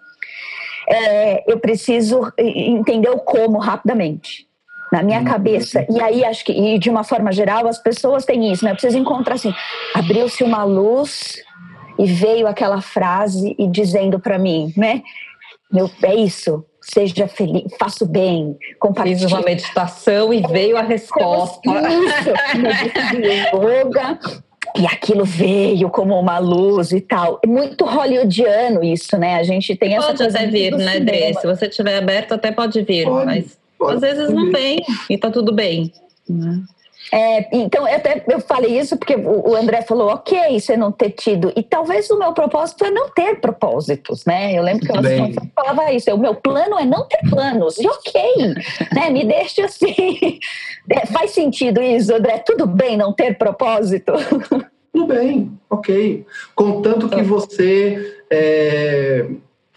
É, 0.89 1.53
eu 1.53 1.59
preciso 1.59 2.33
entender 2.39 3.11
o 3.11 3.19
como 3.19 3.59
rapidamente 3.59 4.48
na 4.93 5.03
minha 5.03 5.19
uhum. 5.21 5.25
cabeça. 5.25 5.87
E 5.91 6.01
aí 6.01 6.25
acho 6.25 6.45
que, 6.45 6.53
e 6.53 6.79
de 6.79 6.91
uma 6.91 7.05
forma 7.05 7.31
geral, 7.33 7.67
as 7.67 7.79
pessoas 7.79 8.25
têm 8.25 8.53
isso, 8.53 8.65
né? 8.65 8.71
Eu 8.71 8.75
preciso 8.75 8.99
encontrar 8.99 9.35
assim, 9.35 9.55
abriu-se 9.95 10.43
uma 10.43 10.65
luz 10.65 11.35
e 11.99 12.07
veio 12.07 12.47
aquela 12.47 12.81
frase 12.81 13.55
e 13.59 13.67
dizendo 13.69 14.19
para 14.19 14.39
mim, 14.39 14.73
né? 14.77 15.03
Meu, 15.71 15.91
é 16.03 16.15
isso. 16.15 16.65
Seja 16.81 17.29
feliz, 17.29 17.65
faça 17.79 18.05
o 18.05 18.09
bem, 18.09 18.57
compartilhe. 18.79 19.19
Fiz 19.19 19.31
uma 19.31 19.43
meditação 19.43 20.33
e 20.33 20.41
veio 20.41 20.79
a 20.79 20.83
resposta. 20.83 21.61
Isso, 21.69 22.33
de 23.21 23.29
yoga, 23.55 24.19
e 24.79 24.87
aquilo 24.87 25.25
veio 25.25 25.91
como 25.91 26.19
uma 26.19 26.39
luz 26.39 26.93
e 26.93 27.01
tal. 27.01 27.41
É 27.45 27.47
muito 27.47 27.85
hollywoodiano 27.85 28.83
isso, 28.83 29.19
né? 29.19 29.35
A 29.35 29.43
gente 29.43 29.77
tem 29.77 29.97
essa 29.97 30.07
pode 30.07 30.19
coisa. 30.19 30.39
Pode 30.39 30.49
até 30.49 30.59
vir, 30.59 30.77
né, 30.77 31.01
Dre? 31.01 31.35
Se 31.35 31.47
você 31.47 31.67
estiver 31.67 31.99
aberto, 31.99 32.33
até 32.33 32.53
pode 32.53 32.81
vir, 32.83 33.05
pode. 33.05 33.27
mas 33.27 33.58
às 33.87 34.01
vezes 34.01 34.31
não 34.31 34.51
tem 34.51 34.85
e 35.09 35.19
tá 35.19 35.31
tudo 35.31 35.53
bem. 35.53 35.93
Né? 36.29 36.63
É, 37.11 37.57
então, 37.57 37.89
eu 37.89 37.97
até 37.97 38.23
eu 38.29 38.41
falei 38.41 38.79
isso 38.79 38.97
porque 38.97 39.17
o 39.17 39.55
André 39.55 39.83
falou, 39.83 40.09
ok, 40.09 40.61
você 40.61 40.77
não 40.77 40.93
ter 40.93 41.11
tido. 41.11 41.53
E 41.57 41.63
talvez 41.63 42.11
o 42.11 42.19
meu 42.19 42.33
propósito 42.33 42.85
é 42.85 42.91
não 42.91 43.09
ter 43.11 43.41
propósitos, 43.41 44.25
né? 44.27 44.53
Eu 44.53 44.63
lembro 44.63 44.85
que 44.85 44.93
eu 44.93 45.03
falava 45.55 45.93
isso, 45.93 46.13
o 46.13 46.19
meu 46.19 46.35
plano 46.35 46.79
é 46.79 46.85
não 46.85 47.07
ter 47.07 47.21
planos. 47.31 47.79
E 47.79 47.89
ok, 47.89 48.23
né? 48.95 49.11
Me 49.11 49.25
deixe 49.25 49.63
assim. 49.63 49.95
É, 50.91 51.05
faz 51.05 51.33
sentido 51.33 51.83
isso, 51.83 52.15
André? 52.15 52.39
Tudo 52.39 52.67
bem 52.67 52.97
não 52.97 53.13
ter 53.13 53.37
propósito? 53.37 54.15
Tudo 54.91 55.07
bem, 55.07 55.53
ok. 55.69 56.25
Contanto 56.55 57.11
que 57.11 57.21
você 57.21 58.17
é, 58.31 59.27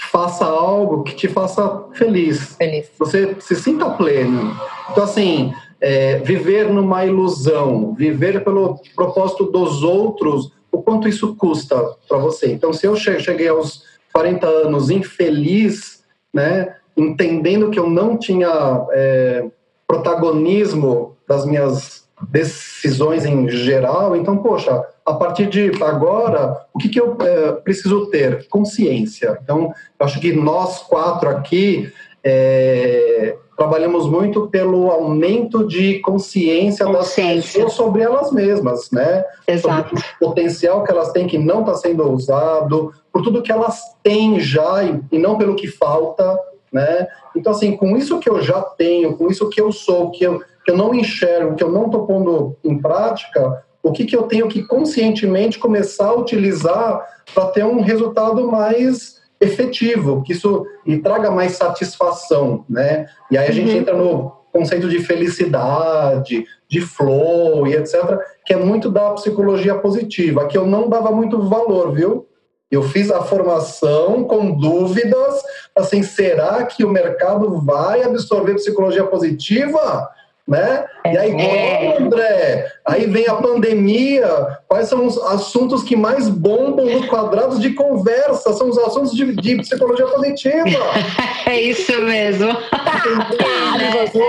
faça 0.09 0.45
algo 0.45 1.03
que 1.03 1.15
te 1.15 1.27
faça 1.27 1.85
feliz. 1.93 2.55
Feliz. 2.55 2.89
Você 2.97 3.35
se 3.39 3.55
sinta 3.55 3.89
pleno. 3.91 4.55
Então, 4.89 5.03
assim, 5.03 5.53
é, 5.79 6.17
viver 6.17 6.69
numa 6.69 7.05
ilusão, 7.05 7.93
viver 7.93 8.43
pelo 8.43 8.79
propósito 8.95 9.45
dos 9.45 9.83
outros, 9.83 10.51
o 10.71 10.81
quanto 10.81 11.07
isso 11.07 11.35
custa 11.35 11.77
para 12.07 12.17
você. 12.17 12.51
Então, 12.51 12.73
se 12.73 12.87
eu 12.87 12.95
cheguei 12.95 13.47
aos 13.47 13.83
40 14.11 14.47
anos 14.47 14.89
infeliz, 14.89 16.03
né, 16.33 16.75
entendendo 16.97 17.69
que 17.69 17.79
eu 17.79 17.89
não 17.89 18.17
tinha 18.17 18.85
é, 18.91 19.45
protagonismo 19.87 21.15
das 21.27 21.45
minhas 21.45 22.05
decisões 22.29 23.25
em 23.25 23.49
geral, 23.49 24.15
então, 24.15 24.37
poxa, 24.37 24.83
a 25.05 25.13
partir 25.13 25.47
de 25.47 25.71
agora, 25.83 26.65
o 26.73 26.77
que, 26.77 26.89
que 26.89 26.99
eu 26.99 27.17
é, 27.21 27.53
preciso 27.53 28.07
ter? 28.07 28.47
Consciência. 28.47 29.39
Então, 29.43 29.73
eu 29.99 30.05
acho 30.05 30.19
que 30.19 30.31
nós 30.33 30.79
quatro 30.83 31.29
aqui 31.29 31.91
é, 32.23 33.35
trabalhamos 33.57 34.07
muito 34.07 34.47
pelo 34.47 34.89
aumento 34.91 35.67
de 35.67 35.99
consciência, 35.99 36.85
consciência, 36.85 37.35
das 37.35 37.45
pessoas 37.45 37.73
sobre 37.73 38.01
elas 38.01 38.31
mesmas, 38.31 38.89
né? 38.91 39.23
Exato. 39.47 39.89
Sobre 39.89 40.05
o 40.19 40.27
potencial 40.27 40.83
que 40.83 40.91
elas 40.91 41.11
têm 41.11 41.27
que 41.27 41.37
não 41.37 41.61
está 41.61 41.75
sendo 41.75 42.09
usado, 42.11 42.93
por 43.11 43.21
tudo 43.21 43.41
que 43.41 43.51
elas 43.51 43.79
têm 44.03 44.39
já 44.39 44.83
e, 44.83 45.01
e 45.11 45.19
não 45.19 45.37
pelo 45.37 45.55
que 45.55 45.67
falta, 45.67 46.39
né? 46.71 47.07
Então, 47.35 47.51
assim, 47.51 47.75
com 47.75 47.97
isso 47.97 48.19
que 48.19 48.29
eu 48.29 48.41
já 48.41 48.61
tenho, 48.61 49.15
com 49.17 49.27
isso 49.29 49.49
que 49.49 49.59
eu 49.59 49.71
sou, 49.71 50.11
que 50.11 50.23
eu, 50.23 50.41
que 50.63 50.71
eu 50.71 50.77
não 50.77 50.93
enxergo, 50.93 51.55
que 51.55 51.63
eu 51.63 51.71
não 51.71 51.85
estou 51.85 52.05
pondo 52.05 52.55
em 52.63 52.79
prática, 52.79 53.63
o 53.83 53.91
que, 53.91 54.05
que 54.05 54.15
eu 54.15 54.23
tenho 54.23 54.47
que 54.47 54.63
conscientemente 54.63 55.59
começar 55.59 56.07
a 56.07 56.15
utilizar 56.15 57.05
para 57.33 57.47
ter 57.47 57.65
um 57.65 57.81
resultado 57.81 58.49
mais 58.49 59.21
efetivo, 59.39 60.21
que 60.21 60.33
isso 60.33 60.65
me 60.85 60.99
traga 60.99 61.31
mais 61.31 61.53
satisfação, 61.53 62.63
né? 62.69 63.07
E 63.31 63.37
aí 63.37 63.47
a 63.47 63.51
gente 63.51 63.71
uhum. 63.71 63.77
entra 63.77 63.95
no 63.95 64.31
conceito 64.53 64.87
de 64.87 64.99
felicidade, 64.99 66.45
de 66.67 66.81
flow 66.81 67.65
e 67.65 67.75
etc, 67.75 68.19
que 68.45 68.53
é 68.53 68.57
muito 68.57 68.89
da 68.89 69.11
psicologia 69.11 69.75
positiva, 69.75 70.45
que 70.45 70.57
eu 70.57 70.65
não 70.65 70.89
dava 70.89 71.11
muito 71.11 71.41
valor, 71.41 71.91
viu? 71.93 72.27
Eu 72.69 72.83
fiz 72.83 73.11
a 73.11 73.21
formação 73.23 74.23
com 74.23 74.51
dúvidas, 74.51 75.41
assim, 75.75 76.03
será 76.03 76.63
que 76.65 76.85
o 76.85 76.89
mercado 76.89 77.59
vai 77.61 78.03
absorver 78.03 78.55
psicologia 78.55 79.03
positiva? 79.05 80.09
Né? 80.47 80.85
E 81.05 81.17
aí, 81.17 81.31
é. 81.31 81.97
André, 81.97 82.71
aí 82.85 83.05
vem 83.07 83.27
a 83.27 83.35
pandemia. 83.35 84.59
Quais 84.67 84.87
são 84.87 85.05
os 85.05 85.17
assuntos 85.17 85.83
que 85.83 85.95
mais 85.95 86.29
bombam 86.29 86.85
nos 86.85 87.05
quadrados 87.07 87.59
de 87.59 87.71
conversa? 87.73 88.53
São 88.53 88.69
os 88.69 88.77
assuntos 88.77 89.13
de, 89.13 89.35
de 89.35 89.57
psicologia 89.57 90.07
positiva. 90.07 90.79
é 91.45 91.61
isso 91.61 92.01
mesmo. 92.01 92.49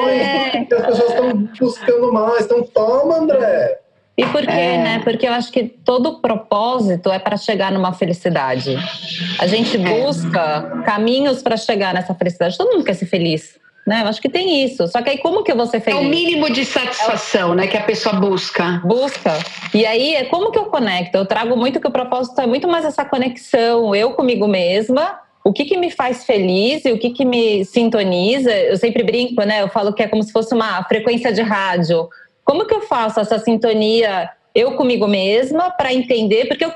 é. 0.08 0.58
As 0.58 0.86
pessoas 0.86 1.10
estão 1.10 1.32
buscando 1.58 2.12
mais. 2.12 2.44
Então, 2.44 2.62
toma, 2.62 3.18
André. 3.18 3.78
E 4.16 4.26
por 4.26 4.42
quê, 4.42 4.50
é. 4.50 4.78
né? 4.78 5.00
Porque 5.02 5.26
eu 5.26 5.32
acho 5.32 5.50
que 5.50 5.64
todo 5.64 6.20
propósito 6.20 7.10
é 7.10 7.18
para 7.18 7.36
chegar 7.36 7.72
numa 7.72 7.94
felicidade. 7.94 8.76
A 9.38 9.46
gente 9.46 9.76
é. 9.76 9.80
busca 9.80 10.82
caminhos 10.84 11.42
para 11.42 11.56
chegar 11.56 11.94
nessa 11.94 12.14
felicidade. 12.14 12.58
Todo 12.58 12.72
mundo 12.72 12.84
quer 12.84 12.94
ser 12.94 13.06
feliz. 13.06 13.61
Né? 13.86 14.02
Eu 14.02 14.06
acho 14.06 14.20
que 14.20 14.28
tem 14.28 14.64
isso. 14.64 14.86
Só 14.86 15.02
que 15.02 15.10
aí 15.10 15.18
como 15.18 15.42
que 15.42 15.52
ser 15.66 15.80
feliz? 15.80 16.00
É 16.00 16.02
o 16.02 16.08
mínimo 16.08 16.50
de 16.50 16.64
satisfação, 16.64 17.54
né, 17.54 17.66
que 17.66 17.76
a 17.76 17.82
pessoa 17.82 18.14
busca. 18.14 18.80
Busca. 18.84 19.32
E 19.74 19.84
aí, 19.84 20.14
é 20.14 20.24
como 20.24 20.52
que 20.52 20.58
eu 20.58 20.66
conecto? 20.66 21.16
Eu 21.16 21.26
trago 21.26 21.56
muito 21.56 21.80
que 21.80 21.88
o 21.88 21.90
propósito 21.90 22.40
é 22.40 22.46
muito 22.46 22.68
mais 22.68 22.84
essa 22.84 23.04
conexão, 23.04 23.94
eu 23.94 24.12
comigo 24.12 24.46
mesma, 24.46 25.18
o 25.44 25.52
que, 25.52 25.64
que 25.64 25.76
me 25.76 25.90
faz 25.90 26.24
feliz 26.24 26.84
e 26.84 26.92
o 26.92 26.98
que, 26.98 27.10
que 27.10 27.24
me 27.24 27.64
sintoniza. 27.64 28.52
Eu 28.52 28.76
sempre 28.76 29.02
brinco, 29.02 29.42
né? 29.42 29.62
Eu 29.62 29.68
falo 29.68 29.92
que 29.92 30.02
é 30.02 30.08
como 30.08 30.22
se 30.22 30.32
fosse 30.32 30.54
uma 30.54 30.84
frequência 30.84 31.32
de 31.32 31.42
rádio. 31.42 32.08
Como 32.44 32.64
que 32.66 32.74
eu 32.74 32.82
faço 32.82 33.20
essa 33.20 33.38
sintonia 33.38 34.30
eu 34.54 34.72
comigo 34.76 35.08
mesma 35.08 35.70
para 35.70 35.92
entender? 35.92 36.46
Porque 36.46 36.64
eu 36.64 36.72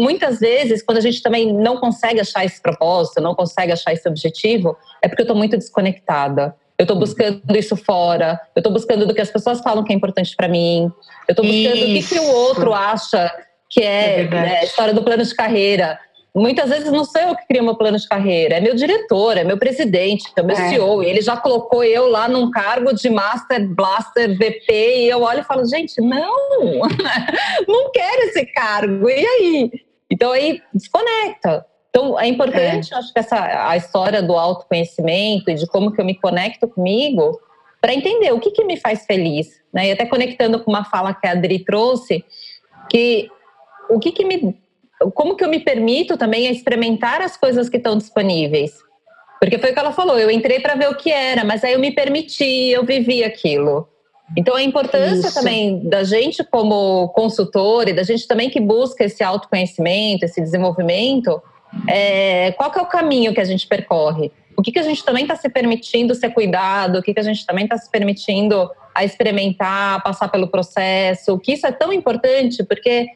muitas 0.00 0.40
vezes, 0.40 0.82
quando 0.82 0.98
a 0.98 1.00
gente 1.00 1.22
também 1.22 1.52
não 1.52 1.76
consegue 1.76 2.20
achar 2.20 2.44
esse 2.44 2.60
propósito, 2.60 3.20
não 3.20 3.34
consegue 3.34 3.72
achar 3.72 3.92
esse 3.92 4.08
objetivo, 4.08 4.76
é 5.02 5.08
porque 5.08 5.22
eu 5.22 5.24
estou 5.24 5.36
muito 5.36 5.56
desconectada. 5.56 6.54
Eu 6.76 6.82
estou 6.82 6.98
buscando 6.98 7.40
isso 7.56 7.76
fora, 7.76 8.40
eu 8.54 8.60
estou 8.60 8.72
buscando 8.72 9.06
do 9.06 9.14
que 9.14 9.20
as 9.20 9.30
pessoas 9.30 9.60
falam 9.60 9.84
que 9.84 9.92
é 9.92 9.96
importante 9.96 10.34
para 10.34 10.48
mim, 10.48 10.90
eu 11.28 11.32
estou 11.32 11.44
buscando 11.44 11.76
isso. 11.76 12.14
o 12.14 12.18
que, 12.18 12.20
que, 12.20 12.20
o 12.20 12.34
outro 12.34 12.74
acha 12.74 13.32
que 13.70 13.80
é, 13.80 14.22
é 14.22 14.28
né, 14.28 14.58
a 14.58 14.64
história 14.64 14.92
do 14.92 15.02
plano 15.02 15.22
de 15.22 15.34
carreira. 15.34 15.98
Muitas 16.34 16.68
vezes 16.68 16.90
não 16.90 17.04
sou 17.04 17.20
eu 17.20 17.36
que 17.36 17.46
crio 17.46 17.62
meu 17.62 17.76
plano 17.76 17.98
de 17.98 18.08
carreira, 18.08 18.56
é 18.56 18.60
meu 18.60 18.74
diretor, 18.74 19.36
é 19.36 19.44
meu 19.44 19.56
presidente, 19.56 20.24
é 20.36 20.42
meu 20.42 20.56
é. 20.56 20.68
CEO. 20.68 21.02
E 21.02 21.06
ele 21.06 21.20
já 21.20 21.36
colocou 21.36 21.84
eu 21.84 22.08
lá 22.08 22.28
num 22.28 22.50
cargo 22.50 22.92
de 22.92 23.08
Master 23.08 23.68
Blaster 23.68 24.36
VP 24.36 24.72
e 24.72 25.08
eu 25.08 25.22
olho 25.22 25.40
e 25.40 25.44
falo, 25.44 25.64
gente, 25.64 26.00
não, 26.00 26.80
não 27.68 27.92
quero 27.92 28.22
esse 28.24 28.44
cargo. 28.46 29.08
E 29.08 29.26
aí? 29.26 29.70
Então 30.10 30.32
aí 30.32 30.60
desconecta. 30.72 31.64
Então 31.90 32.18
é 32.18 32.26
importante, 32.26 32.92
é. 32.92 32.96
acho 32.96 33.12
que 33.12 33.20
essa 33.20 33.68
a 33.68 33.76
história 33.76 34.20
do 34.20 34.32
autoconhecimento 34.32 35.48
e 35.48 35.54
de 35.54 35.66
como 35.68 35.92
que 35.92 36.00
eu 36.00 36.04
me 36.04 36.16
conecto 36.16 36.66
comigo 36.66 37.38
para 37.80 37.94
entender 37.94 38.32
o 38.32 38.40
que, 38.40 38.50
que 38.50 38.64
me 38.64 38.76
faz 38.76 39.06
feliz, 39.06 39.60
né? 39.72 39.88
E 39.88 39.92
até 39.92 40.04
conectando 40.04 40.58
com 40.64 40.70
uma 40.70 40.84
fala 40.84 41.14
que 41.14 41.26
a 41.26 41.32
Adri 41.32 41.60
trouxe, 41.64 42.24
que 42.90 43.28
o 43.88 44.00
que, 44.00 44.10
que 44.10 44.24
me 44.24 44.56
como 45.14 45.36
que 45.36 45.44
eu 45.44 45.48
me 45.48 45.60
permito 45.60 46.16
também 46.16 46.46
experimentar 46.46 47.20
as 47.20 47.36
coisas 47.36 47.68
que 47.68 47.76
estão 47.76 47.96
disponíveis? 47.96 48.72
Porque 49.40 49.58
foi 49.58 49.70
o 49.70 49.74
que 49.74 49.78
ela 49.78 49.92
falou, 49.92 50.18
eu 50.18 50.30
entrei 50.30 50.60
para 50.60 50.74
ver 50.74 50.88
o 50.88 50.96
que 50.96 51.10
era, 51.10 51.44
mas 51.44 51.62
aí 51.64 51.74
eu 51.74 51.78
me 51.78 51.90
permiti, 51.90 52.70
eu 52.70 52.84
vivi 52.84 53.22
aquilo. 53.22 53.88
Então 54.36 54.54
a 54.54 54.62
importância 54.62 55.28
Isso. 55.28 55.34
também 55.34 55.86
da 55.86 56.02
gente 56.02 56.42
como 56.42 57.08
consultor 57.08 57.88
e 57.88 57.92
da 57.92 58.02
gente 58.02 58.26
também 58.26 58.48
que 58.48 58.60
busca 58.60 59.04
esse 59.04 59.22
autoconhecimento, 59.22 60.24
esse 60.24 60.40
desenvolvimento, 60.40 61.42
é, 61.88 62.52
qual 62.52 62.70
que 62.70 62.78
é 62.78 62.82
o 62.82 62.86
caminho 62.86 63.34
que 63.34 63.40
a 63.40 63.44
gente 63.44 63.66
percorre? 63.66 64.32
O 64.56 64.62
que, 64.62 64.72
que 64.72 64.78
a 64.78 64.82
gente 64.82 65.04
também 65.04 65.24
está 65.24 65.36
se 65.36 65.48
permitindo 65.48 66.14
ser 66.14 66.30
cuidado? 66.30 66.98
O 66.98 67.02
que, 67.02 67.12
que 67.12 67.20
a 67.20 67.24
gente 67.24 67.44
também 67.44 67.64
está 67.64 67.76
se 67.76 67.90
permitindo 67.90 68.70
a 68.94 69.04
experimentar, 69.04 70.02
passar 70.02 70.28
pelo 70.28 70.48
processo? 70.48 71.38
Que 71.38 71.52
isso 71.52 71.66
é 71.66 71.72
tão 71.72 71.92
importante 71.92 72.62
porque 72.62 73.08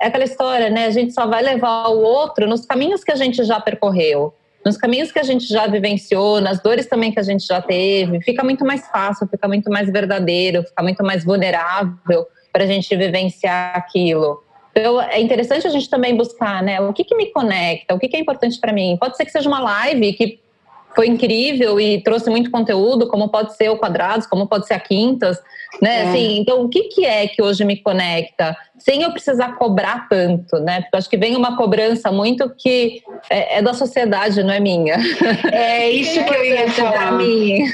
é 0.00 0.06
aquela 0.06 0.24
história, 0.24 0.70
né? 0.70 0.86
A 0.86 0.90
gente 0.90 1.12
só 1.12 1.26
vai 1.26 1.42
levar 1.42 1.88
o 1.88 2.00
outro 2.00 2.46
nos 2.46 2.64
caminhos 2.64 3.02
que 3.02 3.12
a 3.12 3.16
gente 3.16 3.42
já 3.44 3.60
percorreu, 3.60 4.34
nos 4.64 4.76
caminhos 4.76 5.12
que 5.12 5.18
a 5.18 5.22
gente 5.22 5.46
já 5.46 5.66
vivenciou, 5.66 6.40
nas 6.40 6.60
dores 6.60 6.86
também 6.86 7.12
que 7.12 7.20
a 7.20 7.22
gente 7.22 7.46
já 7.46 7.62
teve. 7.62 8.20
Fica 8.22 8.42
muito 8.42 8.64
mais 8.64 8.86
fácil, 8.88 9.26
fica 9.28 9.46
muito 9.46 9.70
mais 9.70 9.90
verdadeiro, 9.90 10.62
fica 10.64 10.82
muito 10.82 11.04
mais 11.04 11.24
vulnerável 11.24 12.26
para 12.52 12.64
a 12.64 12.66
gente 12.66 12.94
vivenciar 12.96 13.76
aquilo. 13.76 14.42
Então, 14.72 15.00
é 15.00 15.20
interessante 15.20 15.66
a 15.66 15.70
gente 15.70 15.88
também 15.88 16.14
buscar, 16.14 16.62
né? 16.62 16.80
O 16.80 16.92
que, 16.92 17.02
que 17.04 17.14
me 17.16 17.26
conecta, 17.32 17.94
o 17.94 17.98
que, 17.98 18.08
que 18.08 18.16
é 18.16 18.20
importante 18.20 18.60
para 18.60 18.72
mim. 18.72 18.96
Pode 19.00 19.16
ser 19.16 19.24
que 19.24 19.30
seja 19.30 19.48
uma 19.48 19.60
live 19.60 20.12
que 20.12 20.38
foi 20.96 21.08
incrível 21.08 21.78
e 21.78 22.02
trouxe 22.02 22.30
muito 22.30 22.50
conteúdo, 22.50 23.06
como 23.06 23.28
pode 23.28 23.54
ser 23.54 23.68
o 23.68 23.76
Quadrados, 23.76 24.26
como 24.26 24.46
pode 24.48 24.66
ser 24.66 24.74
a 24.74 24.80
Quintas, 24.80 25.38
né? 25.80 25.98
É. 25.98 26.08
Assim, 26.08 26.38
então, 26.38 26.62
o 26.62 26.68
que, 26.70 26.84
que 26.84 27.04
é 27.04 27.28
que 27.28 27.42
hoje 27.42 27.66
me 27.66 27.76
conecta? 27.76 28.56
Sem 28.78 29.02
eu 29.02 29.12
precisar 29.12 29.56
cobrar 29.56 30.08
tanto, 30.08 30.58
né? 30.60 30.80
Porque 30.80 30.96
eu 30.96 30.98
acho 30.98 31.10
que 31.10 31.18
vem 31.18 31.36
uma 31.36 31.54
cobrança 31.56 32.10
muito 32.10 32.48
que 32.56 33.02
é, 33.28 33.58
é 33.58 33.62
da 33.62 33.74
sociedade, 33.74 34.42
não 34.42 34.52
é 34.52 34.58
minha. 34.58 34.96
É 35.52 35.90
isso 35.90 36.22
que 36.24 36.34
eu 36.34 36.44
ia 36.44 36.70
falar. 36.70 37.12
Mim. 37.12 37.64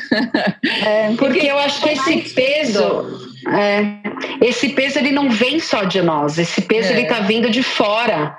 É, 0.84 1.14
porque 1.16 1.46
eu 1.46 1.58
acho 1.58 1.80
que 1.80 1.90
esse 1.90 2.34
peso... 2.34 3.31
É, 3.48 4.46
esse 4.46 4.70
peso 4.70 4.98
ele 4.98 5.10
não 5.10 5.30
vem 5.30 5.58
só 5.58 5.84
de 5.84 6.00
nós, 6.00 6.38
esse 6.38 6.62
peso 6.62 6.88
é. 6.88 6.92
ele 6.92 7.02
está 7.02 7.20
vindo 7.20 7.50
de 7.50 7.62
fora. 7.62 8.36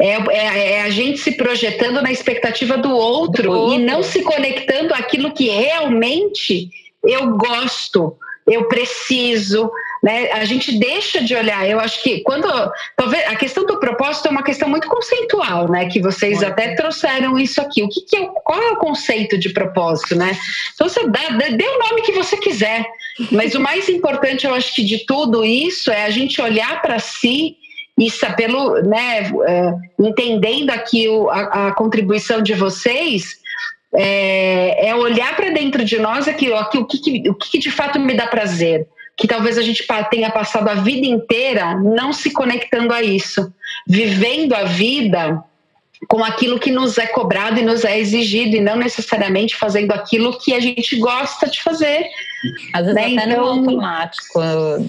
É, 0.00 0.12
é, 0.30 0.72
é, 0.72 0.82
a 0.82 0.90
gente 0.90 1.18
se 1.18 1.32
projetando 1.32 2.02
na 2.02 2.12
expectativa 2.12 2.76
do 2.76 2.90
outro, 2.90 3.44
do 3.44 3.52
outro, 3.52 3.74
e 3.74 3.84
não 3.84 4.02
se 4.02 4.22
conectando 4.22 4.92
àquilo 4.92 5.32
que 5.32 5.48
realmente 5.48 6.70
eu 7.02 7.36
gosto, 7.36 8.16
eu 8.46 8.68
preciso, 8.68 9.70
né? 10.02 10.30
A 10.32 10.44
gente 10.44 10.78
deixa 10.78 11.22
de 11.22 11.34
olhar. 11.34 11.68
Eu 11.68 11.80
acho 11.80 12.02
que 12.02 12.20
quando 12.20 12.48
talvez 12.96 13.26
a 13.26 13.36
questão 13.36 13.64
do 13.64 13.78
propósito 13.78 14.28
é 14.28 14.30
uma 14.30 14.42
questão 14.42 14.68
muito 14.68 14.88
conceitual, 14.88 15.70
né? 15.70 15.86
Que 15.86 16.00
vocês 16.00 16.38
muito. 16.38 16.50
até 16.50 16.74
trouxeram 16.74 17.38
isso 17.38 17.60
aqui. 17.60 17.82
O 17.82 17.88
que, 17.88 18.02
que, 18.02 18.16
é 18.16 18.26
qual 18.44 18.62
é 18.62 18.70
o 18.72 18.76
conceito 18.76 19.38
de 19.38 19.50
propósito, 19.50 20.16
né? 20.16 20.36
Então 20.74 20.88
você 20.88 21.06
dá, 21.08 21.20
dê 21.50 21.68
o 21.68 21.78
nome 21.78 22.02
que 22.02 22.12
você 22.12 22.36
quiser, 22.36 22.84
mas 23.30 23.54
o 23.54 23.60
mais 23.60 23.88
importante, 23.88 24.46
eu 24.46 24.54
acho 24.54 24.74
que 24.74 24.84
de 24.84 25.04
tudo 25.06 25.44
isso 25.44 25.90
é 25.90 26.04
a 26.04 26.10
gente 26.10 26.40
olhar 26.40 26.82
para 26.82 26.98
si 26.98 27.56
e 27.98 28.10
pelo, 28.36 28.74
né, 28.82 29.30
é, 29.46 29.74
entendendo 29.98 30.68
aqui 30.70 31.08
o, 31.08 31.30
a, 31.30 31.68
a 31.68 31.72
contribuição 31.72 32.42
de 32.42 32.52
vocês 32.52 33.38
é, 33.94 34.88
é 34.88 34.94
olhar 34.94 35.34
para 35.34 35.50
dentro 35.50 35.82
de 35.82 35.98
nós 35.98 36.28
aqui, 36.28 36.52
aqui 36.52 36.78
o, 36.78 36.86
que, 36.86 37.30
o 37.30 37.34
que 37.34 37.58
de 37.58 37.70
fato 37.70 37.98
me 37.98 38.14
dá 38.14 38.26
prazer. 38.26 38.86
Que 39.16 39.26
talvez 39.26 39.56
a 39.56 39.62
gente 39.62 39.86
tenha 40.10 40.30
passado 40.30 40.68
a 40.68 40.74
vida 40.74 41.06
inteira 41.06 41.74
não 41.74 42.12
se 42.12 42.30
conectando 42.30 42.92
a 42.92 43.02
isso, 43.02 43.52
vivendo 43.86 44.54
a 44.54 44.64
vida 44.64 45.42
com 46.08 46.22
aquilo 46.22 46.58
que 46.58 46.70
nos 46.70 46.98
é 46.98 47.06
cobrado 47.06 47.58
e 47.58 47.62
nos 47.62 47.84
é 47.84 47.98
exigido 47.98 48.56
e 48.56 48.60
não 48.60 48.76
necessariamente 48.76 49.56
fazendo 49.56 49.92
aquilo 49.92 50.38
que 50.38 50.52
a 50.52 50.60
gente 50.60 50.96
gosta 50.96 51.48
de 51.48 51.62
fazer. 51.62 52.06
Às 52.72 52.86
vezes 52.86 52.94
né? 52.94 53.02
até 53.02 53.32
então, 53.32 53.56
no 53.56 53.70
automático, 53.70 54.40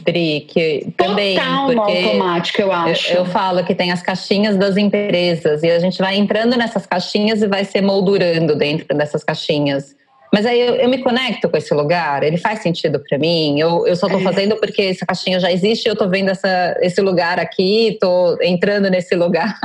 Dri, 0.06 0.46
que 0.48 0.88
também 0.98 1.36
total 1.38 1.72
no 1.72 1.82
automático, 1.82 2.62
eu 2.62 2.72
acho. 2.72 3.14
Eu, 3.14 3.18
eu, 3.20 3.26
falo 3.26 3.64
que 3.64 3.74
tem 3.74 3.92
as 3.92 4.02
caixinhas 4.02 4.58
das 4.58 4.78
empresas 4.78 5.64
e 5.64 5.72
a 5.72 5.80
gente 5.80 5.98
vai 5.98 6.18
entrando 6.18 6.56
nessas 6.58 6.86
caixinhas 6.86 7.42
e 7.42 7.48
vai 7.48 7.64
se 7.64 7.82
moldurando 7.82 8.56
dentro 8.56 8.96
dessas 8.96 9.24
caixinhas. 9.24 9.96
Mas 10.34 10.46
aí 10.46 10.60
eu, 10.60 10.76
eu, 10.76 10.90
me 10.90 10.98
conecto 11.00 11.50
com 11.50 11.58
esse 11.58 11.74
lugar, 11.74 12.24
ele 12.24 12.38
faz 12.38 12.60
sentido 12.60 13.00
para 13.00 13.18
mim. 13.18 13.60
Eu, 13.60 13.88
eu 13.88 13.96
só 13.96 14.08
estou 14.08 14.22
é. 14.22 14.24
fazendo 14.24 14.58
porque 14.58 14.82
essa 14.82 15.06
caixinha 15.06 15.40
já 15.40 15.52
existe, 15.52 15.88
eu 15.88 15.94
estou 15.94 16.10
vendo 16.10 16.30
essa, 16.30 16.78
esse 16.82 17.02
lugar 17.02 17.40
aqui, 17.40 17.90
estou 17.90 18.38
entrando 18.42 18.90
nesse 18.90 19.16
lugar, 19.16 19.58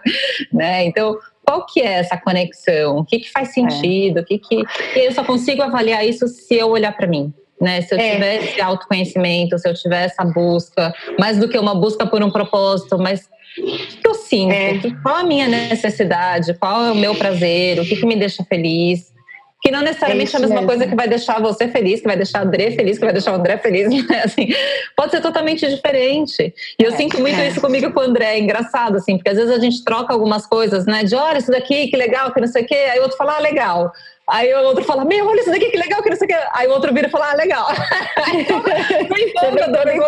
né? 0.52 0.84
Então, 0.84 1.16
qual 1.44 1.66
que 1.66 1.80
é 1.80 1.94
essa 1.94 2.16
conexão? 2.16 2.98
O 2.98 3.04
que, 3.04 3.20
que 3.20 3.30
faz 3.30 3.48
é. 3.48 3.52
sentido? 3.52 4.18
É. 4.18 4.22
O 4.22 4.24
que 4.24 4.38
que 4.38 4.64
eu 4.94 5.12
só 5.12 5.24
consigo 5.24 5.62
avaliar 5.62 6.06
isso 6.06 6.28
se 6.28 6.54
eu 6.54 6.68
olhar 6.68 6.96
para 6.96 7.06
mim. 7.06 7.32
Né, 7.60 7.82
se 7.82 7.94
eu 7.94 7.98
é. 7.98 8.12
tiver 8.12 8.36
esse 8.36 8.58
autoconhecimento, 8.58 9.58
se 9.58 9.68
eu 9.68 9.74
tiver 9.74 10.06
essa 10.06 10.24
busca, 10.24 10.94
mais 11.18 11.36
do 11.36 11.46
que 11.46 11.58
uma 11.58 11.74
busca 11.74 12.06
por 12.06 12.22
um 12.22 12.30
propósito, 12.30 12.96
mas 12.98 13.28
o 13.58 14.00
que 14.00 14.08
eu 14.08 14.14
sinto? 14.14 14.54
É. 14.54 14.80
Qual 15.02 15.16
a 15.16 15.24
minha 15.24 15.46
necessidade? 15.46 16.54
Qual 16.54 16.86
é 16.86 16.92
o 16.92 16.94
meu 16.94 17.14
prazer? 17.14 17.78
O 17.78 17.84
que, 17.84 17.96
que 17.96 18.06
me 18.06 18.16
deixa 18.16 18.42
feliz? 18.44 19.12
Que 19.60 19.70
não 19.70 19.82
necessariamente 19.82 20.34
é, 20.34 20.38
a 20.38 20.40
mesma 20.40 20.54
mesmo. 20.56 20.68
coisa 20.68 20.86
que 20.86 20.94
vai 20.94 21.06
deixar 21.06 21.40
você 21.40 21.68
feliz, 21.68 22.00
que 22.00 22.06
vai 22.06 22.16
deixar 22.16 22.42
o 22.42 22.46
André 22.46 22.70
feliz, 22.70 22.98
que 22.98 23.04
vai 23.04 23.12
deixar 23.12 23.32
o 23.32 23.34
André 23.36 23.58
feliz. 23.58 23.90
Né? 24.10 24.22
Assim, 24.24 24.48
pode 24.96 25.10
ser 25.10 25.20
totalmente 25.20 25.68
diferente. 25.68 26.54
E 26.78 26.82
eu 26.82 26.92
é, 26.92 26.96
sinto 26.96 27.20
muito 27.20 27.38
é. 27.38 27.48
isso 27.48 27.60
comigo 27.60 27.92
com 27.92 28.00
o 28.00 28.02
André. 28.02 28.36
É 28.36 28.38
engraçado, 28.38 28.96
assim, 28.96 29.16
porque 29.16 29.28
às 29.28 29.36
vezes 29.36 29.52
a 29.52 29.58
gente 29.58 29.84
troca 29.84 30.12
algumas 30.12 30.46
coisas, 30.46 30.86
né? 30.86 31.04
De 31.04 31.14
olha, 31.14 31.38
isso 31.38 31.50
daqui, 31.50 31.88
que 31.88 31.96
legal, 31.96 32.32
que 32.32 32.40
não 32.40 32.48
sei 32.48 32.62
o 32.62 32.66
quê. 32.66 32.74
Aí 32.74 32.98
o 32.98 33.02
outro 33.02 33.16
fala, 33.16 33.36
ah, 33.36 33.40
legal. 33.40 33.92
Aí 34.28 34.52
o 34.54 34.62
outro 34.64 34.84
fala, 34.84 35.04
meu, 35.04 35.26
olha 35.26 35.40
isso 35.40 35.50
daqui, 35.50 35.70
que 35.70 35.76
legal, 35.76 36.02
que 36.02 36.10
não 36.10 36.16
sei 36.16 36.26
o 36.26 36.28
quê. 36.28 36.36
Aí 36.54 36.66
o 36.68 36.70
outro 36.70 36.94
vira 36.94 37.08
e 37.08 37.10
fala, 37.10 37.32
ah, 37.32 37.34
legal. 37.34 37.66
então, 38.32 38.62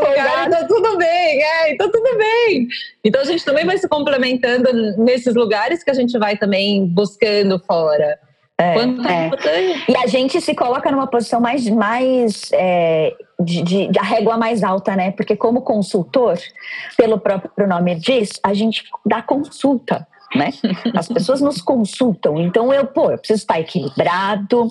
lugar, 0.08 0.46
então 0.46 0.66
tudo 0.68 0.96
bem, 0.96 1.42
é, 1.42 1.72
então 1.72 1.90
tudo 1.90 2.16
bem. 2.16 2.68
Então 3.04 3.20
a 3.20 3.24
gente 3.24 3.44
também 3.44 3.66
vai 3.66 3.76
se 3.78 3.88
complementando 3.88 4.70
nesses 4.98 5.34
lugares 5.34 5.82
que 5.82 5.90
a 5.90 5.94
gente 5.94 6.16
vai 6.18 6.36
também 6.36 6.86
buscando 6.86 7.58
fora. 7.66 8.18
É, 8.58 8.74
é. 8.76 9.30
E 9.88 9.96
a 9.96 10.06
gente 10.06 10.40
se 10.40 10.54
coloca 10.54 10.90
numa 10.90 11.06
posição 11.06 11.40
mais, 11.40 11.68
mais 11.68 12.50
é, 12.52 13.14
de, 13.40 13.62
de, 13.62 13.88
de, 13.88 13.98
a 13.98 14.02
régua 14.02 14.36
mais 14.36 14.62
alta, 14.62 14.94
né? 14.94 15.10
Porque 15.12 15.34
como 15.34 15.62
consultor, 15.62 16.38
pelo 16.96 17.18
próprio 17.18 17.66
nome 17.66 17.94
diz, 17.96 18.38
a 18.42 18.54
gente 18.54 18.84
dá 19.04 19.20
consulta 19.22 20.06
né? 20.34 20.50
As 20.94 21.08
pessoas 21.08 21.40
nos 21.40 21.60
consultam, 21.60 22.38
então 22.40 22.72
eu, 22.72 22.86
pô, 22.86 23.10
eu 23.10 23.18
preciso 23.18 23.42
estar 23.42 23.60
equilibrado, 23.60 24.70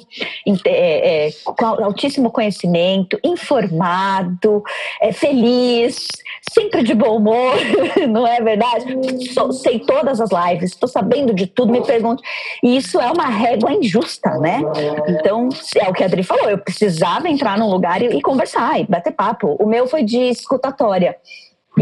é, 0.66 1.28
é, 1.28 1.32
com 1.44 1.66
altíssimo 1.66 2.32
conhecimento, 2.32 3.20
informado, 3.24 4.64
é, 5.02 5.12
feliz, 5.12 6.08
sempre 6.52 6.84
de 6.84 6.94
bom 6.94 7.18
humor, 7.18 7.56
não 8.10 8.26
é 8.26 8.42
verdade? 8.42 9.34
Sou, 9.34 9.52
sei 9.52 9.80
todas 9.80 10.20
as 10.20 10.30
lives, 10.32 10.72
estou 10.72 10.90
sabendo 10.90 11.34
de 11.34 11.48
tudo, 11.48 11.72
me 11.72 11.82
pergunto. 11.82 12.22
E 12.64 12.78
isso 12.78 13.00
é 13.00 13.12
uma 13.12 13.28
régua 13.28 13.72
injusta, 13.72 14.38
né? 14.38 14.62
Então, 15.08 15.50
é 15.76 15.90
o 15.90 15.94
que 15.94 16.04
a 16.04 16.06
Adri 16.06 16.24
falou, 16.24 16.50
eu 16.50 16.58
precisava 16.58 17.30
entrar 17.30 17.58
num 17.58 17.70
lugar 17.70 18.02
e, 18.02 18.08
e 18.08 18.22
conversar, 18.22 18.80
e 18.80 18.86
bater 18.86 19.12
papo. 19.12 19.56
O 19.60 19.66
meu 19.66 19.88
foi 19.88 20.04
de 20.04 20.18
escutatória. 20.18 21.16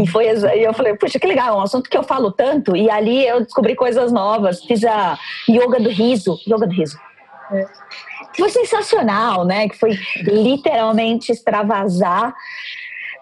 E 0.02 0.06
foi 0.06 0.26
e 0.26 0.62
eu 0.62 0.72
falei, 0.72 0.94
puxa, 0.94 1.18
que 1.18 1.26
legal, 1.26 1.56
é 1.56 1.58
um 1.58 1.62
assunto 1.62 1.88
que 1.88 1.96
eu 1.96 2.02
falo 2.02 2.30
tanto. 2.32 2.76
E 2.76 2.90
ali 2.90 3.26
eu 3.26 3.40
descobri 3.40 3.74
coisas 3.74 4.12
novas. 4.12 4.62
Fiz 4.64 4.84
a 4.84 5.18
yoga 5.48 5.80
do 5.80 5.90
riso. 5.90 6.38
Yoga 6.46 6.66
do 6.66 6.74
riso. 6.74 6.98
É. 7.52 7.66
Foi 8.36 8.48
sensacional, 8.48 9.44
né? 9.44 9.68
Que 9.68 9.76
foi 9.76 9.98
literalmente 10.22 11.32
extravasar 11.32 12.34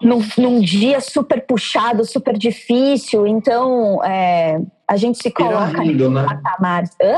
num, 0.01 0.21
num 0.37 0.59
dia 0.59 1.01
super 1.01 1.45
puxado, 1.45 2.05
super 2.05 2.37
difícil. 2.37 3.27
Então, 3.27 4.03
é, 4.03 4.59
a 4.87 4.95
gente 4.95 5.21
se 5.21 5.31
coloca 5.31 5.83
em 5.83 5.95
né? 5.95 6.25
patamares. 6.25 6.91
Hã? 7.01 7.17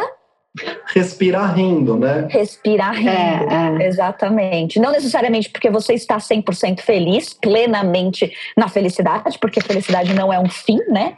Respirar 0.87 1.55
rindo, 1.55 1.97
né? 1.97 2.27
Respirar 2.29 2.93
rindo, 2.93 3.09
é, 3.09 3.83
é. 3.83 3.87
exatamente. 3.87 4.79
Não 4.79 4.91
necessariamente 4.91 5.49
porque 5.49 5.69
você 5.69 5.93
está 5.93 6.17
100% 6.17 6.81
feliz, 6.81 7.33
plenamente 7.33 8.31
na 8.57 8.67
felicidade, 8.67 9.37
porque 9.39 9.61
felicidade 9.61 10.13
não 10.13 10.31
é 10.31 10.39
um 10.39 10.49
fim, 10.49 10.79
né? 10.89 11.15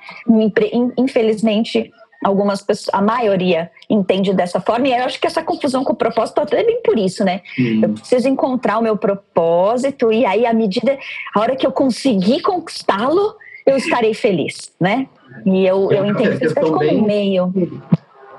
Infelizmente, 0.97 1.91
Algumas 2.23 2.61
pessoas, 2.61 2.89
a 2.93 3.01
maioria 3.01 3.69
entende 3.89 4.33
dessa 4.33 4.61
forma, 4.61 4.87
e 4.87 4.93
eu 4.93 5.03
acho 5.03 5.19
que 5.19 5.27
essa 5.27 5.43
confusão 5.43 5.83
com 5.83 5.91
o 5.91 5.95
propósito 5.95 6.39
até 6.39 6.63
vem 6.63 6.81
por 6.81 6.97
isso, 6.97 7.23
né? 7.23 7.41
Hum. 7.59 7.81
Eu 7.83 7.89
preciso 7.89 8.29
encontrar 8.29 8.77
o 8.77 8.81
meu 8.81 8.95
propósito, 8.95 10.11
e 10.11 10.25
aí, 10.25 10.45
à 10.45 10.53
medida, 10.53 10.97
a 11.35 11.39
hora 11.41 11.55
que 11.55 11.67
eu 11.67 11.71
conseguir 11.71 12.41
conquistá-lo, 12.41 13.35
eu 13.65 13.75
estarei 13.75 14.13
feliz, 14.13 14.71
né? 14.79 15.07
E 15.45 15.65
eu, 15.65 15.91
eu 15.91 16.05
entendo 16.05 16.37
felicidade 16.37 16.67
como 16.67 16.79
bem, 16.79 17.01
meio. 17.01 17.53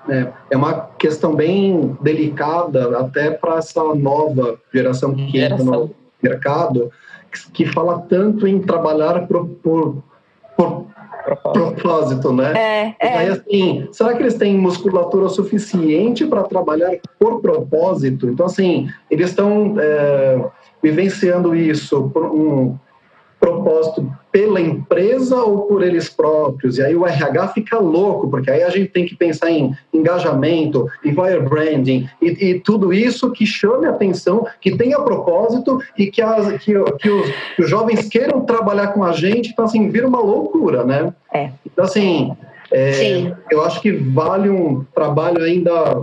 É, 0.09 0.29
é 0.51 0.57
uma 0.57 0.91
questão 0.99 1.35
bem 1.35 1.97
delicada, 2.01 2.99
até 2.99 3.31
para 3.31 3.57
essa 3.57 3.83
nova 3.95 4.59
geração 4.73 5.15
que 5.15 5.31
geração. 5.31 5.67
entra 5.67 5.79
no 5.79 5.95
mercado, 6.23 6.91
que 7.53 7.67
fala 7.67 8.01
tanto 8.01 8.47
em 8.47 8.61
trabalhar 8.61 9.27
por, 9.27 9.47
por, 9.47 10.03
por 10.57 10.87
propósito. 11.25 11.53
propósito, 11.53 12.33
né? 12.33 12.53
É, 12.55 12.97
é. 13.01 13.19
Aí, 13.19 13.29
assim, 13.29 13.89
será 13.93 14.15
que 14.15 14.23
eles 14.23 14.35
têm 14.35 14.57
musculatura 14.59 15.29
suficiente 15.29 16.27
para 16.27 16.43
trabalhar 16.45 16.93
por 17.19 17.41
propósito? 17.41 18.29
Então, 18.29 18.47
assim, 18.47 18.89
eles 19.11 19.31
estão 19.31 19.75
é, 19.79 20.45
vivenciando 20.83 21.55
isso 21.55 22.11
por 22.13 22.27
um, 22.27 22.79
propósito 23.45 24.11
pela 24.33 24.59
empresa 24.59 25.37
ou 25.37 25.67
por 25.67 25.83
eles 25.83 26.09
próprios. 26.09 26.79
E 26.79 26.83
aí 26.83 26.97
o 26.97 27.07
RH 27.07 27.49
fica 27.49 27.79
louco, 27.79 28.29
porque 28.31 28.51
aí 28.51 28.63
a 28.63 28.71
gente 28.71 28.89
tem 28.89 29.05
que 29.05 29.15
pensar 29.15 29.51
em 29.51 29.77
engajamento, 29.93 30.89
employer 31.05 31.47
branding 31.47 32.09
e, 32.23 32.29
e 32.29 32.61
tudo 32.61 32.91
isso 32.91 33.31
que 33.33 33.45
chame 33.45 33.87
atenção, 33.87 34.47
que 34.63 34.75
tenha 34.75 34.99
propósito 34.99 35.79
e 35.99 36.07
que, 36.07 36.23
as, 36.23 36.53
que, 36.63 36.73
que, 36.99 37.11
os, 37.11 37.31
que, 37.57 37.63
os, 37.63 37.69
jovens 37.69 38.09
queiram 38.09 38.41
trabalhar 38.41 38.89
com 38.89 39.05
a 39.05 39.13
gente. 39.13 39.51
Então, 39.51 39.67
assim, 39.67 39.91
vira 39.91 40.09
uma 40.09 40.21
loucura, 40.21 40.83
né? 40.85 41.13
É. 41.33 41.51
Então, 41.67 41.85
assim, 41.85 42.33
é, 42.73 43.35
eu 43.51 43.63
acho 43.63 43.83
que 43.83 43.93
vale 43.93 44.49
um 44.49 44.85
trabalho 44.95 45.45
ainda 45.45 46.03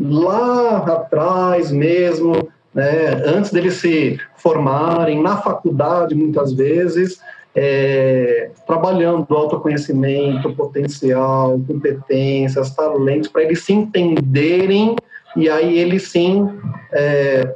lá 0.00 0.78
atrás 0.78 1.70
mesmo, 1.70 2.48
né, 2.74 3.22
antes 3.26 3.50
deles 3.50 3.74
se 3.74 4.18
formarem 4.36 5.22
na 5.22 5.36
faculdade, 5.36 6.14
muitas 6.14 6.52
vezes, 6.52 7.20
é, 7.54 8.50
trabalhando 8.66 9.34
autoconhecimento, 9.34 10.54
potencial, 10.54 11.60
competências, 11.66 12.70
talentos, 12.70 13.28
para 13.28 13.42
eles 13.42 13.62
se 13.62 13.72
entenderem 13.72 14.96
e 15.36 15.48
aí 15.48 15.78
eles 15.78 16.08
sim 16.08 16.48
é, 16.92 17.54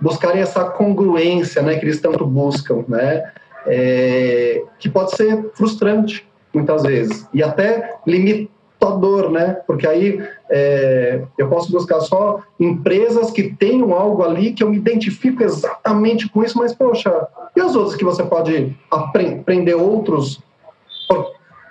buscarem 0.00 0.40
essa 0.42 0.64
congruência 0.64 1.62
né, 1.62 1.76
que 1.76 1.84
eles 1.84 2.00
tanto 2.00 2.26
buscam, 2.26 2.84
né, 2.86 3.24
é, 3.66 4.62
que 4.78 4.88
pode 4.88 5.16
ser 5.16 5.50
frustrante 5.54 6.28
muitas 6.52 6.82
vezes 6.82 7.26
e 7.32 7.42
até 7.42 7.96
limita 8.06 8.57
dor, 8.86 9.30
né? 9.30 9.58
Porque 9.66 9.86
aí 9.86 10.22
é, 10.48 11.22
eu 11.36 11.48
posso 11.48 11.70
buscar 11.70 12.00
só 12.00 12.40
empresas 12.58 13.30
que 13.30 13.54
tenham 13.54 13.92
algo 13.92 14.22
ali 14.22 14.52
que 14.52 14.62
eu 14.62 14.70
me 14.70 14.76
identifico 14.76 15.42
exatamente 15.42 16.28
com 16.28 16.42
isso, 16.44 16.58
mas 16.58 16.74
poxa, 16.74 17.26
e 17.56 17.60
os 17.60 17.74
outros 17.74 17.96
que 17.96 18.04
você 18.04 18.22
pode 18.22 18.76
aprender 18.90 19.74
outros 19.74 20.40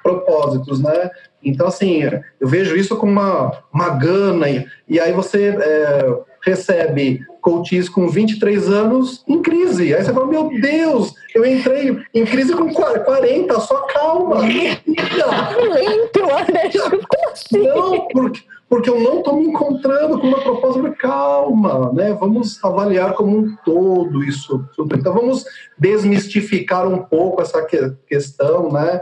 propósitos, 0.03 0.82
né? 0.82 1.12
Então, 1.43 1.68
assim, 1.68 2.01
eu 2.39 2.47
vejo 2.47 2.76
isso 2.76 2.95
como 2.95 3.12
uma, 3.12 3.51
uma 3.74 3.89
gana, 3.89 4.49
e, 4.49 4.66
e 4.88 4.99
aí 4.99 5.12
você 5.12 5.55
é, 5.60 6.20
recebe 6.44 7.26
coaches 7.42 7.88
com 7.88 8.08
23 8.08 8.70
anos 8.70 9.24
em 9.28 9.42
crise. 9.42 9.96
Aí 9.96 10.04
você 10.04 10.12
fala, 10.12 10.28
meu 10.28 10.50
Deus, 10.50 11.14
eu 11.34 11.46
entrei 11.46 11.98
em 12.14 12.26
crise 12.26 12.54
com 12.54 12.74
40, 12.74 13.60
só 13.62 13.82
calma. 13.88 14.40
Lento, 14.42 16.20
como 17.08 17.30
assim? 17.32 17.64
Não, 17.64 18.08
porque, 18.08 18.42
porque 18.70 18.90
eu 18.90 19.00
não 19.00 19.20
estou 19.20 19.38
me 19.38 19.48
encontrando 19.48 20.20
com 20.20 20.28
uma 20.28 20.42
proposta. 20.42 20.90
Calma, 21.00 21.94
né? 21.94 22.14
Vamos 22.20 22.64
avaliar 22.64 23.14
como 23.14 23.38
um 23.38 23.56
todo 23.64 24.24
isso. 24.24 24.66
Então 24.80 25.14
vamos 25.14 25.46
desmistificar 25.78 26.88
um 26.88 27.04
pouco 27.04 27.42
essa 27.42 27.66
questão, 28.08 28.72
né? 28.72 29.02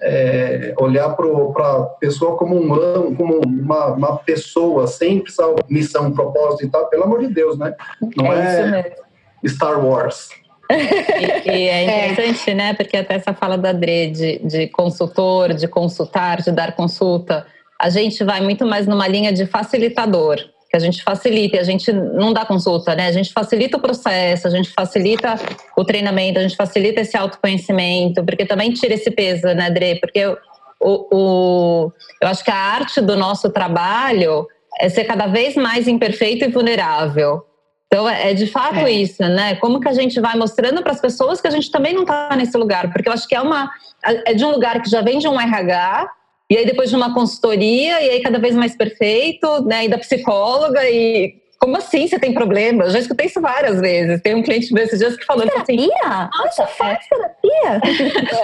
É, 0.00 0.74
olhar 0.78 1.10
para 1.10 1.26
a 1.26 1.82
pessoa 2.00 2.36
como 2.36 2.56
um 2.56 3.14
como 3.14 3.40
uma, 3.40 3.86
uma 3.86 4.16
pessoa, 4.18 4.86
sem 4.86 5.20
precisar 5.20 5.54
missão, 5.68 6.12
propósito 6.12 6.64
e 6.64 6.68
tal, 6.68 6.86
pelo 6.88 7.04
amor 7.04 7.20
de 7.20 7.28
Deus, 7.28 7.58
né? 7.58 7.74
Não 8.16 8.32
é, 8.32 8.96
é 9.42 9.48
Star 9.48 9.84
Wars. 9.84 10.28
e, 10.70 11.50
e, 11.50 11.68
é 11.68 12.10
interessante, 12.12 12.50
é. 12.50 12.54
né? 12.54 12.74
Porque 12.74 12.96
até 12.96 13.14
essa 13.14 13.32
fala 13.32 13.56
da 13.56 13.72
Dre 13.72 14.10
de, 14.10 14.38
de 14.40 14.66
consultor, 14.68 15.54
de 15.54 15.68
consultar, 15.68 16.42
de 16.42 16.50
dar 16.50 16.74
consulta, 16.74 17.46
a 17.80 17.88
gente 17.88 18.22
vai 18.24 18.40
muito 18.40 18.66
mais 18.66 18.86
numa 18.86 19.06
linha 19.06 19.32
de 19.32 19.46
facilitador 19.46 20.38
que 20.76 20.86
a 20.86 20.90
gente 20.90 21.02
facilita, 21.02 21.58
a 21.58 21.64
gente 21.64 21.92
não 21.92 22.32
dá 22.32 22.44
consulta, 22.44 22.94
né? 22.94 23.08
A 23.08 23.12
gente 23.12 23.32
facilita 23.32 23.76
o 23.76 23.80
processo, 23.80 24.46
a 24.46 24.50
gente 24.50 24.70
facilita 24.70 25.36
o 25.76 25.84
treinamento, 25.84 26.38
a 26.38 26.42
gente 26.42 26.56
facilita 26.56 27.00
esse 27.00 27.16
autoconhecimento, 27.16 28.24
porque 28.24 28.44
também 28.44 28.72
tira 28.72 28.94
esse 28.94 29.10
peso, 29.10 29.46
né, 29.46 29.70
Dre? 29.70 29.96
Porque 29.96 30.26
o, 30.26 30.36
o, 30.80 31.92
eu 32.20 32.28
acho 32.28 32.44
que 32.44 32.50
a 32.50 32.56
arte 32.56 33.00
do 33.00 33.16
nosso 33.16 33.50
trabalho 33.50 34.46
é 34.78 34.88
ser 34.88 35.04
cada 35.04 35.26
vez 35.26 35.56
mais 35.56 35.88
imperfeito 35.88 36.44
e 36.44 36.48
vulnerável. 36.48 37.42
Então, 37.86 38.08
é, 38.08 38.30
é 38.30 38.34
de 38.34 38.46
fato 38.46 38.80
é. 38.80 38.90
isso, 38.90 39.22
né? 39.22 39.54
Como 39.56 39.80
que 39.80 39.88
a 39.88 39.92
gente 39.92 40.20
vai 40.20 40.36
mostrando 40.36 40.82
para 40.82 40.92
as 40.92 41.00
pessoas 41.00 41.40
que 41.40 41.46
a 41.46 41.50
gente 41.50 41.70
também 41.70 41.94
não 41.94 42.02
está 42.02 42.34
nesse 42.36 42.56
lugar? 42.56 42.92
Porque 42.92 43.08
eu 43.08 43.12
acho 43.12 43.26
que 43.26 43.34
é 43.34 43.40
uma 43.40 43.70
é 44.02 44.34
de 44.34 44.44
um 44.44 44.50
lugar 44.50 44.82
que 44.82 44.90
já 44.90 45.00
vem 45.00 45.18
de 45.18 45.26
um 45.26 45.40
RH 45.40 46.10
e 46.48 46.56
aí 46.56 46.64
depois 46.64 46.90
de 46.90 46.96
uma 46.96 47.12
consultoria, 47.12 48.00
e 48.02 48.10
aí 48.10 48.20
cada 48.20 48.38
vez 48.38 48.54
mais 48.54 48.76
perfeito, 48.76 49.62
né? 49.64 49.84
E 49.84 49.88
da 49.88 49.98
psicóloga, 49.98 50.88
e 50.88 51.34
como 51.58 51.76
assim 51.76 52.06
você 52.06 52.18
tem 52.18 52.34
problema? 52.34 52.84
Eu 52.84 52.90
já 52.90 52.98
escutei 52.98 53.26
isso 53.26 53.40
várias 53.40 53.80
vezes. 53.80 54.20
Tem 54.20 54.34
um 54.34 54.42
cliente 54.42 54.72
desses 54.72 54.98
dias 54.98 55.16
que 55.16 55.24
falou 55.24 55.44
assim, 55.44 55.52
terapia? 55.52 55.88
assim: 56.04 56.28
Nossa, 56.38 56.62
é. 56.62 56.66
faz 56.66 56.98
terapia? 57.08 57.80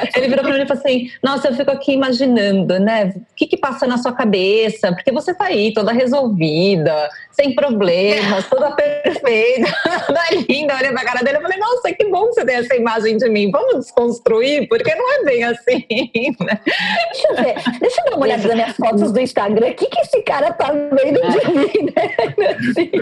Ele 0.17 0.29
virou 0.29 0.45
para 0.45 0.55
mim 0.55 0.63
e 0.63 0.67
falou 0.67 0.83
assim: 0.83 1.11
Nossa, 1.23 1.49
eu 1.49 1.55
fico 1.55 1.71
aqui 1.71 1.93
imaginando, 1.93 2.79
né? 2.81 3.13
O 3.17 3.35
que, 3.37 3.47
que 3.47 3.57
passa 3.57 3.87
na 3.87 3.99
sua 3.99 4.13
cabeça? 4.13 4.93
Porque 4.93 5.13
você 5.13 5.35
tá 5.35 5.47
aí 5.47 5.73
toda 5.75 5.93
resolvida, 5.93 7.11
sem 7.33 7.55
problemas, 7.55 8.49
toda 8.49 8.73
perfeita, 8.73 9.73
toda 10.07 10.21
linda. 10.49 10.75
Olha 10.75 10.93
pra 10.93 11.05
cara 11.05 11.23
dele 11.23 11.39
e 11.39 11.43
falei: 11.43 11.59
Nossa, 11.59 11.93
que 11.93 12.05
bom 12.07 12.29
que 12.29 12.35
você 12.35 12.45
tem 12.47 12.57
essa 12.57 12.75
imagem 12.75 13.19
de 13.19 13.29
mim. 13.29 13.51
Vamos 13.51 13.85
desconstruir, 13.85 14.69
porque 14.69 14.95
não 14.95 15.13
é 15.13 15.25
bem 15.25 15.45
assim. 15.45 15.83
Né? 16.43 16.61
Deixa 16.65 17.29
eu 17.29 17.37
ver, 17.37 17.55
deixa 17.79 18.01
eu 18.01 18.11
dar 18.11 18.17
uma 18.17 18.25
olhada 18.25 18.43
nas 18.43 18.55
minhas 18.55 18.77
fotos 18.77 19.13
do 19.13 19.21
Instagram. 19.21 19.69
O 19.69 19.75
que, 19.75 19.87
que 19.87 20.01
esse 20.01 20.23
cara 20.23 20.53
tá 20.53 20.73
vendo 20.73 21.21
de 21.21 21.49
mim, 21.51 21.93
né? 21.95 22.17
Assim. 22.49 23.02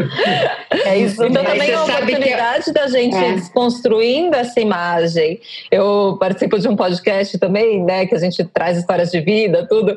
É 0.84 0.98
isso. 0.98 1.24
Então 1.24 1.44
também 1.44 1.70
é 1.70 1.76
uma 1.76 1.84
oportunidade 1.84 2.64
que... 2.64 2.72
da 2.72 2.86
gente 2.88 3.16
é. 3.16 3.32
desconstruindo 3.34 4.36
essa 4.36 4.60
imagem. 4.60 5.40
Eu 5.70 6.16
participo 6.18 6.58
de 6.58 6.68
um 6.68 6.76
podcast 6.76 7.38
também, 7.38 7.82
né, 7.84 8.06
que 8.06 8.14
a 8.14 8.18
gente 8.18 8.44
traz 8.44 8.78
histórias 8.78 9.10
de 9.10 9.20
vida, 9.20 9.66
tudo. 9.68 9.96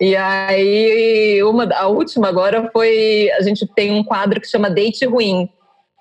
E 0.00 0.14
aí, 0.14 1.42
uma, 1.42 1.64
a 1.74 1.88
última 1.88 2.28
agora 2.28 2.70
foi. 2.72 3.30
A 3.32 3.42
gente 3.42 3.66
tem 3.66 3.90
um 3.90 4.04
quadro 4.04 4.40
que 4.40 4.46
chama 4.46 4.70
Date 4.70 5.04
Ruim, 5.04 5.48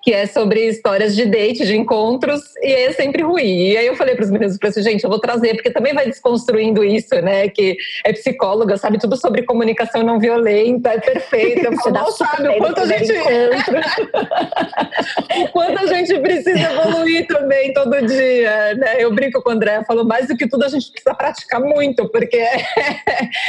que 0.08 0.14
é 0.14 0.26
sobre 0.26 0.70
histórias 0.70 1.14
de 1.14 1.26
date, 1.26 1.66
de 1.66 1.76
encontros, 1.76 2.42
e 2.62 2.72
é 2.72 2.94
sempre 2.94 3.24
ruim. 3.24 3.72
E 3.72 3.78
aí 3.78 3.88
eu 3.88 3.96
falei 3.98 4.16
para 4.16 4.24
os 4.24 4.32
meninos, 4.32 4.56
falei 4.56 4.70
assim, 4.70 4.82
gente, 4.82 5.04
eu 5.04 5.10
vou 5.10 5.20
trazer, 5.20 5.56
porque 5.56 5.70
também 5.70 5.94
vai 5.94 6.06
desconstruindo 6.06 6.82
isso, 6.82 7.14
né? 7.16 7.50
Que 7.50 7.76
é 8.06 8.14
psicóloga, 8.14 8.78
sabe 8.78 9.00
tudo 9.00 9.18
sobre 9.18 9.44
comunicação 9.44 10.04
não 10.04 10.18
violenta, 10.18 10.92
é 10.92 11.00
perfeita. 11.02 11.72
Você 11.76 11.92
não 11.92 12.10
sabe 12.10 12.48
o 12.48 12.58
quanto 12.58 12.80
a 12.80 12.86
gente. 12.86 13.12
o 15.44 15.48
quanto 15.50 15.78
a 15.78 15.88
gente 15.88 16.18
precisa 16.20 16.58
evoluir 16.58 17.28
também 17.28 17.74
todo 17.74 18.08
dia, 18.08 18.76
né? 18.76 18.96
Eu 19.00 19.14
brinco 19.14 19.44
com 19.44 19.50
o 19.50 19.52
André, 19.52 19.84
falo 19.84 20.06
mais 20.06 20.30
do 20.30 20.38
que 20.38 20.48
tudo 20.48 20.64
a 20.64 20.70
gente 20.70 20.90
precisa 20.90 21.14
praticar 21.16 21.60
muito, 21.60 22.08
porque 22.08 22.38
é, 22.38 22.56
é, 22.56 22.62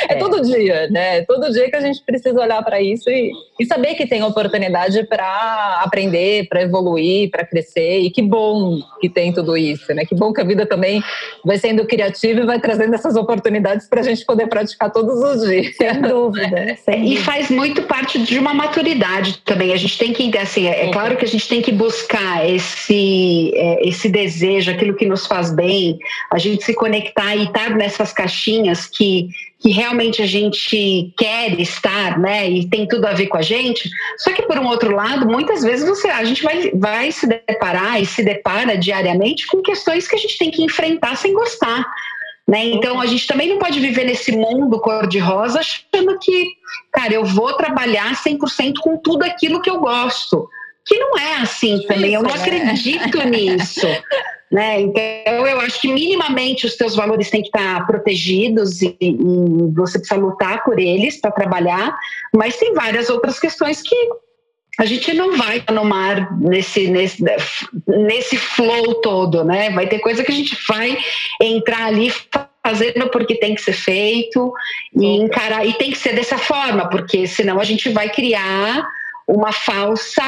é 0.09 0.15
todo 0.17 0.43
dia, 0.43 0.91
né? 0.91 1.23
Todo 1.23 1.53
dia 1.53 1.71
que 1.71 1.77
a 1.77 1.81
gente 1.81 2.03
precisa 2.03 2.41
olhar 2.41 2.61
para 2.65 2.81
isso 2.81 3.09
e, 3.09 3.31
e 3.61 3.65
saber 3.65 3.95
que 3.95 4.09
tem 4.09 4.25
oportunidade 4.25 5.05
para 5.05 5.83
aprender, 5.85 6.48
para 6.49 6.63
evoluir, 6.63 7.31
para 7.31 7.45
crescer. 7.45 8.01
E 8.01 8.11
que 8.11 8.23
bom 8.23 8.81
que 9.01 9.09
tem 9.09 9.33
tudo 9.33 9.57
isso, 9.57 9.93
né? 9.95 10.05
Que 10.05 10.15
bom 10.15 10.33
que 10.33 10.41
a 10.41 10.45
vida 10.45 10.67
também 10.67 11.03
vai 11.45 11.59
sendo 11.59 11.87
criativa 11.87 12.41
e 12.41 12.47
vai 12.47 12.61
trazendo 12.61 12.95
essas 12.95 13.17
oportunidades 13.17 13.89
para 13.89 14.01
a 14.01 14.05
gente 14.05 14.25
poder 14.25 14.49
praticar 14.49 14.91
todos 14.91 15.23
os 15.23 15.49
dias. 15.49 15.77
Sem 15.77 16.01
dúvida. 16.01 16.77
Sem 16.85 17.13
e 17.13 17.17
faz 17.17 17.51
muito 17.51 17.83
parte 17.83 18.19
de 18.19 18.39
uma 18.39 18.55
maturidade 18.55 19.43
também. 19.45 19.73
A 19.73 19.77
gente 19.77 19.99
tem 19.99 20.13
que, 20.13 20.37
assim, 20.39 20.67
é, 20.67 20.87
é 20.87 20.93
claro 20.93 21.17
que 21.17 21.25
a 21.25 21.29
gente 21.29 21.49
tem 21.49 21.63
que 21.63 21.73
buscar 21.73 22.49
esse, 22.49 23.53
é, 23.55 23.89
esse 23.89 24.09
desejo, 24.09 24.71
aquilo 24.71 24.95
que 24.95 25.07
nos 25.07 25.27
faz 25.27 25.53
bem, 25.53 25.99
a 26.31 26.39
gente 26.39 26.65
se 26.65 26.75
conectar 26.75 27.35
e 27.37 27.45
estar 27.45 27.71
nessas 27.71 28.13
caixinhas 28.13 28.87
que 28.87 29.29
que 29.61 29.71
realmente 29.71 30.23
a 30.23 30.27
gente 30.27 31.13
quer 31.19 31.59
estar, 31.59 32.19
né, 32.19 32.49
e 32.49 32.69
tem 32.69 32.87
tudo 32.87 33.07
a 33.07 33.13
ver 33.13 33.27
com 33.27 33.37
a 33.37 33.43
gente. 33.43 33.91
Só 34.17 34.33
que 34.33 34.43
por 34.43 34.57
um 34.59 34.67
outro 34.67 34.95
lado, 34.95 35.27
muitas 35.27 35.63
vezes 35.63 35.87
você, 35.87 36.09
a 36.09 36.23
gente 36.25 36.43
vai, 36.43 36.71
vai 36.71 37.11
se 37.11 37.27
deparar 37.27 38.01
e 38.01 38.07
se 38.07 38.23
depara 38.23 38.79
diariamente 38.79 39.47
com 39.49 39.61
questões 39.61 40.07
que 40.07 40.15
a 40.15 40.19
gente 40.19 40.39
tem 40.39 40.51
que 40.51 40.63
enfrentar 40.63 41.17
sem 41.17 41.35
gostar. 41.35 41.85
Né? 42.47 42.67
Então 42.67 43.01
a 43.01 43.07
gente 43.07 43.27
também 43.27 43.49
não 43.49 43.59
pode 43.59 43.81
viver 43.81 44.05
nesse 44.05 44.33
mundo 44.33 44.81
cor-de-rosa 44.81 45.61
achando 45.61 46.19
que, 46.21 46.53
cara, 46.93 47.13
eu 47.13 47.25
vou 47.25 47.53
trabalhar 47.55 48.15
100% 48.15 48.75
com 48.81 48.97
tudo 48.97 49.25
aquilo 49.25 49.61
que 49.61 49.69
eu 49.69 49.81
gosto. 49.81 50.49
Que 50.87 50.99
não 50.99 51.19
é 51.19 51.35
assim 51.37 51.85
também, 51.87 52.15
eu 52.15 52.23
não 52.23 52.31
né? 52.31 52.41
acredito 52.41 53.23
nisso. 53.29 53.87
Né? 54.51 54.81
Então, 54.81 55.47
eu 55.47 55.61
acho 55.61 55.79
que 55.81 55.93
minimamente 55.93 56.65
os 56.65 56.75
teus 56.75 56.97
valores 56.97 57.31
têm 57.31 57.43
que 57.43 57.49
estar 57.49 57.87
protegidos 57.87 58.81
e, 58.81 58.97
e 58.99 59.17
você 59.75 59.99
precisa 59.99 60.19
lutar 60.19 60.65
por 60.65 60.79
eles 60.79 61.21
para 61.21 61.31
trabalhar, 61.31 61.95
mas 62.35 62.57
tem 62.57 62.73
várias 62.73 63.11
outras 63.11 63.39
questões 63.39 63.83
que 63.83 63.95
a 64.79 64.87
gente 64.87 65.13
não 65.13 65.37
vai 65.37 65.63
no 65.71 65.85
mar 65.85 66.39
nesse, 66.41 66.87
nesse, 66.87 67.23
nesse 67.87 68.37
flow 68.39 68.95
todo, 69.03 69.45
né? 69.45 69.71
Vai 69.71 69.89
ter 69.89 69.99
coisa 69.99 70.23
que 70.23 70.31
a 70.31 70.35
gente 70.35 70.57
vai 70.69 70.97
entrar 71.43 71.87
ali 71.87 72.13
fazendo 72.65 73.11
porque 73.11 73.35
tem 73.35 73.55
que 73.55 73.63
ser 73.63 73.73
feito 73.73 74.53
e 74.95 75.05
encarar 75.17 75.67
e 75.67 75.73
tem 75.75 75.91
que 75.91 75.99
ser 75.99 76.15
dessa 76.15 76.39
forma, 76.39 76.89
porque 76.89 77.27
senão 77.27 77.59
a 77.61 77.65
gente 77.65 77.89
vai 77.89 78.09
criar 78.09 78.87
uma 79.27 79.53
falsa 79.53 80.23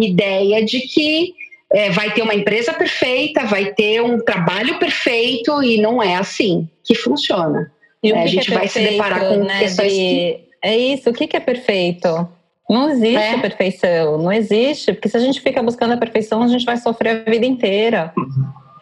ideia 0.00 0.64
de 0.64 0.80
que 0.80 1.34
é, 1.72 1.90
vai 1.90 2.12
ter 2.12 2.22
uma 2.22 2.34
empresa 2.34 2.72
perfeita, 2.72 3.44
vai 3.44 3.72
ter 3.72 4.02
um 4.02 4.18
trabalho 4.18 4.78
perfeito 4.78 5.62
e 5.62 5.80
não 5.80 6.02
é 6.02 6.16
assim 6.16 6.68
que 6.82 6.94
funciona. 6.94 7.70
E 8.02 8.12
é, 8.12 8.22
a 8.22 8.26
gente 8.26 8.52
é 8.52 8.54
vai 8.54 8.68
se 8.68 8.80
deparar 8.80 9.28
com 9.28 9.36
né, 9.44 9.58
questões 9.60 9.92
de... 9.92 9.98
que... 9.98 10.48
É 10.60 10.76
isso, 10.76 11.10
o 11.10 11.12
que, 11.12 11.26
que 11.26 11.36
é 11.36 11.40
perfeito? 11.40 12.28
Não 12.68 12.90
existe 12.90 13.16
é. 13.16 13.38
perfeição, 13.38 14.18
não 14.18 14.32
existe, 14.32 14.92
porque 14.92 15.08
se 15.08 15.16
a 15.16 15.20
gente 15.20 15.40
fica 15.40 15.62
buscando 15.62 15.94
a 15.94 15.96
perfeição, 15.96 16.42
a 16.42 16.48
gente 16.48 16.64
vai 16.64 16.76
sofrer 16.76 17.24
a 17.26 17.30
vida 17.30 17.46
inteira. 17.46 18.12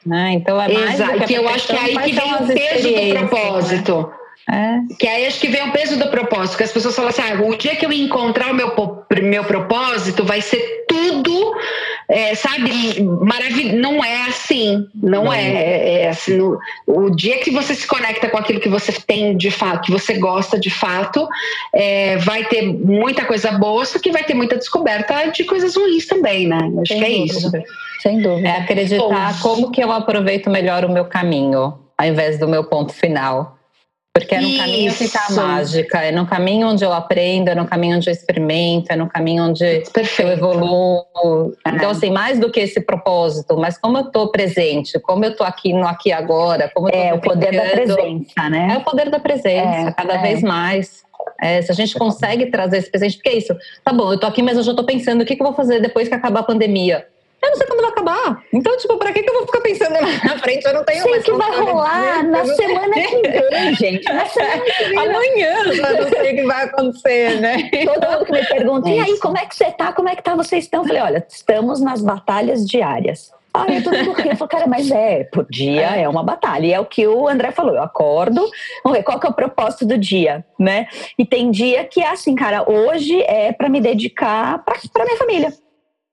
Né? 0.04 0.32
Então 0.32 0.60
é 0.60 0.72
mais 0.72 0.94
Exato, 0.94 1.18
que, 1.18 1.26
que 1.26 1.34
eu 1.34 1.48
acho 1.48 1.66
que 1.66 1.72
é 1.74 1.80
aí 1.80 1.98
que 1.98 2.12
vem 2.12 2.34
o 2.34 2.46
peso 2.46 2.88
do 2.88 2.94
né? 2.94 3.14
propósito. 3.14 3.98
Né? 3.98 4.16
É. 4.48 4.94
Que 4.94 5.08
aí 5.08 5.26
acho 5.26 5.40
que 5.40 5.48
vem 5.48 5.68
o 5.68 5.72
peso 5.72 5.98
do 5.98 6.08
propósito, 6.08 6.56
que 6.56 6.62
as 6.62 6.70
pessoas 6.70 6.94
falam 6.94 7.10
assim: 7.10 7.22
ah, 7.22 7.42
o 7.42 7.56
dia 7.56 7.74
que 7.74 7.84
eu 7.84 7.92
encontrar 7.92 8.52
o 8.52 8.54
meu, 8.54 8.72
meu 9.22 9.44
propósito 9.44 10.24
vai 10.24 10.40
ser 10.40 10.84
tudo 10.88 11.52
é, 12.08 12.34
sabe, 12.34 13.02
maravilhoso. 13.02 13.76
Não 13.76 14.04
é 14.04 14.28
assim, 14.28 14.86
não, 14.94 15.24
não. 15.24 15.32
É, 15.32 15.42
é, 15.42 16.02
é, 16.02 16.08
assim. 16.08 16.36
No, 16.36 16.58
o 16.86 17.10
dia 17.10 17.38
que 17.38 17.50
você 17.50 17.74
se 17.74 17.86
conecta 17.86 18.28
com 18.28 18.38
aquilo 18.38 18.60
que 18.60 18.68
você 18.68 18.92
tem 18.92 19.36
de 19.36 19.50
fato, 19.50 19.86
que 19.86 19.92
você 19.92 20.14
gosta 20.14 20.58
de 20.58 20.70
fato, 20.70 21.28
é, 21.74 22.16
vai 22.18 22.44
ter 22.44 22.62
muita 22.62 23.24
coisa 23.24 23.52
boa, 23.52 23.84
só 23.84 23.98
que 23.98 24.12
vai 24.12 24.24
ter 24.24 24.34
muita 24.34 24.56
descoberta 24.56 25.26
de 25.30 25.44
coisas 25.44 25.74
ruins 25.76 26.06
também, 26.06 26.46
né? 26.46 26.58
Acho 26.80 26.92
Sem 26.92 27.00
que 27.00 27.04
é 27.04 27.08
dúvida. 27.08 27.58
isso. 27.58 27.64
Sem 28.00 28.20
dúvida. 28.20 28.48
É 28.48 28.58
acreditar 28.58 29.40
como 29.42 29.70
que 29.72 29.82
eu 29.82 29.90
aproveito 29.90 30.48
melhor 30.48 30.84
o 30.84 30.92
meu 30.92 31.06
caminho, 31.06 31.74
ao 31.98 32.06
invés 32.06 32.38
do 32.38 32.46
meu 32.46 32.64
ponto 32.64 32.92
final. 32.92 33.56
Porque 34.18 34.34
é 34.34 34.40
no 34.40 34.48
Isso. 34.48 34.58
caminho 34.58 34.94
que 34.94 35.04
está 35.04 35.26
a 35.28 35.32
mágica, 35.32 35.98
é 35.98 36.10
no 36.10 36.26
caminho 36.26 36.68
onde 36.68 36.82
eu 36.82 36.90
aprendo, 36.90 37.48
é 37.48 37.54
no 37.54 37.66
caminho 37.66 37.98
onde 37.98 38.08
eu 38.08 38.12
experimento, 38.12 38.90
é 38.90 38.96
no 38.96 39.06
caminho 39.06 39.44
onde 39.44 39.82
Perfeito. 39.92 40.22
eu 40.22 40.28
evoluo. 40.30 41.04
Então, 41.66 41.90
assim, 41.90 42.10
mais 42.10 42.40
do 42.40 42.50
que 42.50 42.60
esse 42.60 42.80
propósito, 42.80 43.58
mas 43.58 43.76
como 43.76 43.98
eu 43.98 44.04
estou 44.04 44.28
presente, 44.28 44.98
como 45.00 45.22
eu 45.22 45.32
estou 45.32 45.46
aqui 45.46 45.74
no 45.74 45.86
aqui 45.86 46.12
agora, 46.12 46.70
como 46.74 46.88
É 46.88 47.12
o 47.12 47.20
poder 47.20 47.54
da 47.54 47.68
presença, 47.68 48.48
né? 48.48 48.68
É 48.72 48.78
o 48.78 48.80
poder 48.80 49.10
da 49.10 49.18
presença, 49.18 49.90
é, 49.90 49.92
cada 49.92 50.14
é. 50.14 50.22
vez 50.22 50.42
mais. 50.42 51.04
É, 51.38 51.60
se 51.60 51.70
a 51.70 51.74
gente 51.74 51.94
consegue 51.98 52.46
trazer 52.46 52.78
esse 52.78 52.90
presente, 52.90 53.16
porque 53.16 53.28
é 53.28 53.36
isso, 53.36 53.54
tá 53.84 53.92
bom, 53.92 54.12
eu 54.12 54.18
tô 54.18 54.26
aqui, 54.26 54.40
mas 54.40 54.56
eu 54.56 54.62
já 54.62 54.72
tô 54.72 54.84
pensando 54.84 55.20
o 55.20 55.26
que, 55.26 55.36
que 55.36 55.42
eu 55.42 55.46
vou 55.46 55.54
fazer 55.54 55.80
depois 55.80 56.08
que 56.08 56.14
acabar 56.14 56.40
a 56.40 56.44
pandemia 56.44 57.04
eu 57.42 57.50
não 57.50 57.56
sei 57.56 57.66
quando 57.66 57.80
vai 57.80 57.90
acabar. 57.90 58.42
Então, 58.52 58.76
tipo, 58.76 58.96
pra 58.96 59.12
que, 59.12 59.22
que 59.22 59.30
eu 59.30 59.34
vou 59.34 59.46
ficar 59.46 59.60
pensando 59.60 59.92
lá 59.92 60.00
na 60.00 60.38
frente? 60.38 60.66
Eu 60.66 60.74
não 60.74 60.84
tenho 60.84 61.02
sei 61.02 61.10
mais 61.10 61.24
que 61.24 61.32
vai 61.32 61.60
rolar 61.60 62.22
na 62.24 62.44
semana 62.44 62.94
que 62.94 63.50
vem, 63.50 63.74
gente. 63.74 64.12
Na 64.12 64.26
semana 64.26 64.60
que 64.60 64.84
vem. 64.84 64.98
Amanhã 64.98 65.56
eu 65.64 66.02
não 66.02 66.08
sei 66.08 66.32
o 66.32 66.36
que 66.36 66.44
vai 66.44 66.64
acontecer, 66.64 67.40
né? 67.40 67.70
Todo 67.84 68.10
mundo 68.10 68.24
que 68.24 68.32
me 68.32 68.46
pergunta, 68.46 68.88
e 68.88 68.98
aí, 68.98 69.18
como 69.18 69.38
é 69.38 69.46
que 69.46 69.54
você 69.54 69.70
tá? 69.70 69.92
Como 69.92 70.08
é 70.08 70.16
que 70.16 70.22
tá? 70.22 70.34
Vocês 70.34 70.64
estão? 70.64 70.82
Eu 70.82 70.88
falei, 70.88 71.02
olha, 71.02 71.26
estamos 71.28 71.80
nas 71.80 72.02
batalhas 72.02 72.66
diárias. 72.66 73.32
Ah, 73.54 73.64
eu 73.72 73.82
tô 73.82 73.90
tudo 73.90 74.12
rio. 74.12 74.32
Eu 74.32 74.36
falei, 74.36 74.50
cara, 74.50 74.66
mas 74.66 74.90
é, 74.90 75.24
por 75.24 75.46
dia 75.48 75.96
é 75.96 76.06
uma 76.08 76.22
batalha. 76.22 76.66
E 76.66 76.72
é 76.72 76.80
o 76.80 76.84
que 76.84 77.06
o 77.06 77.26
André 77.26 77.52
falou. 77.52 77.74
Eu 77.74 77.82
acordo, 77.82 78.46
vamos 78.82 78.98
ver 78.98 79.04
qual 79.04 79.18
que 79.18 79.26
é 79.26 79.30
o 79.30 79.34
propósito 79.34 79.86
do 79.86 79.96
dia, 79.96 80.44
né? 80.58 80.88
E 81.18 81.24
tem 81.24 81.50
dia 81.50 81.84
que 81.84 82.00
é 82.00 82.10
assim, 82.10 82.34
cara, 82.34 82.70
hoje 82.70 83.22
é 83.22 83.52
para 83.52 83.68
me 83.68 83.80
dedicar 83.80 84.62
para 84.64 85.04
minha 85.04 85.16
família 85.16 85.52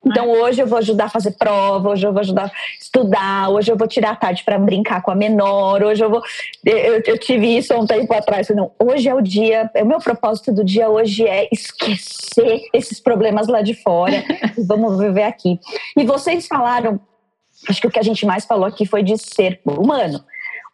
então 0.05 0.29
hoje 0.29 0.61
eu 0.61 0.67
vou 0.67 0.77
ajudar 0.79 1.05
a 1.05 1.09
fazer 1.09 1.31
prova, 1.31 1.89
hoje 1.89 2.05
eu 2.05 2.11
vou 2.11 2.19
ajudar 2.19 2.45
a 2.45 2.51
estudar, 2.79 3.49
hoje 3.49 3.71
eu 3.71 3.77
vou 3.77 3.87
tirar 3.87 4.11
a 4.11 4.15
tarde 4.15 4.43
para 4.43 4.59
brincar 4.59 5.01
com 5.01 5.11
a 5.11 5.15
menor, 5.15 5.81
hoje 5.83 6.03
eu 6.03 6.09
vou. 6.09 6.21
Eu, 6.65 7.01
eu 7.05 7.17
tive 7.17 7.57
isso 7.57 7.73
há 7.73 7.77
um 7.77 7.85
tempo 7.85 8.13
atrás. 8.13 8.49
Não, 8.49 8.71
hoje 8.77 9.07
é 9.07 9.15
o 9.15 9.21
dia, 9.21 9.69
é 9.73 9.83
o 9.83 9.87
meu 9.87 9.99
propósito 9.99 10.51
do 10.51 10.63
dia 10.63 10.89
hoje 10.89 11.27
é 11.27 11.47
esquecer 11.51 12.61
esses 12.73 12.99
problemas 12.99 13.47
lá 13.47 13.61
de 13.61 13.73
fora 13.73 14.23
vamos 14.67 14.99
viver 14.99 15.23
aqui. 15.23 15.59
E 15.97 16.05
vocês 16.05 16.47
falaram, 16.47 16.99
acho 17.67 17.81
que 17.81 17.87
o 17.87 17.91
que 17.91 17.99
a 17.99 18.03
gente 18.03 18.25
mais 18.25 18.45
falou 18.45 18.65
aqui 18.65 18.85
foi 18.85 19.03
de 19.03 19.17
ser 19.17 19.61
humano. 19.65 20.23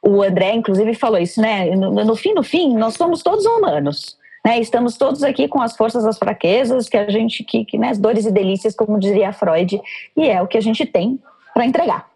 O 0.02 0.24
André, 0.24 0.54
inclusive, 0.54 0.94
falou 0.94 1.20
isso, 1.20 1.42
né? 1.42 1.76
No, 1.76 1.92
no 1.92 2.16
fim, 2.16 2.34
no 2.34 2.44
fim, 2.44 2.74
nós 2.76 2.94
somos 2.94 3.22
todos 3.22 3.46
humanos. 3.46 4.18
Né, 4.50 4.60
estamos 4.60 4.98
todos 4.98 5.22
aqui 5.22 5.48
com 5.48 5.62
as 5.62 5.78
forças, 5.78 6.04
as 6.08 6.18
fraquezas, 6.18 6.90
que 6.90 6.98
a 6.98 7.08
gente, 7.12 7.44
que, 7.44 7.64
que 7.64 7.78
né, 7.78 7.90
as 7.90 8.00
dores 8.00 8.26
e 8.26 8.32
delícias, 8.32 8.76
como 8.76 9.00
diria 9.00 9.32
Freud, 9.32 9.80
e 10.18 10.28
é 10.28 10.42
o 10.42 10.48
que 10.48 10.58
a 10.58 10.62
gente 10.62 10.88
tem 10.88 11.20
para 11.54 11.68
entregar. 11.68 12.10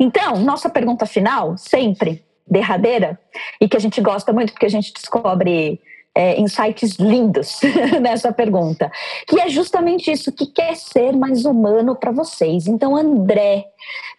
Então, 0.00 0.40
nossa 0.40 0.68
pergunta 0.68 1.06
final, 1.06 1.56
sempre 1.56 2.24
derradeira, 2.44 3.16
e 3.60 3.68
que 3.68 3.76
a 3.76 3.80
gente 3.80 4.00
gosta 4.00 4.32
muito 4.32 4.52
porque 4.52 4.66
a 4.66 4.70
gente 4.70 4.92
descobre 4.92 5.80
é, 6.12 6.40
insights 6.40 6.96
lindos 6.96 7.60
nessa 8.02 8.32
pergunta, 8.32 8.90
que 9.28 9.40
é 9.40 9.48
justamente 9.48 10.10
isso, 10.10 10.32
que 10.32 10.46
quer 10.46 10.74
ser 10.74 11.12
mais 11.12 11.44
humano 11.44 11.94
para 11.94 12.10
vocês. 12.10 12.66
Então, 12.66 12.96
André, 12.96 13.66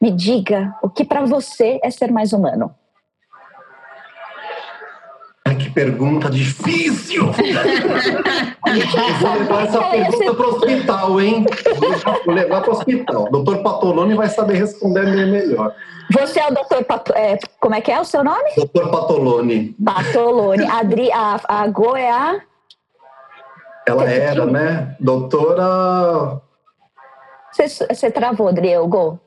me 0.02 0.10
diga 0.10 0.74
o 0.82 0.89
que 0.89 1.04
para 1.04 1.26
você 1.26 1.82
é 1.84 1.91
ser 1.91 2.14
mais 2.14 2.32
humano. 2.32 2.74
Ai, 5.52 5.58
que 5.58 5.70
pergunta 5.70 6.30
difícil! 6.30 7.24
Eu 8.72 9.16
vou 9.20 9.34
levar 9.34 9.64
essa 9.64 9.84
pergunta 9.84 10.34
para 10.34 10.45
o 10.45 10.49
hospital, 10.49 11.22
hein? 11.22 11.45
Vou 12.26 12.34
levar 12.34 12.62
para 12.62 12.70
o 12.70 12.74
hospital. 12.74 13.24
O 13.24 13.30
doutor 13.30 13.62
Patoloni 13.62 14.14
vai 14.14 14.30
saber 14.30 14.54
responder 14.54 15.06
melhor. 15.08 15.76
Você 16.14 16.39
é 16.39 16.47
o 16.47 16.54
doutor 16.54 16.86
Pat... 16.86 17.10
é, 17.16 17.38
Como 17.60 17.76
é 17.76 17.82
que 17.82 17.91
é 17.91 17.99
o 17.99 18.06
seu 18.06 18.24
nome? 18.24 18.49
Doutor 18.56 18.91
Patoloni. 18.91 19.76
Patoloni. 19.84 20.66
Adri... 20.66 21.12
A, 21.12 21.41
a 21.45 21.68
Go 21.68 21.97
é 21.97 22.10
a... 22.10 22.39
Ela 23.86 24.10
era, 24.10 24.45
né? 24.45 24.95
Doutora... 25.02 26.41
Você, 27.52 27.68
você 27.68 28.10
travou, 28.10 28.47
Adriel, 28.47 28.88
Go? 28.88 29.20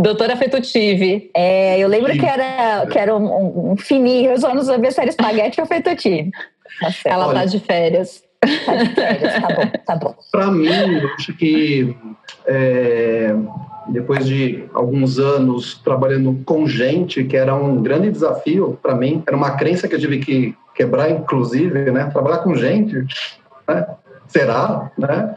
Doutora 0.00 0.36
Fettutive. 0.36 1.30
É, 1.34 1.78
eu 1.78 1.88
lembro 1.88 2.12
que 2.12 2.24
era, 2.24 2.86
que 2.86 2.98
era 2.98 3.14
um, 3.16 3.72
um 3.72 3.76
fininho, 3.76 4.30
eu 4.30 4.38
só 4.38 4.54
não 4.54 4.62
sabia 4.62 4.90
se 4.90 5.00
era 5.00 5.10
espaguete 5.10 5.60
ou 5.60 5.66
fettuccine. 5.66 6.30
Tá 6.80 6.88
Ela 7.04 7.26
Olha, 7.26 7.40
tá 7.40 7.44
de 7.44 7.60
férias. 7.60 8.22
Tá 8.64 8.76
de 8.76 8.94
férias, 8.94 9.34
tá 9.34 9.48
bom, 9.48 9.70
tá 9.86 9.96
bom. 9.96 10.14
Para 10.32 10.50
mim, 10.50 10.66
eu 10.66 11.10
acho 11.14 11.34
que 11.34 11.94
é, 12.46 13.34
depois 13.88 14.26
de 14.26 14.64
alguns 14.72 15.18
anos 15.18 15.74
trabalhando 15.84 16.40
com 16.44 16.66
gente, 16.66 17.24
que 17.24 17.36
era 17.36 17.54
um 17.54 17.82
grande 17.82 18.10
desafio 18.10 18.78
para 18.82 18.94
mim, 18.94 19.22
era 19.26 19.36
uma 19.36 19.52
crença 19.56 19.86
que 19.86 19.94
eu 19.94 20.00
tive 20.00 20.18
que 20.20 20.54
quebrar, 20.74 21.10
inclusive, 21.10 21.90
né? 21.90 22.08
Trabalhar 22.10 22.38
com 22.38 22.54
gente, 22.54 23.04
né? 23.68 23.86
será, 24.30 24.90
né? 24.96 25.34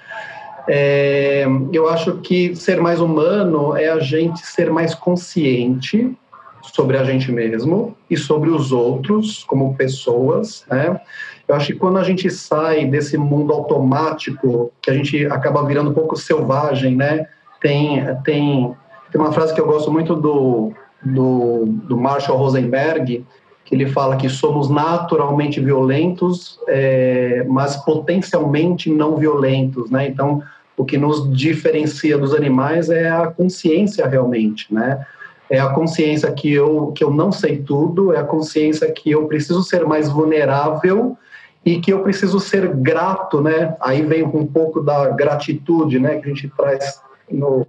É, 0.67 1.45
eu 1.71 1.89
acho 1.89 2.17
que 2.19 2.55
ser 2.55 2.79
mais 2.79 3.01
humano 3.01 3.75
é 3.75 3.89
a 3.89 3.99
gente 3.99 4.45
ser 4.45 4.71
mais 4.71 4.95
consciente 4.95 6.15
sobre 6.61 6.97
a 6.97 7.03
gente 7.03 7.31
mesmo 7.31 7.95
e 8.09 8.15
sobre 8.15 8.49
os 8.49 8.71
outros 8.71 9.43
como 9.43 9.75
pessoas, 9.75 10.65
né? 10.69 10.99
Eu 11.45 11.55
acho 11.55 11.67
que 11.67 11.79
quando 11.79 11.97
a 11.97 12.03
gente 12.03 12.29
sai 12.29 12.85
desse 12.85 13.17
mundo 13.17 13.51
automático, 13.51 14.71
que 14.81 14.89
a 14.89 14.93
gente 14.93 15.25
acaba 15.25 15.65
virando 15.65 15.91
um 15.91 15.93
pouco 15.93 16.15
selvagem, 16.15 16.95
né? 16.95 17.27
Tem, 17.59 18.03
tem, 18.23 18.73
tem 19.11 19.21
uma 19.21 19.33
frase 19.33 19.53
que 19.53 19.59
eu 19.59 19.65
gosto 19.65 19.91
muito 19.91 20.15
do, 20.15 20.71
do, 21.03 21.65
do 21.65 21.97
Marshall 21.97 22.37
Rosenberg, 22.37 23.25
que 23.65 23.73
ele 23.75 23.87
fala 23.87 24.17
que 24.17 24.29
somos 24.29 24.69
naturalmente 24.69 25.59
violentos, 25.59 26.59
é, 26.67 27.45
mas 27.47 27.77
potencialmente 27.77 28.89
não 28.89 29.15
violentos, 29.15 29.89
né? 29.89 30.07
Então, 30.07 30.43
o 30.75 30.83
que 30.83 30.97
nos 30.97 31.31
diferencia 31.35 32.17
dos 32.17 32.33
animais 32.33 32.89
é 32.89 33.09
a 33.09 33.27
consciência 33.27 34.07
realmente, 34.07 34.73
né? 34.73 35.05
É 35.49 35.59
a 35.59 35.69
consciência 35.69 36.31
que 36.31 36.51
eu 36.51 36.91
que 36.93 37.03
eu 37.03 37.11
não 37.11 37.31
sei 37.31 37.59
tudo, 37.59 38.13
é 38.13 38.17
a 38.17 38.23
consciência 38.23 38.91
que 38.91 39.11
eu 39.11 39.27
preciso 39.27 39.63
ser 39.63 39.85
mais 39.85 40.09
vulnerável 40.09 41.17
e 41.65 41.79
que 41.79 41.93
eu 41.93 41.99
preciso 41.99 42.39
ser 42.39 42.67
grato, 42.75 43.39
né? 43.39 43.75
Aí 43.79 44.01
vem 44.01 44.23
um 44.23 44.45
pouco 44.45 44.81
da 44.81 45.09
gratitude, 45.09 45.99
né? 45.99 46.17
Que 46.17 46.25
a 46.25 46.33
gente 46.33 46.49
traz 46.49 47.01
no, 47.31 47.65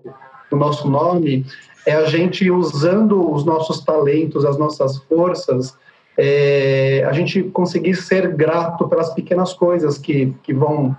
no 0.51 0.59
nosso 0.59 0.89
nome, 0.89 1.47
é 1.87 1.95
a 1.95 2.05
gente 2.07 2.51
usando 2.51 3.31
os 3.33 3.45
nossos 3.45 3.81
talentos, 3.81 4.45
as 4.45 4.59
nossas 4.59 4.99
forças, 5.05 5.77
é, 6.17 7.05
a 7.09 7.13
gente 7.13 7.43
conseguir 7.45 7.95
ser 7.95 8.29
grato 8.35 8.89
pelas 8.89 9.13
pequenas 9.13 9.53
coisas 9.53 9.99
que, 9.99 10.35
que 10.43 10.55
vão 10.55 10.97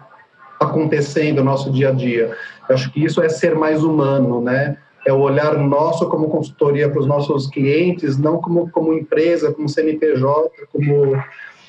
acontecendo 0.59 1.37
no 1.37 1.45
nosso 1.45 1.71
dia 1.71 1.89
a 1.89 1.91
dia. 1.91 2.35
Eu 2.67 2.75
acho 2.75 2.91
que 2.91 3.03
isso 3.03 3.21
é 3.21 3.29
ser 3.29 3.55
mais 3.55 3.83
humano, 3.83 4.41
né? 4.41 4.77
É 5.05 5.13
o 5.13 5.19
olhar 5.19 5.57
nosso 5.57 6.09
como 6.09 6.29
consultoria 6.29 6.89
para 6.89 6.99
os 6.99 7.05
nossos 7.05 7.47
clientes, 7.47 8.17
não 8.17 8.39
como, 8.39 8.69
como 8.71 8.93
empresa, 8.93 9.53
como 9.53 9.69
CNPJ, 9.69 10.49
como 10.71 11.15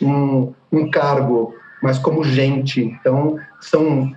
um, 0.00 0.54
um 0.72 0.90
cargo, 0.90 1.54
mas 1.82 1.98
como 1.98 2.24
gente. 2.24 2.80
Então, 2.82 3.38
são, 3.60 4.10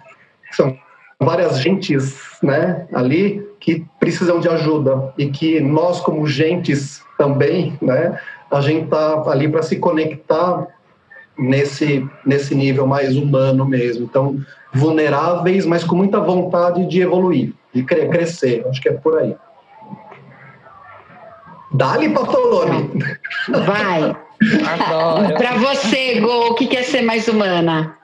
são 0.51 0.77
várias 1.19 1.59
gentes 1.59 2.17
né, 2.41 2.87
ali 2.93 3.45
que 3.59 3.85
precisam 3.99 4.39
de 4.39 4.47
ajuda 4.47 5.13
e 5.17 5.27
que 5.27 5.59
nós, 5.59 5.99
como 5.99 6.25
gentes 6.25 7.03
também, 7.17 7.77
né, 7.81 8.17
a 8.51 8.61
gente 8.61 8.85
está 8.85 9.23
ali 9.29 9.47
para 9.47 9.61
se 9.61 9.77
conectar 9.77 10.67
nesse, 11.37 12.07
nesse 12.25 12.53
nível 12.55 12.85
mais 12.85 13.15
humano 13.15 13.65
mesmo. 13.65 14.05
Então, 14.05 14.37
vulneráveis, 14.73 15.65
mas 15.65 15.83
com 15.83 15.95
muita 15.95 16.19
vontade 16.19 16.85
de 16.87 17.01
evoluir, 17.01 17.53
de 17.73 17.83
crescer. 17.83 18.65
Acho 18.67 18.81
que 18.81 18.89
é 18.89 18.93
por 18.93 19.17
aí. 19.17 19.35
Dali, 21.71 22.09
Patolone! 22.09 22.89
Vai! 23.65 24.15
Para 25.37 25.57
você, 25.57 26.19
Gol, 26.19 26.51
o 26.51 26.55
que 26.55 26.75
é 26.75 26.83
ser 26.83 27.01
mais 27.01 27.27
humana? 27.27 27.95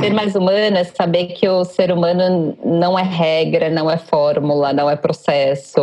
Ser 0.00 0.12
mais 0.12 0.34
humana 0.34 0.80
é 0.80 0.84
saber 0.84 1.26
que 1.26 1.48
o 1.48 1.64
ser 1.64 1.90
humano 1.90 2.56
não 2.64 2.98
é 2.98 3.02
regra, 3.02 3.70
não 3.70 3.90
é 3.90 3.96
fórmula, 3.96 4.72
não 4.72 4.88
é 4.88 4.96
processo, 4.96 5.80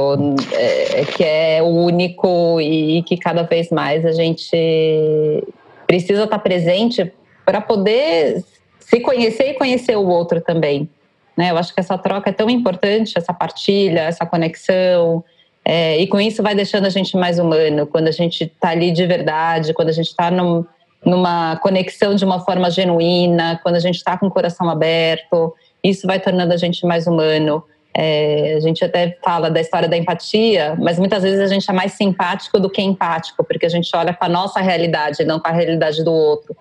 é, 0.51 1.01
é 1.01 1.05
que 1.05 1.23
é 1.23 1.61
único 1.63 2.59
e 2.61 3.03
que 3.03 3.17
cada 3.17 3.43
vez 3.43 3.69
mais 3.69 4.05
a 4.05 4.11
gente 4.11 5.43
precisa 5.87 6.23
estar 6.23 6.39
presente 6.39 7.11
para 7.45 7.61
poder 7.61 8.43
se 8.79 8.99
conhecer 8.99 9.51
e 9.51 9.53
conhecer 9.55 9.97
o 9.97 10.07
outro 10.07 10.41
também. 10.41 10.89
Né? 11.35 11.51
Eu 11.51 11.57
acho 11.57 11.73
que 11.73 11.79
essa 11.79 11.97
troca 11.97 12.29
é 12.29 12.33
tão 12.33 12.49
importante, 12.49 13.17
essa 13.17 13.33
partilha, 13.33 14.01
essa 14.01 14.25
conexão, 14.25 15.23
é, 15.65 15.97
e 15.97 16.07
com 16.07 16.19
isso 16.19 16.43
vai 16.43 16.53
deixando 16.53 16.85
a 16.85 16.89
gente 16.89 17.15
mais 17.15 17.39
humano, 17.39 17.87
quando 17.87 18.07
a 18.07 18.11
gente 18.11 18.43
está 18.43 18.69
ali 18.69 18.91
de 18.91 19.05
verdade, 19.05 19.73
quando 19.73 19.89
a 19.89 19.93
gente 19.93 20.07
está 20.07 20.29
num, 20.29 20.65
numa 21.05 21.57
conexão 21.57 22.15
de 22.15 22.23
uma 22.23 22.39
forma 22.39 22.69
genuína, 22.69 23.59
quando 23.61 23.75
a 23.75 23.79
gente 23.79 23.95
está 23.95 24.17
com 24.17 24.27
o 24.27 24.31
coração 24.31 24.69
aberto, 24.69 25.53
isso 25.83 26.07
vai 26.07 26.19
tornando 26.19 26.53
a 26.53 26.57
gente 26.57 26.85
mais 26.85 27.07
humano. 27.07 27.63
É, 27.95 28.55
a 28.57 28.59
gente 28.59 28.83
até 28.83 29.17
fala 29.23 29.51
da 29.51 29.61
história 29.61 29.87
da 29.87 29.95
empatia, 29.95 30.75
mas 30.79 30.97
muitas 30.97 31.21
vezes 31.21 31.39
a 31.39 31.47
gente 31.47 31.69
é 31.69 31.73
mais 31.73 31.93
simpático 31.93 32.59
do 32.59 32.69
que 32.69 32.81
empático, 32.81 33.43
porque 33.43 33.65
a 33.65 33.69
gente 33.69 33.89
olha 33.95 34.13
para 34.13 34.27
a 34.27 34.31
nossa 34.31 34.59
realidade, 34.61 35.23
não 35.23 35.39
para 35.39 35.51
a 35.51 35.55
realidade 35.55 36.03
do 36.03 36.11
outro. 36.11 36.55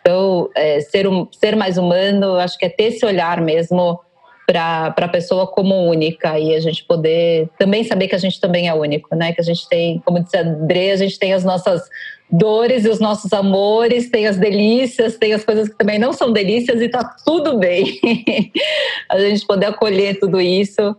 Então, 0.00 0.48
é, 0.54 0.80
ser, 0.80 1.06
um, 1.06 1.28
ser 1.30 1.54
mais 1.54 1.76
humano, 1.76 2.36
acho 2.36 2.56
que 2.56 2.64
é 2.64 2.68
ter 2.70 2.84
esse 2.84 3.04
olhar 3.04 3.40
mesmo 3.42 4.00
para 4.48 4.94
a 4.96 5.08
pessoa 5.08 5.46
como 5.46 5.74
única 5.74 6.38
e 6.38 6.54
a 6.54 6.60
gente 6.60 6.82
poder 6.82 7.50
também 7.58 7.84
saber 7.84 8.08
que 8.08 8.14
a 8.14 8.18
gente 8.18 8.40
também 8.40 8.66
é 8.66 8.72
único, 8.72 9.14
né? 9.14 9.34
Que 9.34 9.42
a 9.42 9.44
gente 9.44 9.68
tem, 9.68 9.98
como 9.98 10.20
disse 10.20 10.38
a 10.38 10.40
André, 10.40 10.92
a 10.92 10.96
gente 10.96 11.18
tem 11.18 11.34
as 11.34 11.44
nossas 11.44 11.82
dores 12.30 12.86
e 12.86 12.88
os 12.88 12.98
nossos 12.98 13.30
amores, 13.34 14.08
tem 14.08 14.26
as 14.26 14.38
delícias, 14.38 15.18
tem 15.18 15.34
as 15.34 15.44
coisas 15.44 15.68
que 15.68 15.76
também 15.76 15.98
não 15.98 16.14
são 16.14 16.32
delícias 16.32 16.80
e 16.80 16.88
tá 16.88 17.04
tudo 17.26 17.58
bem. 17.58 18.00
a 19.06 19.18
gente 19.18 19.46
poder 19.46 19.66
acolher 19.66 20.18
tudo 20.18 20.40
isso 20.40 20.96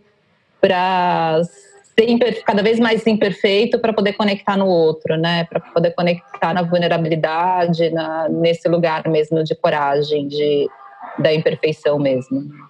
para 0.61 1.41
ser 1.43 2.43
cada 2.43 2.61
vez 2.61 2.79
mais 2.79 3.05
imperfeito 3.07 3.79
para 3.79 3.93
poder 3.93 4.13
conectar 4.13 4.57
no 4.57 4.67
outro, 4.67 5.17
né? 5.17 5.45
Para 5.45 5.59
poder 5.59 5.95
conectar 5.95 6.53
na 6.53 6.61
vulnerabilidade, 6.61 7.89
na, 7.89 8.29
nesse 8.29 8.69
lugar 8.69 9.07
mesmo 9.07 9.43
de 9.43 9.55
coragem, 9.55 10.27
de 10.27 10.69
da 11.17 11.33
imperfeição 11.33 11.97
mesmo. 11.97 12.68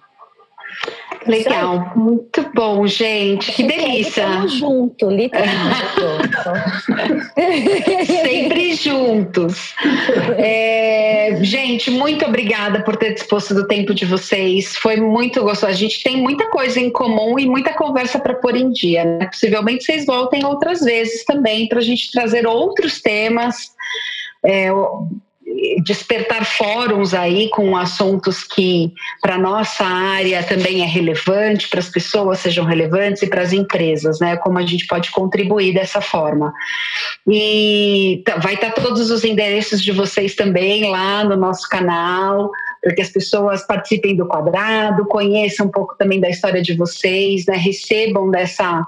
Legal, 1.26 1.92
muito 1.94 2.50
bom, 2.54 2.86
gente. 2.86 3.52
Que 3.52 3.62
delícia. 3.62 4.22
Estamos 4.22 4.52
juntos, 4.54 5.12
literalmente. 5.12 6.00
Sempre 8.06 8.74
juntos. 8.74 9.74
É, 10.38 11.38
gente, 11.42 11.90
muito 11.90 12.24
obrigada 12.24 12.82
por 12.82 12.96
ter 12.96 13.12
disposto 13.14 13.52
do 13.52 13.66
tempo 13.66 13.92
de 13.92 14.06
vocês. 14.06 14.76
Foi 14.76 14.96
muito 14.96 15.42
gostoso. 15.42 15.70
A 15.70 15.74
gente 15.74 16.02
tem 16.02 16.16
muita 16.16 16.48
coisa 16.48 16.80
em 16.80 16.90
comum 16.90 17.38
e 17.38 17.46
muita 17.46 17.74
conversa 17.74 18.18
para 18.18 18.34
pôr 18.34 18.56
em 18.56 18.70
dia. 18.72 19.04
Né? 19.04 19.26
Possivelmente 19.26 19.84
vocês 19.84 20.06
voltem 20.06 20.44
outras 20.44 20.80
vezes 20.80 21.24
também 21.24 21.68
para 21.68 21.80
a 21.80 21.82
gente 21.82 22.10
trazer 22.10 22.46
outros 22.46 23.00
temas. 23.02 23.72
É, 24.42 24.70
despertar 25.82 26.44
fóruns 26.44 27.14
aí 27.14 27.48
com 27.50 27.76
assuntos 27.76 28.42
que 28.42 28.92
para 29.20 29.38
nossa 29.38 29.84
área 29.84 30.42
também 30.42 30.82
é 30.82 30.86
relevante, 30.86 31.68
para 31.68 31.80
as 31.80 31.88
pessoas 31.88 32.38
sejam 32.38 32.64
relevantes 32.64 33.22
e 33.22 33.26
para 33.26 33.42
as 33.42 33.52
empresas, 33.52 34.20
né? 34.20 34.36
Como 34.36 34.58
a 34.58 34.62
gente 34.62 34.86
pode 34.86 35.10
contribuir 35.10 35.74
dessa 35.74 36.00
forma. 36.00 36.52
E 37.28 38.22
tá, 38.24 38.36
vai 38.38 38.54
estar 38.54 38.72
tá 38.72 38.82
todos 38.82 39.10
os 39.10 39.24
endereços 39.24 39.82
de 39.82 39.92
vocês 39.92 40.34
também 40.34 40.88
lá 40.90 41.24
no 41.24 41.36
nosso 41.36 41.68
canal, 41.68 42.50
para 42.82 42.94
que 42.94 43.02
as 43.02 43.10
pessoas 43.10 43.66
participem 43.66 44.16
do 44.16 44.26
quadrado, 44.26 45.06
conheçam 45.06 45.66
um 45.66 45.70
pouco 45.70 45.96
também 45.96 46.20
da 46.20 46.30
história 46.30 46.62
de 46.62 46.74
vocês, 46.74 47.46
né? 47.46 47.56
Recebam 47.56 48.30
dessa 48.30 48.86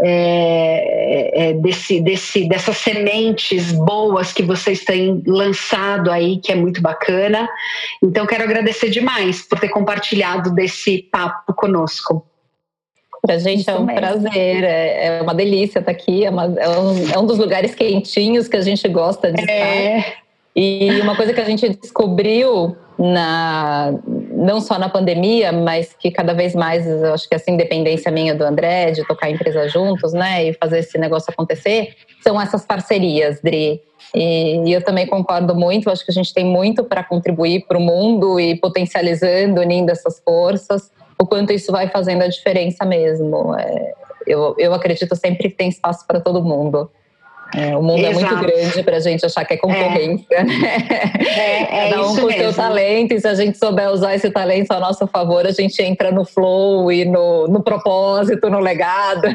é, 0.00 1.48
é, 1.48 1.52
desse, 1.54 2.00
desse, 2.00 2.48
dessas 2.48 2.76
sementes 2.78 3.72
boas 3.72 4.32
que 4.32 4.42
vocês 4.42 4.84
têm 4.84 5.22
lançado 5.26 6.10
aí, 6.10 6.38
que 6.38 6.52
é 6.52 6.54
muito 6.54 6.80
bacana. 6.80 7.48
Então, 8.02 8.26
quero 8.26 8.44
agradecer 8.44 8.90
demais 8.90 9.42
por 9.42 9.58
ter 9.58 9.68
compartilhado 9.68 10.54
desse 10.54 11.02
papo 11.10 11.52
conosco. 11.54 12.24
Para 13.20 13.34
a 13.34 13.38
gente 13.38 13.68
é 13.68 13.74
um 13.74 13.84
mesmo. 13.84 14.00
prazer, 14.00 14.64
é, 14.64 15.18
é, 15.18 15.22
uma 15.22 15.34
delícia 15.34 15.80
estar 15.80 15.90
aqui, 15.90 16.24
é, 16.24 16.30
uma, 16.30 16.44
é, 16.44 16.68
um, 16.68 17.12
é, 17.12 17.18
um, 17.18 17.26
dos 17.26 17.38
lugares 17.38 17.74
quentinhos 17.74 18.46
que 18.46 18.56
a 18.56 18.60
gente 18.60 18.86
gosta 18.88 19.32
de 19.32 19.50
é. 19.50 19.98
estar. 19.98 20.12
E 20.54 21.00
uma 21.00 21.16
coisa 21.16 21.32
que 21.32 21.40
a 21.40 21.44
gente 21.44 21.68
descobriu 21.68 22.76
na 22.98 23.94
não 24.38 24.60
só 24.60 24.78
na 24.78 24.88
pandemia, 24.88 25.50
mas 25.50 25.92
que 25.98 26.10
cada 26.10 26.32
vez 26.32 26.54
mais, 26.54 26.86
eu 26.86 27.12
acho 27.12 27.28
que 27.28 27.34
essa 27.34 27.50
independência 27.50 28.10
minha 28.10 28.34
do 28.34 28.44
André, 28.44 28.92
de 28.92 29.04
tocar 29.06 29.26
a 29.26 29.30
empresa 29.30 29.68
juntos, 29.68 30.12
né, 30.12 30.44
e 30.44 30.52
fazer 30.54 30.78
esse 30.78 30.96
negócio 30.96 31.32
acontecer, 31.32 31.96
são 32.22 32.40
essas 32.40 32.64
parcerias, 32.64 33.40
Dri. 33.42 33.82
E, 34.14 34.62
e 34.64 34.72
eu 34.72 34.82
também 34.82 35.06
concordo 35.06 35.54
muito, 35.54 35.90
acho 35.90 36.04
que 36.04 36.12
a 36.12 36.14
gente 36.14 36.32
tem 36.32 36.44
muito 36.44 36.84
para 36.84 37.02
contribuir 37.02 37.66
para 37.66 37.76
o 37.76 37.80
mundo 37.80 38.38
e 38.38 38.54
potencializando, 38.56 39.60
unindo 39.60 39.90
essas 39.90 40.20
forças, 40.20 40.90
o 41.20 41.26
quanto 41.26 41.52
isso 41.52 41.72
vai 41.72 41.88
fazendo 41.88 42.22
a 42.22 42.28
diferença 42.28 42.84
mesmo. 42.84 43.54
É, 43.58 43.92
eu, 44.26 44.54
eu 44.56 44.72
acredito 44.72 45.16
sempre 45.16 45.48
que 45.48 45.56
tem 45.56 45.68
espaço 45.68 46.06
para 46.06 46.20
todo 46.20 46.44
mundo. 46.44 46.88
É, 47.54 47.76
o 47.76 47.82
mundo 47.82 48.00
Exato. 48.00 48.18
é 48.18 48.28
muito 48.28 48.36
grande 48.36 48.82
para 48.82 48.96
a 48.96 49.00
gente 49.00 49.24
achar 49.24 49.42
que 49.44 49.54
é 49.54 49.56
concorrência, 49.56 50.26
é. 50.30 50.44
né? 50.44 50.78
É, 51.18 51.86
é 51.86 51.90
Cada 51.90 52.06
um 52.06 52.16
com 52.16 52.26
o 52.26 52.32
seu 52.32 52.52
talento, 52.52 53.14
e 53.14 53.20
se 53.20 53.26
a 53.26 53.34
gente 53.34 53.56
souber 53.56 53.90
usar 53.90 54.14
esse 54.14 54.30
talento 54.30 54.70
a 54.72 54.78
nosso 54.78 55.06
favor, 55.06 55.46
a 55.46 55.50
gente 55.50 55.82
entra 55.82 56.12
no 56.12 56.26
flow 56.26 56.92
e 56.92 57.06
no, 57.06 57.48
no 57.48 57.62
propósito, 57.62 58.50
no 58.50 58.60
legado, 58.60 59.28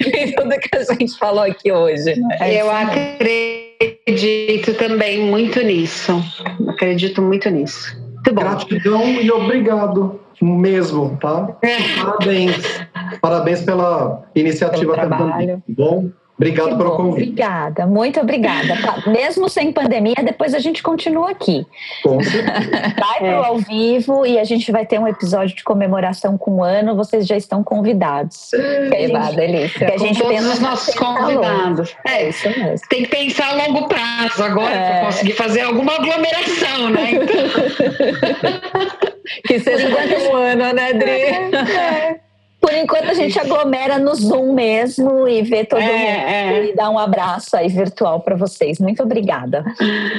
e 0.00 0.32
tudo 0.32 0.50
que 0.58 0.76
a 0.76 0.82
gente 0.82 1.16
falou 1.18 1.42
aqui 1.42 1.72
hoje. 1.72 2.20
Né? 2.20 2.36
É 2.40 2.62
Eu 2.62 2.70
acredito 2.70 4.74
também 4.74 5.20
muito 5.20 5.62
nisso. 5.62 6.22
Acredito 6.68 7.22
muito 7.22 7.48
nisso. 7.48 7.96
Muito 8.26 8.34
bom. 8.34 8.42
Gratidão 8.42 9.06
e 9.06 9.30
obrigado 9.30 10.20
mesmo, 10.42 11.16
tá? 11.20 11.56
É. 11.62 11.76
Parabéns. 11.98 12.86
Parabéns 13.22 13.62
pela 13.62 14.24
iniciativa 14.34 15.08
também. 15.08 15.62
Bom. 15.68 16.10
Obrigado 16.36 16.68
que 16.68 16.76
pelo 16.76 16.90
bom. 16.90 16.96
convite. 16.96 17.30
Obrigada, 17.30 17.86
muito 17.86 18.20
obrigada. 18.20 18.76
Tá, 18.82 19.10
mesmo 19.10 19.48
sem 19.48 19.72
pandemia, 19.72 20.16
depois 20.22 20.52
a 20.52 20.58
gente 20.58 20.82
continua 20.82 21.30
aqui. 21.30 21.66
Com 22.02 22.22
certeza. 22.22 22.70
Vai 23.00 23.18
para 23.18 23.40
o 23.40 23.44
é. 23.44 23.46
ao 23.46 23.56
vivo 23.56 24.26
e 24.26 24.38
a 24.38 24.44
gente 24.44 24.70
vai 24.70 24.84
ter 24.84 24.98
um 24.98 25.08
episódio 25.08 25.56
de 25.56 25.64
comemoração 25.64 26.36
com 26.36 26.56
o 26.56 26.64
ano. 26.64 26.94
Vocês 26.94 27.26
já 27.26 27.36
estão 27.36 27.64
convidados. 27.64 28.52
É, 28.52 29.08
gente, 29.08 29.36
delícia. 29.36 29.86
Que 29.86 29.92
a 29.92 29.98
gente 29.98 30.20
com 30.20 30.28
todos 30.28 30.46
os 30.46 30.60
nossos 30.60 30.94
convidados. 30.94 31.96
É, 32.06 32.24
é, 32.24 32.28
isso 32.28 32.48
mesmo. 32.48 32.86
Tem 32.88 33.02
que 33.04 33.08
pensar 33.08 33.50
a 33.50 33.66
longo 33.66 33.88
prazo 33.88 34.44
agora 34.44 34.74
é. 34.74 34.90
para 34.90 35.06
conseguir 35.06 35.32
fazer 35.32 35.62
alguma 35.62 35.94
aglomeração, 35.94 36.90
né? 36.90 37.10
Então... 39.26 39.58
que 39.58 39.58
seja 39.58 39.90
daqui 39.90 40.28
um 40.28 40.36
ano, 40.36 40.72
né, 40.72 40.90
Adri? 40.90 41.10
É. 41.10 42.25
Por 42.66 42.74
enquanto 42.74 43.08
a 43.10 43.14
gente 43.14 43.38
aglomera 43.38 43.96
no 43.96 44.12
Zoom 44.12 44.52
mesmo 44.52 45.28
e 45.28 45.40
vê 45.42 45.64
todo 45.64 45.80
é, 45.80 45.86
mundo 45.86 45.94
é. 45.94 46.64
e 46.64 46.74
dá 46.74 46.90
um 46.90 46.98
abraço 46.98 47.56
aí 47.56 47.68
virtual 47.68 48.18
para 48.18 48.34
vocês. 48.34 48.80
Muito 48.80 49.04
obrigada. 49.04 49.64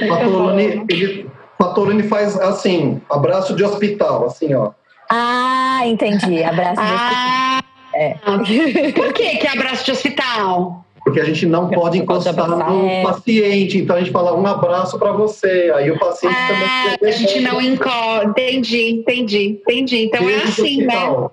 O 0.01 1.57
Patolini 1.57 2.03
faz 2.03 2.39
assim, 2.39 3.01
abraço 3.09 3.53
de 3.53 3.65
hospital, 3.65 4.27
assim, 4.27 4.53
ó. 4.53 4.71
Ah, 5.09 5.81
entendi. 5.83 6.41
Abraço 6.41 6.75
de 6.75 6.87
ah, 6.87 7.59
hospital. 8.23 8.91
É. 8.91 8.91
Por 8.93 9.11
que 9.11 9.37
que 9.39 9.45
é 9.45 9.51
abraço 9.51 9.83
de 9.83 9.91
hospital? 9.91 10.85
Porque 11.03 11.19
a 11.19 11.25
gente 11.25 11.45
não 11.45 11.69
pode 11.69 11.97
encostar 11.97 12.33
no 12.47 12.85
é. 12.87 13.03
paciente, 13.03 13.77
então 13.77 13.95
a 13.95 13.99
gente 13.99 14.11
fala 14.11 14.33
um 14.33 14.45
abraço 14.45 14.97
para 14.97 15.11
você, 15.11 15.71
aí 15.75 15.91
o 15.91 15.99
paciente 15.99 16.35
ah, 16.37 16.47
também. 16.47 17.09
A 17.09 17.11
gente 17.13 17.39
não 17.41 17.61
encosta. 17.61 18.25
Entendi, 18.25 18.89
entendi, 18.89 19.47
entendi. 19.47 20.05
Então 20.05 20.29
é 20.29 20.35
assim, 20.43 20.85
né? 20.85 21.29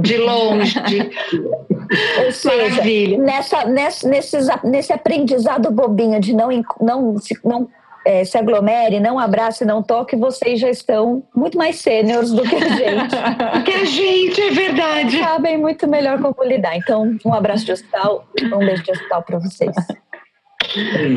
De 0.00 0.16
longe. 0.16 0.78
Ou 2.24 2.32
seja, 2.32 2.70
Maravilha. 2.70 3.18
nessa, 3.18 3.64
nessa, 3.64 4.60
nesse 4.64 4.92
aprendizado 4.92 5.70
bobinho 5.70 6.20
de 6.20 6.34
não, 6.34 6.48
não, 6.80 7.16
não 7.44 7.68
é, 8.04 8.24
se 8.24 8.38
aglomere, 8.38 9.00
não 9.00 9.18
abrace, 9.18 9.64
não 9.64 9.82
toque, 9.82 10.16
vocês 10.16 10.58
já 10.58 10.70
estão 10.70 11.22
muito 11.34 11.58
mais 11.58 11.76
sêniores 11.76 12.30
do 12.30 12.42
que 12.42 12.56
a 12.56 12.68
gente. 12.68 13.16
que 13.64 13.70
a 13.72 13.84
gente, 13.84 14.40
é 14.40 14.50
verdade. 14.50 15.18
Sabem 15.18 15.58
muito 15.58 15.86
melhor 15.86 16.18
como 16.20 16.42
lidar. 16.42 16.76
Então, 16.76 17.16
um 17.24 17.34
abraço 17.34 17.66
de 17.66 17.72
hospital, 17.72 18.26
um 18.42 18.58
beijo 18.58 18.82
de 18.82 18.92
hospital 18.92 19.22
para 19.22 19.38
vocês. 19.38 19.76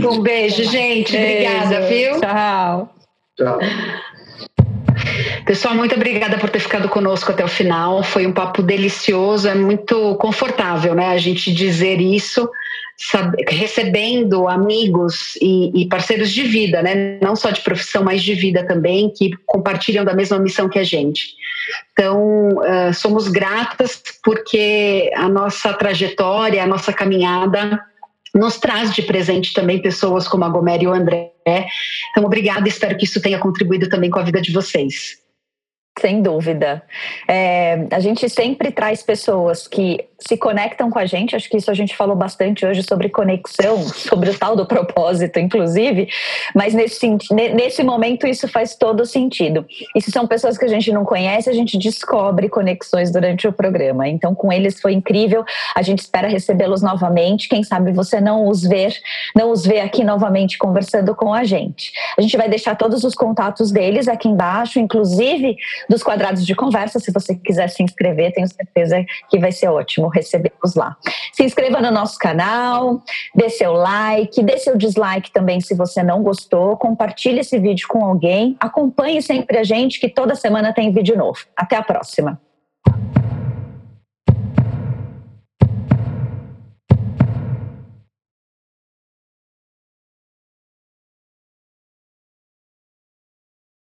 Um 0.05 0.21
beijo, 0.21 0.63
gente. 0.65 1.15
Beijo. 1.15 1.49
Obrigada, 1.49 1.87
viu? 1.87 2.19
Tchau. 2.19 2.89
Tchau. 3.37 3.59
Pessoal, 5.51 5.75
muito 5.75 5.93
obrigada 5.93 6.37
por 6.37 6.49
ter 6.49 6.61
ficado 6.61 6.87
conosco 6.87 7.29
até 7.29 7.43
o 7.43 7.47
final. 7.49 8.01
Foi 8.03 8.25
um 8.25 8.31
papo 8.31 8.63
delicioso, 8.63 9.49
é 9.49 9.53
muito 9.53 10.15
confortável, 10.15 10.95
né? 10.95 11.07
A 11.09 11.17
gente 11.17 11.51
dizer 11.51 11.99
isso, 11.99 12.49
sabe, 12.95 13.43
recebendo 13.49 14.47
amigos 14.47 15.35
e, 15.41 15.81
e, 15.81 15.89
parceiros 15.89 16.31
de 16.31 16.43
vida, 16.43 16.81
né? 16.81 17.19
Não 17.21 17.35
só 17.35 17.49
de 17.49 17.59
profissão, 17.59 18.01
mas 18.01 18.23
de 18.23 18.33
vida 18.33 18.65
também, 18.65 19.09
que 19.09 19.31
compartilham 19.45 20.05
da 20.05 20.13
mesma 20.13 20.39
missão 20.39 20.69
que 20.69 20.79
a 20.79 20.85
gente. 20.85 21.35
Então, 21.91 22.47
uh, 22.51 22.93
somos 22.93 23.27
gratas 23.27 24.01
porque 24.23 25.11
a 25.13 25.27
nossa 25.27 25.73
trajetória, 25.73 26.63
a 26.63 26.67
nossa 26.67 26.93
caminhada 26.93 27.77
nos 28.33 28.57
traz 28.57 28.95
de 28.95 29.01
presente 29.01 29.53
também 29.53 29.81
pessoas 29.81 30.29
como 30.29 30.45
a 30.45 30.49
Gomer 30.49 30.81
e 30.81 30.87
o 30.87 30.93
André. 30.93 31.33
Então, 32.11 32.23
obrigada, 32.23 32.69
espero 32.69 32.95
que 32.95 33.03
isso 33.03 33.21
tenha 33.21 33.37
contribuído 33.37 33.89
também 33.89 34.09
com 34.09 34.19
a 34.19 34.23
vida 34.23 34.39
de 34.39 34.53
vocês. 34.53 35.20
Sem 36.01 36.23
dúvida. 36.23 36.81
É, 37.27 37.85
a 37.91 37.99
gente 37.99 38.27
sempre 38.27 38.71
traz 38.71 39.03
pessoas 39.03 39.67
que 39.67 40.03
se 40.17 40.37
conectam 40.37 40.89
com 40.89 40.99
a 40.99 41.05
gente, 41.05 41.35
acho 41.35 41.49
que 41.49 41.57
isso 41.57 41.69
a 41.69 41.73
gente 41.73 41.95
falou 41.95 42.15
bastante 42.15 42.65
hoje 42.65 42.83
sobre 42.83 43.09
conexão, 43.09 43.81
sobre 43.89 44.29
o 44.29 44.37
tal 44.37 44.55
do 44.55 44.65
propósito, 44.65 45.39
inclusive, 45.39 46.07
mas 46.55 46.73
nesse, 46.73 47.07
nesse 47.31 47.83
momento 47.83 48.27
isso 48.27 48.47
faz 48.47 48.75
todo 48.75 49.05
sentido. 49.05 49.65
E 49.95 50.01
se 50.01 50.11
são 50.11 50.27
pessoas 50.27 50.57
que 50.57 50.65
a 50.65 50.67
gente 50.67 50.91
não 50.91 51.03
conhece, 51.03 51.49
a 51.49 51.53
gente 51.53 51.77
descobre 51.77 52.49
conexões 52.49 53.11
durante 53.11 53.47
o 53.47 53.53
programa. 53.53 54.07
Então, 54.07 54.33
com 54.33 54.51
eles 54.51 54.79
foi 54.79 54.93
incrível, 54.93 55.43
a 55.75 55.81
gente 55.81 55.99
espera 55.99 56.27
recebê-los 56.27 56.81
novamente. 56.81 57.49
Quem 57.49 57.63
sabe 57.63 57.91
você 57.91 58.19
não 58.19 58.47
os 58.47 58.61
ver, 58.63 58.95
não 59.35 59.51
os 59.51 59.65
vê 59.65 59.79
aqui 59.79 60.03
novamente 60.03 60.57
conversando 60.57 61.15
com 61.15 61.33
a 61.33 61.43
gente. 61.43 61.91
A 62.17 62.21
gente 62.21 62.37
vai 62.37 62.49
deixar 62.49 62.75
todos 62.75 63.03
os 63.03 63.13
contatos 63.13 63.71
deles 63.71 64.07
aqui 64.07 64.27
embaixo, 64.27 64.79
inclusive 64.79 65.57
dos 65.91 66.01
quadrados 66.01 66.45
de 66.45 66.55
conversa. 66.55 66.99
Se 66.99 67.11
você 67.11 67.35
quiser 67.35 67.69
se 67.69 67.83
inscrever, 67.83 68.33
tenho 68.33 68.47
certeza 68.47 69.05
que 69.29 69.37
vai 69.37 69.51
ser 69.51 69.67
ótimo 69.67 70.07
recebê-los 70.07 70.73
lá. 70.75 70.95
Se 71.33 71.43
inscreva 71.43 71.81
no 71.81 71.91
nosso 71.91 72.17
canal, 72.17 73.03
dê 73.35 73.49
seu 73.49 73.73
like, 73.73 74.41
dê 74.41 74.57
seu 74.57 74.77
dislike 74.77 75.31
também 75.31 75.59
se 75.59 75.75
você 75.75 76.01
não 76.01 76.23
gostou, 76.23 76.77
compartilhe 76.77 77.41
esse 77.41 77.59
vídeo 77.59 77.87
com 77.87 78.05
alguém, 78.05 78.55
acompanhe 78.59 79.21
sempre 79.21 79.57
a 79.57 79.63
gente 79.63 79.99
que 79.99 80.07
toda 80.07 80.33
semana 80.33 80.73
tem 80.73 80.91
vídeo 80.91 81.17
novo. 81.17 81.39
Até 81.55 81.75
a 81.75 81.83
próxima. 81.83 82.39